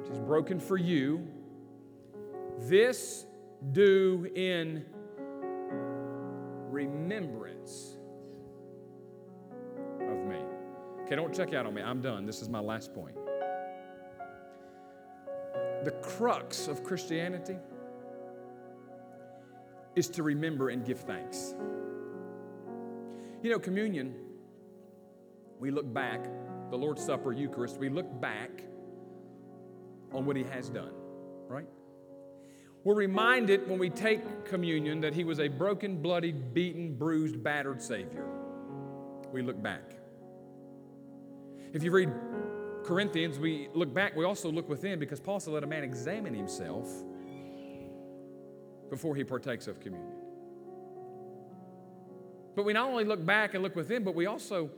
which 0.00 0.10
is 0.10 0.18
broken 0.18 0.58
for 0.58 0.76
you. 0.76 1.26
This 2.60 3.26
do 3.72 4.30
in 4.34 4.84
remembrance 6.70 7.96
of 10.00 10.18
me. 10.26 10.40
Okay, 11.04 11.16
don't 11.16 11.34
check 11.34 11.54
out 11.54 11.66
on 11.66 11.74
me. 11.74 11.82
I'm 11.82 12.00
done. 12.00 12.26
This 12.26 12.42
is 12.42 12.48
my 12.48 12.60
last 12.60 12.92
point. 12.94 13.16
The 15.84 15.92
crux 16.02 16.66
of 16.68 16.82
Christianity 16.82 17.56
is 19.96 20.08
to 20.08 20.22
remember 20.22 20.68
and 20.70 20.84
give 20.84 21.00
thanks. 21.00 21.54
You 23.42 23.50
know, 23.50 23.58
communion, 23.58 24.14
we 25.58 25.70
look 25.70 25.92
back, 25.92 26.24
the 26.70 26.76
Lord's 26.76 27.04
Supper, 27.04 27.32
Eucharist, 27.32 27.78
we 27.78 27.88
look 27.88 28.20
back 28.20 28.50
on 30.12 30.26
what 30.26 30.36
He 30.36 30.44
has 30.44 30.68
done, 30.68 30.92
right? 31.46 31.66
We're 32.84 32.94
reminded 32.94 33.68
when 33.68 33.78
we 33.78 33.90
take 33.90 34.44
communion 34.44 35.00
that 35.02 35.14
He 35.14 35.24
was 35.24 35.40
a 35.40 35.48
broken, 35.48 36.00
bloody, 36.00 36.32
beaten, 36.32 36.94
bruised, 36.94 37.42
battered 37.42 37.82
Savior. 37.82 38.26
We 39.32 39.42
look 39.42 39.62
back. 39.62 39.92
If 41.72 41.82
you 41.82 41.90
read 41.90 42.12
Corinthians, 42.84 43.38
we 43.38 43.68
look 43.74 43.92
back, 43.92 44.14
we 44.14 44.24
also 44.24 44.50
look 44.50 44.68
within 44.68 44.98
because 44.98 45.18
Paul 45.18 45.40
said, 45.40 45.54
Let 45.54 45.64
a 45.64 45.66
man 45.66 45.82
examine 45.82 46.34
himself 46.34 46.88
before 48.94 49.16
he 49.16 49.24
partakes 49.24 49.66
of 49.66 49.80
communion. 49.80 50.12
But 52.54 52.64
we 52.64 52.72
not 52.72 52.88
only 52.88 53.04
look 53.04 53.24
back 53.26 53.54
and 53.54 53.62
look 53.62 53.74
within, 53.74 54.04
but 54.04 54.14
we 54.14 54.26
also 54.26 54.70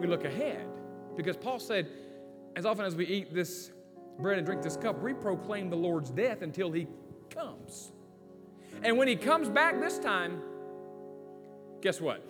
we 0.00 0.06
look 0.06 0.24
ahead. 0.24 0.68
Because 1.16 1.36
Paul 1.36 1.58
said, 1.58 1.88
as 2.54 2.64
often 2.64 2.84
as 2.84 2.94
we 2.94 3.06
eat 3.06 3.34
this 3.34 3.72
bread 4.20 4.38
and 4.38 4.46
drink 4.46 4.62
this 4.62 4.76
cup, 4.76 5.02
we 5.02 5.14
proclaim 5.14 5.68
the 5.68 5.76
Lord's 5.76 6.10
death 6.10 6.42
until 6.42 6.70
he 6.70 6.86
comes. 7.30 7.90
And 8.84 8.96
when 8.96 9.08
he 9.08 9.16
comes 9.16 9.48
back 9.48 9.80
this 9.80 9.98
time, 9.98 10.40
guess 11.80 12.00
what? 12.00 12.22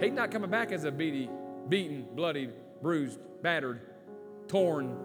He's 0.00 0.12
not 0.12 0.30
coming 0.30 0.50
back 0.50 0.72
as 0.72 0.84
a 0.84 0.90
beaty, 0.90 1.30
beaten, 1.68 2.06
bloody, 2.14 2.48
bruised, 2.82 3.20
battered, 3.42 3.80
torn, 4.48 4.96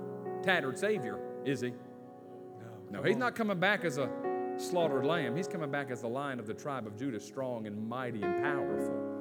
tattered 0.41 0.79
Savior, 0.79 1.19
is 1.45 1.61
he? 1.61 1.69
No, 1.69 2.99
no 2.99 3.03
he's 3.03 3.17
not 3.17 3.35
coming 3.35 3.59
back 3.59 3.83
as 3.83 3.97
a 3.97 4.09
slaughtered 4.57 5.05
lamb. 5.05 5.35
He's 5.35 5.47
coming 5.47 5.71
back 5.71 5.91
as 5.91 6.01
the 6.01 6.07
lion 6.07 6.39
of 6.39 6.47
the 6.47 6.53
tribe 6.53 6.87
of 6.87 6.97
Judah, 6.97 7.19
strong 7.19 7.67
and 7.67 7.87
mighty 7.87 8.21
and 8.21 8.41
powerful. 8.41 9.13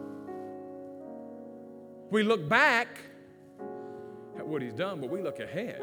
We 2.10 2.22
look 2.22 2.48
back 2.48 3.00
at 4.38 4.46
what 4.46 4.62
He's 4.62 4.74
done, 4.74 5.00
but 5.00 5.10
we 5.10 5.22
look 5.22 5.40
ahead 5.40 5.82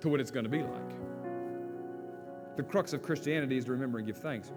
to 0.00 0.08
what 0.08 0.20
it's 0.20 0.30
going 0.30 0.44
to 0.44 0.50
be 0.50 0.62
like. 0.62 2.56
The 2.56 2.62
crux 2.62 2.92
of 2.92 3.02
Christianity 3.02 3.56
is 3.56 3.64
to 3.66 3.72
remember 3.72 3.98
and 3.98 4.06
give 4.06 4.18
thanks. 4.18 4.52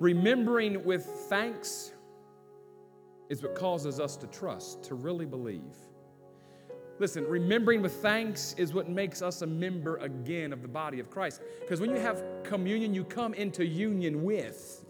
Remembering 0.00 0.84
with 0.84 1.04
thanks 1.28 1.92
is 3.28 3.42
what 3.42 3.54
causes 3.54 4.00
us 4.00 4.16
to 4.16 4.26
trust, 4.26 4.82
to 4.84 4.94
really 4.94 5.26
believe. 5.26 5.76
Listen, 7.02 7.26
remembering 7.26 7.82
with 7.82 7.94
thanks 7.94 8.54
is 8.56 8.72
what 8.72 8.88
makes 8.88 9.22
us 9.22 9.42
a 9.42 9.46
member 9.46 9.96
again 9.96 10.52
of 10.52 10.62
the 10.62 10.68
body 10.68 11.00
of 11.00 11.10
Christ. 11.10 11.40
Because 11.58 11.80
when 11.80 11.90
you 11.90 11.96
have 11.96 12.22
communion, 12.44 12.94
you 12.94 13.02
come 13.02 13.34
into 13.34 13.66
union 13.66 14.22
with. 14.22 14.84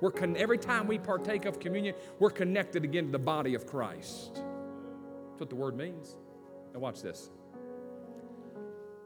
We're 0.00 0.10
con- 0.10 0.36
every 0.36 0.58
time 0.58 0.88
we 0.88 0.98
partake 0.98 1.44
of 1.44 1.60
communion, 1.60 1.94
we're 2.18 2.30
connected 2.30 2.82
again 2.82 3.06
to 3.06 3.12
the 3.12 3.20
body 3.20 3.54
of 3.54 3.68
Christ. 3.68 4.34
That's 4.34 5.38
what 5.38 5.48
the 5.48 5.54
word 5.54 5.76
means. 5.76 6.16
Now, 6.74 6.80
watch 6.80 7.02
this. 7.02 7.30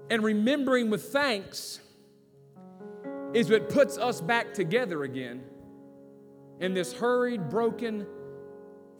And 0.09 0.24
remembering 0.24 0.88
with 0.88 1.12
thanks 1.12 1.80
is 3.34 3.50
what 3.50 3.68
puts 3.68 3.98
us 3.98 4.22
back 4.22 4.55
together 4.55 5.05
again 5.05 5.42
in 6.61 6.72
this 6.72 6.94
hurried, 6.94 7.50
broken, 7.50 8.07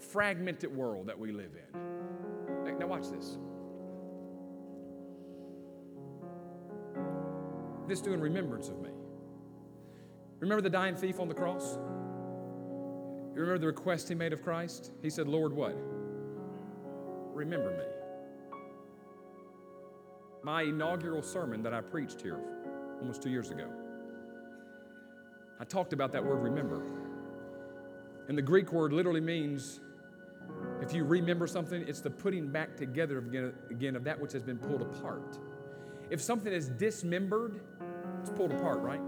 fragmented 0.01 0.77
world 0.77 1.07
that 1.07 1.19
we 1.19 1.33
live 1.33 1.53
in. 1.55 1.84
Now, 2.79 2.87
watch 2.87 3.11
this. 3.11 3.39
This 7.87 8.01
do 8.01 8.13
in 8.13 8.21
remembrance 8.21 8.69
of 8.69 8.81
me. 8.81 8.91
Remember 10.41 10.63
the 10.63 10.71
dying 10.71 10.97
thief 10.97 11.21
on 11.21 11.29
the 11.29 11.35
cross? 11.35 11.79
You 13.35 13.41
remember 13.41 13.59
the 13.59 13.67
request 13.67 14.09
he 14.09 14.15
made 14.15 14.33
of 14.33 14.43
Christ? 14.43 14.93
He 15.03 15.11
said, 15.11 15.27
Lord, 15.27 15.53
what? 15.53 15.77
Remember 17.35 17.71
me. 17.71 17.85
My 20.43 20.63
inaugural 20.63 21.23
sermon 21.23 21.63
that 21.63 21.75
I 21.75 21.81
preached 21.81 22.21
here 22.21 22.39
almost 23.01 23.23
two 23.23 23.31
years 23.31 23.51
ago. 23.51 23.69
I 25.61 25.65
talked 25.65 25.93
about 25.93 26.13
that 26.13 26.25
word 26.25 26.43
remember. 26.43 26.83
And 28.29 28.37
the 28.39 28.43
Greek 28.43 28.73
word 28.73 28.93
literally 28.93 29.21
means 29.21 29.81
if 30.83 30.93
you 30.93 31.05
remember 31.05 31.47
something, 31.47 31.83
it's 31.87 32.01
the 32.01 32.11
putting 32.11 32.49
back 32.49 32.77
together 32.77 33.19
again, 33.71 33.97
of 33.97 34.05
that 34.05 34.21
which 34.21 34.33
has 34.33 34.43
been 34.43 34.59
pulled 34.59 34.83
apart. 34.83 35.39
If 36.11 36.21
something 36.21 36.53
is 36.53 36.69
dismembered, 36.69 37.61
it's 38.21 38.31
pulled 38.31 38.53
apart, 38.53 38.81
right? 38.81 39.01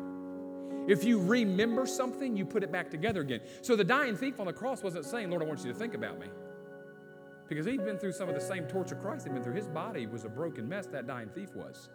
If 0.89 1.05
you 1.05 1.21
remember 1.21 1.85
something, 1.85 2.37
you 2.37 2.45
put 2.45 2.63
it 2.63 2.71
back 2.71 2.91
together 2.91 3.21
again. 3.21 3.41
So 3.63 3.75
the 3.75 3.85
dying 3.85 4.17
thief 4.17 4.39
on 4.39 4.47
the 4.47 4.53
cross 4.53 4.83
wasn't 4.83 5.05
saying, 5.05 5.31
Lord, 5.31 5.43
I 5.43 5.47
want 5.47 5.65
you 5.65 5.73
to 5.73 5.79
think 5.79 5.95
about 5.95 6.19
me. 6.19 6.29
Because 7.49 7.67
he'd 7.67 7.85
been 7.85 7.99
through 7.99 8.13
some 8.13 8.29
of 8.29 8.35
the 8.35 8.41
same 8.41 8.65
torture 8.65 8.95
Christ 8.95 9.25
had 9.25 9.35
been 9.35 9.43
through. 9.43 9.55
His 9.55 9.69
body 9.69 10.07
was 10.07 10.25
a 10.25 10.29
broken 10.29 10.69
mess, 10.69 10.87
that 10.87 11.07
dying 11.07 11.29
thief 11.29 11.55
was. 11.55 11.89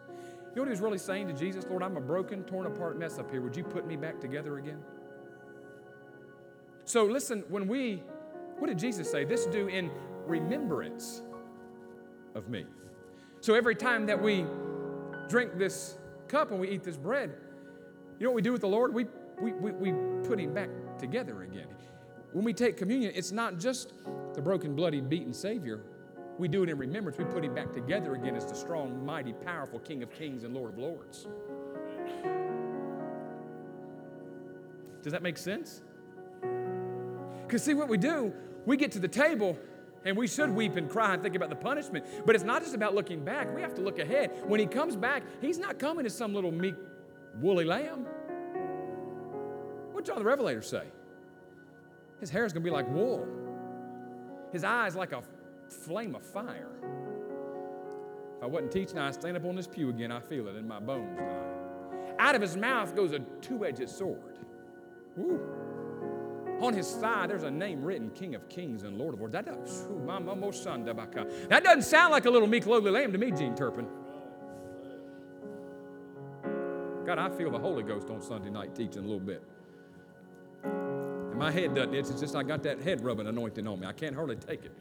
You 0.51 0.57
know 0.57 0.61
what 0.63 0.67
he 0.67 0.72
was 0.72 0.82
really 0.82 0.97
saying 0.97 1.28
to 1.28 1.34
Jesus? 1.34 1.65
Lord, 1.69 1.84
I'm 1.84 1.97
a 1.97 2.01
broken, 2.01 2.43
torn 2.43 2.67
apart 2.67 2.99
mess 2.99 3.17
up 3.17 3.32
here. 3.32 3.41
Would 3.41 3.55
you 3.55 3.63
put 3.63 3.88
me 3.88 3.95
back 3.95 4.19
together 4.19 4.57
again? 4.57 4.80
So 6.84 7.05
listen, 7.05 7.43
when 7.47 7.67
we, 7.67 8.03
what 8.62 8.68
did 8.68 8.78
Jesus 8.78 9.09
say? 9.09 9.26
This 9.26 9.47
do 9.47 9.68
in 9.70 9.89
remembrance 10.28 11.24
of 12.36 12.47
me. 12.47 12.64
So 13.39 13.55
every 13.55 13.74
time 13.74 14.05
that 14.05 14.22
we 14.22 14.45
drink 15.30 15.57
this 15.57 15.97
cup 16.28 16.51
and 16.51 16.59
we 16.59 16.70
eat 16.70 16.84
this 16.84 16.95
bread, 16.95 17.34
you 18.20 18.26
know 18.26 18.30
what 18.30 18.36
we 18.36 18.43
do 18.43 18.51
with 18.51 18.62
the 18.62 18.68
Lord? 18.68 18.93
We, 18.93 19.07
we, 19.41 19.53
we, 19.53 19.72
we 19.72 19.93
put 20.28 20.39
him 20.39 20.53
back 20.53 20.70
together 20.99 21.41
again. 21.41 21.70
When 22.34 22.45
we 22.45 22.53
take 22.53 22.78
communion, 22.78 23.14
it's 23.16 23.32
not 23.32 23.57
just 23.57 23.93
the 24.36 24.41
broken, 24.43 24.76
bloody, 24.76 25.01
beaten 25.01 25.34
Savior. 25.34 25.82
We 26.38 26.47
do 26.47 26.62
it 26.62 26.70
in 26.70 26.78
remembrance. 26.78 27.18
We 27.18 27.26
put 27.26 27.43
him 27.43 27.55
back 27.55 27.74
together 27.74 28.14
again 28.14 28.36
as 28.36 28.45
the 28.45 28.53
strong, 28.53 29.03
mighty, 29.03 29.34
powerful 29.34 29.80
King 29.80 30.03
of 30.03 30.12
Kings 30.12 30.43
and 30.43 30.53
Lord 30.53 30.74
of 30.74 30.78
Lords. 30.78 31.26
Does 35.01 35.14
that 35.14 35.24
make 35.24 35.39
sense? 35.39 35.82
Because, 37.47 37.64
see, 37.64 37.74
what 37.74 37.89
we 37.89 37.97
do, 37.97 38.32
we 38.66 38.78
get 38.78 38.91
to 38.93 38.99
the 38.99 39.07
table 39.07 39.57
and 40.05 40.18
we 40.18 40.28
should 40.28 40.49
weep 40.49 40.76
and 40.76 40.89
cry 40.89 41.14
and 41.14 41.22
think 41.22 41.36
about 41.36 41.49
the 41.49 41.55
punishment. 41.55 42.05
But 42.26 42.36
it's 42.36 42.43
not 42.43 42.62
just 42.62 42.74
about 42.74 42.95
looking 42.95 43.24
back, 43.24 43.53
we 43.53 43.62
have 43.62 43.76
to 43.76 43.82
look 43.82 43.99
ahead. 43.99 44.32
When 44.45 44.59
he 44.59 44.66
comes 44.66 44.95
back, 44.95 45.24
he's 45.41 45.57
not 45.57 45.80
coming 45.80 46.05
as 46.05 46.16
some 46.16 46.34
little 46.34 46.51
meek, 46.51 46.76
woolly 47.39 47.66
lamb. 47.66 48.05
What 49.91 50.05
John 50.05 50.18
the 50.18 50.26
Revelator 50.26 50.62
say? 50.62 50.84
His 52.20 52.30
hair 52.30 52.45
is 52.45 52.53
going 52.53 52.64
to 52.64 52.70
be 52.70 52.74
like 52.74 52.89
wool, 52.89 53.28
his 54.51 54.64
eyes 54.64 54.95
like 54.95 55.12
a 55.12 55.22
flame 55.68 56.16
of 56.16 56.24
fire. 56.24 56.70
If 58.38 58.43
I 58.43 58.47
wasn't 58.47 58.72
teaching, 58.72 58.97
I'd 58.97 59.14
stand 59.14 59.38
up 59.38 59.45
on 59.45 59.55
this 59.55 59.68
pew 59.68 59.89
again, 59.89 60.12
I 60.12 60.20
feel 60.20 60.47
it 60.47 60.55
in 60.55 60.68
my 60.68 60.80
bones 60.80 61.16
tonight. 61.16 62.16
Out 62.20 62.36
of 62.36 62.41
his 62.41 62.57
mouth 62.57 62.95
goes 62.95 63.12
a 63.14 63.20
two 63.41 63.66
edged 63.66 63.89
sword. 63.89 64.38
On 66.62 66.74
his 66.74 66.91
thigh, 66.93 67.26
there's 67.26 67.41
a 67.41 67.49
name 67.49 67.84
written 67.84 68.12
King 68.12 68.36
of 68.36 68.47
Kings 68.47 68.84
and 68.84 68.95
Lord 68.97 69.16
of 69.16 69.20
Lords. 69.20 69.34
That, 69.34 69.47
doesn't, 69.47 70.07
that 71.49 71.64
doesn't 71.64 71.82
sound 71.82 72.12
like 72.12 72.26
a 72.26 72.30
little 72.30 72.47
meek, 72.47 72.68
lowly 72.68 72.91
lamb 72.91 73.12
to 73.12 73.18
me, 73.18 73.32
Gene 73.32 73.55
Turpin. 73.55 73.88
God, 77.03 77.18
I 77.18 77.30
feel 77.30 77.49
the 77.49 77.57
Holy 77.57 77.82
Ghost 77.82 78.12
on 78.12 78.22
Sunday 78.22 78.51
night 78.51 78.76
teaching 78.76 78.99
a 78.99 79.07
little 79.07 79.20
bit. 79.20 79.41
And 80.64 81.36
my 81.36 81.49
head 81.49 81.74
doesn't 81.74 81.95
itch. 81.95 82.05
It's 82.12 82.22
just 82.22 82.36
I 82.36 82.43
got 82.43 82.62
that 82.62 82.80
head 82.80 83.03
rubbing 83.03 83.26
anointing 83.26 83.68
on 83.68 83.80
me. 83.80 83.88
I 83.88 83.93
can't 83.93 84.16
hardly 84.16 84.36
take 84.36 84.64
it. 84.64 84.78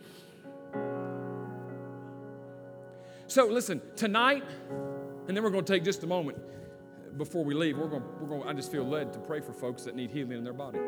So 3.26 3.46
listen, 3.46 3.80
tonight, 3.96 4.44
and 5.28 5.34
then 5.34 5.42
we're 5.42 5.50
going 5.50 5.64
to 5.64 5.72
take 5.72 5.82
just 5.82 6.02
a 6.02 6.06
moment 6.06 6.36
before 7.16 7.42
we 7.42 7.54
leave. 7.54 7.78
We're 7.78 7.88
going, 7.88 8.02
we're 8.20 8.28
going, 8.28 8.46
I 8.46 8.52
just 8.52 8.70
feel 8.70 8.84
led 8.84 9.14
to 9.14 9.18
pray 9.18 9.40
for 9.40 9.54
folks 9.54 9.84
that 9.84 9.96
need 9.96 10.10
healing 10.10 10.36
in 10.36 10.44
their 10.44 10.52
body. 10.52 10.78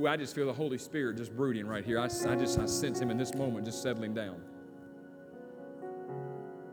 Ooh, 0.00 0.06
I 0.06 0.16
just 0.16 0.34
feel 0.34 0.46
the 0.46 0.52
Holy 0.52 0.78
Spirit 0.78 1.18
just 1.18 1.36
brooding 1.36 1.66
right 1.66 1.84
here. 1.84 1.98
I, 1.98 2.04
I 2.04 2.34
just 2.36 2.58
I 2.58 2.66
sense 2.66 3.00
Him 3.00 3.10
in 3.10 3.18
this 3.18 3.34
moment 3.34 3.66
just 3.66 3.82
settling 3.82 4.14
down. 4.14 4.36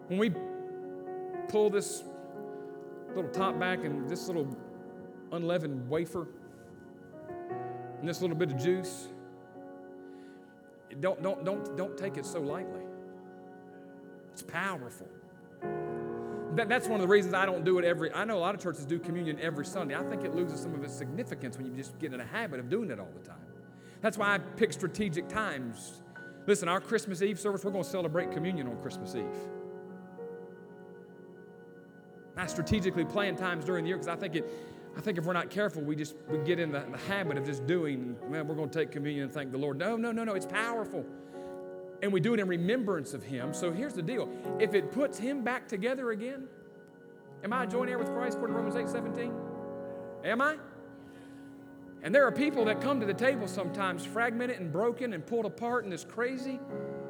When 0.08 0.18
we 0.18 0.32
pull 1.50 1.70
this 1.70 2.04
little 3.16 3.30
top 3.32 3.60
back 3.60 3.84
and 3.84 4.10
this 4.10 4.28
little 4.28 4.48
unleavened 5.32 5.90
wafer 5.90 6.28
and 8.00 8.08
this 8.08 8.22
little 8.22 8.36
bit 8.36 8.52
of 8.52 8.58
juice, 8.58 9.08
don't, 11.02 11.22
don't, 11.22 11.44
don't, 11.44 11.76
don't 11.76 11.98
take 11.98 12.18
it 12.18 12.26
so 12.26 12.40
lightly. 12.40 12.82
It's 14.32 14.44
powerful. 14.44 15.10
That, 16.58 16.70
that's 16.70 16.88
one 16.88 16.96
of 16.96 17.02
the 17.02 17.08
reasons 17.08 17.36
I 17.36 17.46
don't 17.46 17.64
do 17.64 17.78
it 17.78 17.86
every. 17.86 18.12
I 18.12 18.26
know 18.26 18.36
a 18.36 18.40
lot 18.40 18.56
of 18.56 18.62
churches 18.62 18.84
do 18.84 18.98
communion 18.98 19.40
every 19.40 19.64
Sunday. 19.64 19.96
I 19.96 20.02
think 20.02 20.24
it 20.24 20.34
loses 20.34 20.60
some 20.60 20.74
of 20.74 20.84
its 20.84 20.92
significance 20.94 21.56
when 21.56 21.68
you 21.68 21.72
just 21.72 22.00
get 22.00 22.14
in 22.14 22.20
a 22.20 22.26
habit 22.26 22.60
of 22.60 22.68
doing 22.68 22.90
it 22.90 23.00
all 23.00 23.12
the 23.14 23.28
time. 23.28 23.38
That's 24.02 24.18
why 24.18 24.34
I 24.34 24.40
pick 24.40 24.74
strategic 24.74 25.28
times. 25.30 26.02
Listen, 26.48 26.68
our 26.68 26.82
Christmas 26.82 27.22
Eve 27.22 27.40
service, 27.40 27.64
we're 27.64 27.70
going 27.70 27.84
to 27.84 27.90
celebrate 27.90 28.32
communion 28.32 28.68
on 28.68 28.76
Christmas 28.82 29.14
Eve. 29.14 29.26
I 32.36 32.48
strategically 32.48 33.06
plan 33.06 33.36
times 33.36 33.64
during 33.64 33.84
the 33.84 33.90
year 33.90 33.98
because 33.98 34.08
I 34.08 34.16
think 34.16 34.36
it. 34.36 34.50
I 34.96 35.00
think 35.00 35.20
if 35.20 35.26
we're 35.26 35.34
not 35.34 35.52
careful, 35.52 35.84
we 35.84 35.96
just 35.96 36.16
we 36.28 36.40
get 36.40 36.58
in 36.58 36.72
the, 36.72 36.84
the 36.92 36.98
habit 36.98 37.38
of 37.38 37.46
just 37.46 37.68
doing. 37.68 38.16
Man, 38.32 38.48
we're 38.48 38.56
going 38.56 38.70
to 38.70 38.80
take 38.80 38.92
communion 38.92 39.26
and 39.26 39.32
thank 39.32 39.52
the 39.52 39.60
Lord. 39.60 39.78
No, 39.78 39.96
no, 39.96 40.12
no, 40.12 40.24
no. 40.24 40.34
It's 40.34 40.48
powerful 40.48 41.06
and 42.02 42.12
we 42.12 42.20
do 42.20 42.34
it 42.34 42.40
in 42.40 42.48
remembrance 42.48 43.14
of 43.14 43.24
him. 43.24 43.54
So 43.54 43.72
here's 43.72 43.94
the 43.94 44.02
deal 44.02 44.30
if 44.60 44.74
it 44.74 44.92
puts 44.92 45.18
him 45.18 45.44
back 45.44 45.68
together 45.68 46.12
again, 46.12 46.48
am 47.44 47.54
I 47.54 47.66
joint 47.66 47.90
heir 47.90 47.98
with 47.98 48.12
Christ 48.12 48.36
according 48.36 48.56
to 48.56 48.62
Romans 48.62 48.76
8 48.76 48.90
17? 48.90 49.34
Am 50.26 50.42
I? 50.42 50.58
And 52.04 52.14
there 52.14 52.26
are 52.26 52.32
people 52.32 52.66
that 52.66 52.80
come 52.80 53.00
to 53.00 53.06
the 53.06 53.14
table 53.14 53.48
sometimes 53.48 54.06
fragmented 54.06 54.60
and 54.60 54.72
broken 54.72 55.14
and 55.14 55.26
pulled 55.26 55.46
apart 55.46 55.84
in 55.84 55.90
this 55.90 56.06
crazy, 56.06 56.60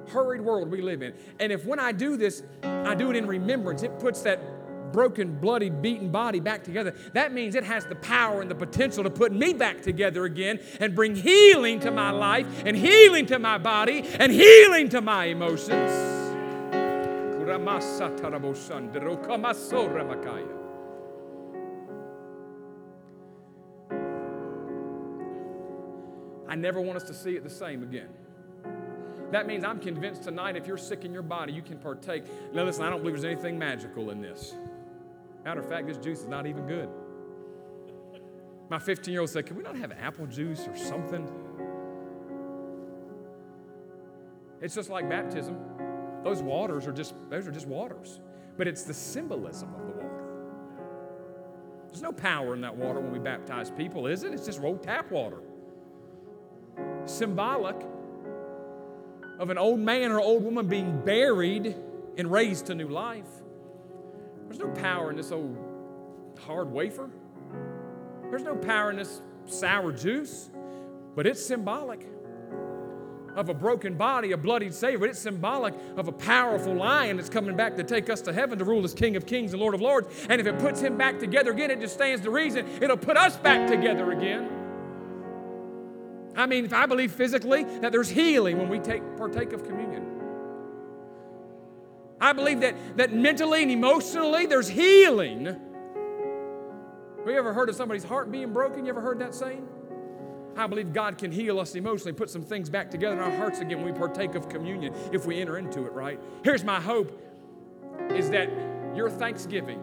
hurried 0.08 0.42
world 0.42 0.72
we 0.72 0.82
live 0.82 1.02
in. 1.02 1.14
And 1.40 1.52
if 1.52 1.66
when 1.66 1.80
I 1.80 1.92
do 1.92 2.16
this, 2.16 2.44
I 2.64 2.96
do 2.96 3.10
it 3.10 3.16
in 3.16 3.28
remembrance, 3.28 3.84
it 3.84 4.00
puts 4.00 4.22
that 4.22 4.40
broken, 4.92 5.40
bloody, 5.40 5.70
beaten 5.70 6.10
body 6.10 6.40
back 6.40 6.64
together, 6.64 6.94
that 7.14 7.34
means 7.34 7.56
it 7.56 7.64
has 7.64 7.86
the 7.86 7.96
power 7.96 8.42
and 8.42 8.50
the 8.50 8.56
potential 8.56 9.04
to 9.04 9.10
put 9.10 9.32
me 9.32 9.54
back 9.54 9.82
together 9.82 10.26
again 10.26 10.60
and 10.80 10.96
bring 10.96 11.16
healing 11.16 11.80
to 11.82 11.92
my 11.92 12.12
life 12.12 12.48
and 12.66 12.76
healing 12.76 13.26
to 13.28 13.40
my 13.40 13.58
body 13.58 14.04
and 14.20 14.32
healing 14.32 14.90
to 14.90 15.02
my 15.02 15.26
emotions. 15.26 15.92
I 26.50 26.56
never 26.56 26.82
want 26.82 26.98
us 26.98 27.04
to 27.04 27.14
see 27.14 27.36
it 27.36 27.44
the 27.44 27.50
same 27.50 27.84
again. 27.84 28.10
That 29.32 29.46
means 29.46 29.66
I'm 29.66 29.80
convinced 29.80 30.24
tonight 30.24 30.56
if 30.56 30.66
you're 30.68 30.78
sick 30.78 31.04
in 31.04 31.12
your 31.12 31.22
body, 31.22 31.52
you 31.52 31.62
can 31.62 31.78
partake. 31.78 32.24
Now, 32.54 32.64
listen, 32.64 32.84
I 32.84 32.90
don't 32.90 33.00
believe 33.00 33.16
there's 33.16 33.26
anything 33.26 33.60
magical 33.60 34.10
in 34.12 34.22
this. 34.22 34.56
Matter 35.48 35.62
of 35.62 35.70
fact, 35.70 35.88
this 35.88 35.98
juice 35.98 36.20
is 36.20 36.28
not 36.28 36.46
even 36.46 36.66
good. 36.66 36.90
My 38.70 38.80
15 38.80 39.14
year 39.14 39.22
old 39.22 39.30
said, 39.30 39.46
Can 39.46 39.56
we 39.56 39.64
not 39.64 39.78
have 39.78 39.94
apple 39.94 40.28
juice 40.28 40.68
or 40.68 40.76
something? 40.76 41.26
It's 44.60 44.76
just 44.76 44.90
like 44.90 45.10
baptism. 45.10 45.58
Those 46.22 46.42
waters 46.42 46.86
are 46.86 46.92
just 46.92 47.16
those 47.30 47.48
are 47.48 47.52
just 47.54 47.66
waters. 47.66 48.20
But 48.58 48.68
it's 48.68 48.84
the 48.84 48.94
symbolism 48.94 49.74
of 49.74 49.88
the 49.88 49.94
water. 49.94 50.24
There's 51.88 52.02
no 52.02 52.12
power 52.12 52.54
in 52.54 52.60
that 52.60 52.76
water 52.76 53.00
when 53.00 53.14
we 53.14 53.20
baptize 53.20 53.72
people, 53.72 54.06
is 54.06 54.24
it? 54.24 54.34
It's 54.34 54.48
just 54.48 54.62
old 54.62 54.84
tap 54.84 55.10
water. 55.12 55.40
Symbolic 57.06 57.78
of 59.40 59.50
an 59.50 59.58
old 59.58 59.80
man 59.80 60.12
or 60.12 60.20
old 60.20 60.44
woman 60.44 60.68
being 60.68 61.00
buried 61.06 61.74
and 62.18 62.30
raised 62.30 62.66
to 62.66 62.76
new 62.76 62.90
life. 62.90 63.24
There's 64.48 64.60
no 64.60 64.70
power 64.70 65.10
in 65.10 65.18
this 65.18 65.32
old 65.32 65.58
hard 66.40 66.72
wafer. 66.72 67.10
There's 68.30 68.44
no 68.44 68.56
power 68.56 68.90
in 68.90 68.98
this 68.98 69.22
sour 69.46 69.92
juice, 69.92 70.50
but 71.16 71.26
it's 71.28 71.44
symbolic 71.46 72.06
of 73.36 73.50
a 73.50 73.54
broken 73.54 73.94
body, 73.94 74.32
a 74.32 74.38
bloodied 74.38 74.74
Savior. 74.74 75.06
It's 75.06 75.20
symbolic 75.20 75.76
of 75.96 76.08
a 76.08 76.12
powerful 76.12 76.74
lion 76.74 77.18
that's 77.18 77.30
coming 77.30 77.56
back 77.56 77.76
to 77.76 77.84
take 77.84 78.10
us 78.10 78.20
to 78.22 78.34
heaven 78.34 78.58
to 78.58 78.66
rule 78.66 78.84
as 78.84 78.96
King 78.96 79.16
of 79.16 79.28
Kings 79.28 79.54
and 79.54 79.62
Lord 79.62 79.76
of 79.76 79.82
Lords. 79.82 80.08
And 80.28 80.42
if 80.42 80.48
it 80.48 80.58
puts 80.58 80.82
him 80.82 80.98
back 80.98 81.20
together 81.20 81.52
again, 81.52 81.70
it 81.70 81.80
just 81.80 81.94
stands 81.94 82.24
to 82.24 82.32
reason 82.32 82.68
it'll 82.82 82.98
put 82.98 83.16
us 83.16 83.38
back 83.38 83.70
together 83.70 84.12
again. 84.12 84.50
I 86.36 86.46
mean, 86.46 86.66
if 86.66 86.74
I 86.74 86.86
believe 86.88 87.12
physically 87.12 87.64
that 87.82 87.92
there's 87.92 88.10
healing 88.10 88.58
when 88.58 88.70
we 88.70 88.80
take 88.80 89.02
partake 89.18 89.54
of 89.54 89.64
communion. 89.64 90.07
I 92.20 92.34
believe 92.34 92.62
that, 92.62 92.98
that 92.98 93.14
mentally 93.14 93.62
and 93.62 93.72
emotionally 93.72 94.46
there's 94.46 94.68
healing. 94.68 95.46
Have 95.46 95.58
you 97.28 97.38
ever 97.38 97.54
heard 97.54 97.70
of 97.70 97.76
somebody's 97.76 98.04
heart 98.04 98.32
being 98.32 98.54
broken? 98.54 98.86
You 98.86 98.90
ever 98.90 99.02
heard 99.02 99.20
that 99.20 99.36
saying? 99.36 99.68
I 100.56 100.66
believe 100.66 100.92
God 100.92 101.20
can 101.20 101.32
heal 101.32 101.60
us 101.60 101.76
emotionally, 101.76 102.14
put 102.14 102.32
some 102.32 102.42
things 102.42 102.70
back 102.70 102.90
together 102.90 103.16
in 103.16 103.22
our 103.22 103.36
hearts 103.38 103.60
again 103.60 103.84
when 103.84 103.94
we 103.94 103.98
partake 103.98 104.34
of 104.34 104.50
communion 104.50 104.94
if 105.14 105.26
we 105.26 105.40
enter 105.40 105.58
into 105.58 105.86
it 105.86 105.92
right. 105.92 106.20
Here's 106.44 106.64
my 106.64 106.80
hope 106.80 107.22
is 108.10 108.32
that 108.32 108.50
your 108.96 109.10
Thanksgiving, 109.10 109.80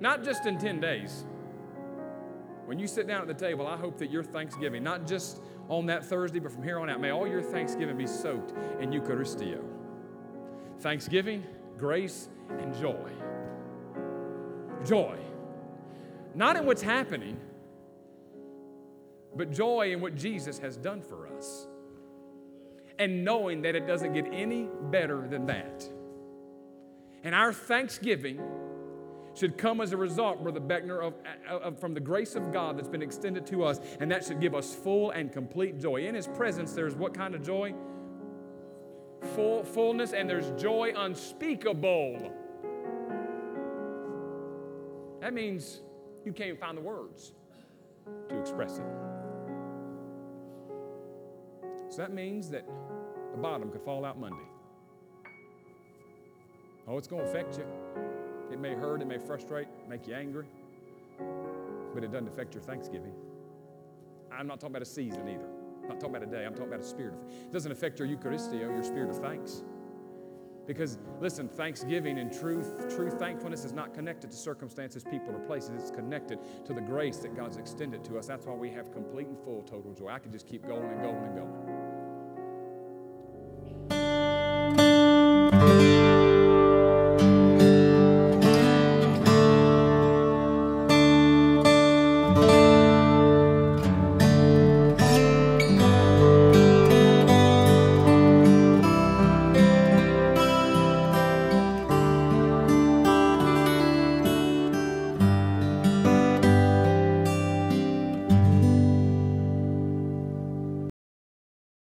not 0.00 0.24
just 0.24 0.46
in 0.46 0.58
10 0.58 0.80
days, 0.80 1.24
when 2.66 2.78
you 2.78 2.88
sit 2.88 3.06
down 3.06 3.20
at 3.20 3.28
the 3.28 3.34
table, 3.34 3.66
I 3.66 3.76
hope 3.76 3.98
that 3.98 4.10
your 4.10 4.24
Thanksgiving, 4.24 4.82
not 4.82 5.06
just 5.06 5.40
on 5.68 5.86
that 5.86 6.04
Thursday, 6.04 6.40
but 6.40 6.50
from 6.50 6.62
here 6.62 6.78
on 6.78 6.90
out, 6.90 7.00
may 7.00 7.10
all 7.10 7.26
your 7.26 7.42
Thanksgiving 7.42 7.96
be 7.96 8.06
soaked 8.06 8.52
in 8.80 8.90
Eucharisteo. 8.90 9.62
Thanksgiving, 10.84 11.42
grace, 11.78 12.28
and 12.58 12.74
joy. 12.74 13.10
Joy. 14.84 15.16
Not 16.34 16.56
in 16.56 16.66
what's 16.66 16.82
happening, 16.82 17.40
but 19.34 19.50
joy 19.50 19.92
in 19.92 20.02
what 20.02 20.14
Jesus 20.14 20.58
has 20.58 20.76
done 20.76 21.00
for 21.00 21.26
us. 21.26 21.66
And 22.98 23.24
knowing 23.24 23.62
that 23.62 23.74
it 23.74 23.86
doesn't 23.86 24.12
get 24.12 24.26
any 24.30 24.68
better 24.90 25.26
than 25.26 25.46
that. 25.46 25.88
And 27.22 27.34
our 27.34 27.54
thanksgiving 27.54 28.38
should 29.32 29.56
come 29.56 29.80
as 29.80 29.92
a 29.92 29.96
result, 29.96 30.42
Brother 30.42 30.60
Beckner, 30.60 31.02
of, 31.02 31.14
of, 31.48 31.80
from 31.80 31.94
the 31.94 32.00
grace 32.00 32.34
of 32.34 32.52
God 32.52 32.76
that's 32.76 32.88
been 32.88 33.00
extended 33.00 33.46
to 33.46 33.64
us, 33.64 33.80
and 34.00 34.10
that 34.10 34.22
should 34.26 34.38
give 34.38 34.54
us 34.54 34.74
full 34.74 35.12
and 35.12 35.32
complete 35.32 35.78
joy. 35.78 36.06
In 36.06 36.14
His 36.14 36.26
presence, 36.26 36.74
there's 36.74 36.94
what 36.94 37.14
kind 37.14 37.34
of 37.34 37.42
joy? 37.42 37.74
Full, 39.34 39.64
fullness, 39.64 40.12
and 40.12 40.28
there's 40.28 40.50
joy 40.60 40.92
unspeakable. 40.96 42.32
That 45.20 45.32
means 45.32 45.80
you 46.24 46.32
can't 46.32 46.48
even 46.48 46.60
find 46.60 46.76
the 46.76 46.82
words 46.82 47.32
to 48.28 48.38
express 48.38 48.78
it. 48.78 48.84
So 51.88 51.98
that 51.98 52.12
means 52.12 52.50
that 52.50 52.66
the 53.32 53.38
bottom 53.38 53.70
could 53.70 53.82
fall 53.82 54.04
out 54.04 54.18
Monday. 54.18 54.46
Oh, 56.86 56.98
it's 56.98 57.08
going 57.08 57.24
to 57.24 57.30
affect 57.30 57.56
you. 57.56 57.64
It 58.52 58.60
may 58.60 58.74
hurt, 58.74 59.00
it 59.00 59.06
may 59.06 59.18
frustrate, 59.18 59.68
make 59.88 60.06
you 60.06 60.14
angry, 60.14 60.46
but 61.94 62.04
it 62.04 62.12
doesn't 62.12 62.28
affect 62.28 62.54
your 62.54 62.62
Thanksgiving. 62.62 63.14
I'm 64.30 64.46
not 64.46 64.60
talking 64.60 64.72
about 64.72 64.82
a 64.82 64.86
season 64.86 65.28
either. 65.28 65.53
I'm 65.84 65.90
not 65.90 66.00
talking 66.00 66.16
about 66.16 66.28
a 66.28 66.30
day. 66.30 66.46
I'm 66.46 66.54
talking 66.54 66.68
about 66.68 66.80
a 66.80 66.84
spirit. 66.84 67.14
Of, 67.14 67.20
it 67.30 67.52
doesn't 67.52 67.70
affect 67.70 67.98
your 67.98 68.08
Eucharisteo, 68.08 68.60
your 68.60 68.82
spirit 68.82 69.10
of 69.10 69.18
thanks. 69.18 69.62
Because 70.66 70.96
listen, 71.20 71.46
thanksgiving 71.46 72.18
and 72.18 72.32
truth, 72.32 72.96
true 72.96 73.10
thankfulness 73.10 73.66
is 73.66 73.74
not 73.74 73.92
connected 73.92 74.30
to 74.30 74.36
circumstances, 74.36 75.04
people, 75.04 75.34
or 75.34 75.40
places. 75.40 75.72
It's 75.78 75.90
connected 75.90 76.38
to 76.64 76.72
the 76.72 76.80
grace 76.80 77.18
that 77.18 77.36
God's 77.36 77.58
extended 77.58 78.02
to 78.04 78.18
us. 78.18 78.26
That's 78.26 78.46
why 78.46 78.54
we 78.54 78.70
have 78.70 78.90
complete 78.90 79.26
and 79.26 79.38
full 79.38 79.62
total 79.62 79.92
joy. 79.92 80.08
I 80.08 80.18
could 80.18 80.32
just 80.32 80.46
keep 80.46 80.66
going 80.66 80.90
and 80.90 81.02
going 81.02 81.22
and 81.22 81.36
going. 81.36 81.52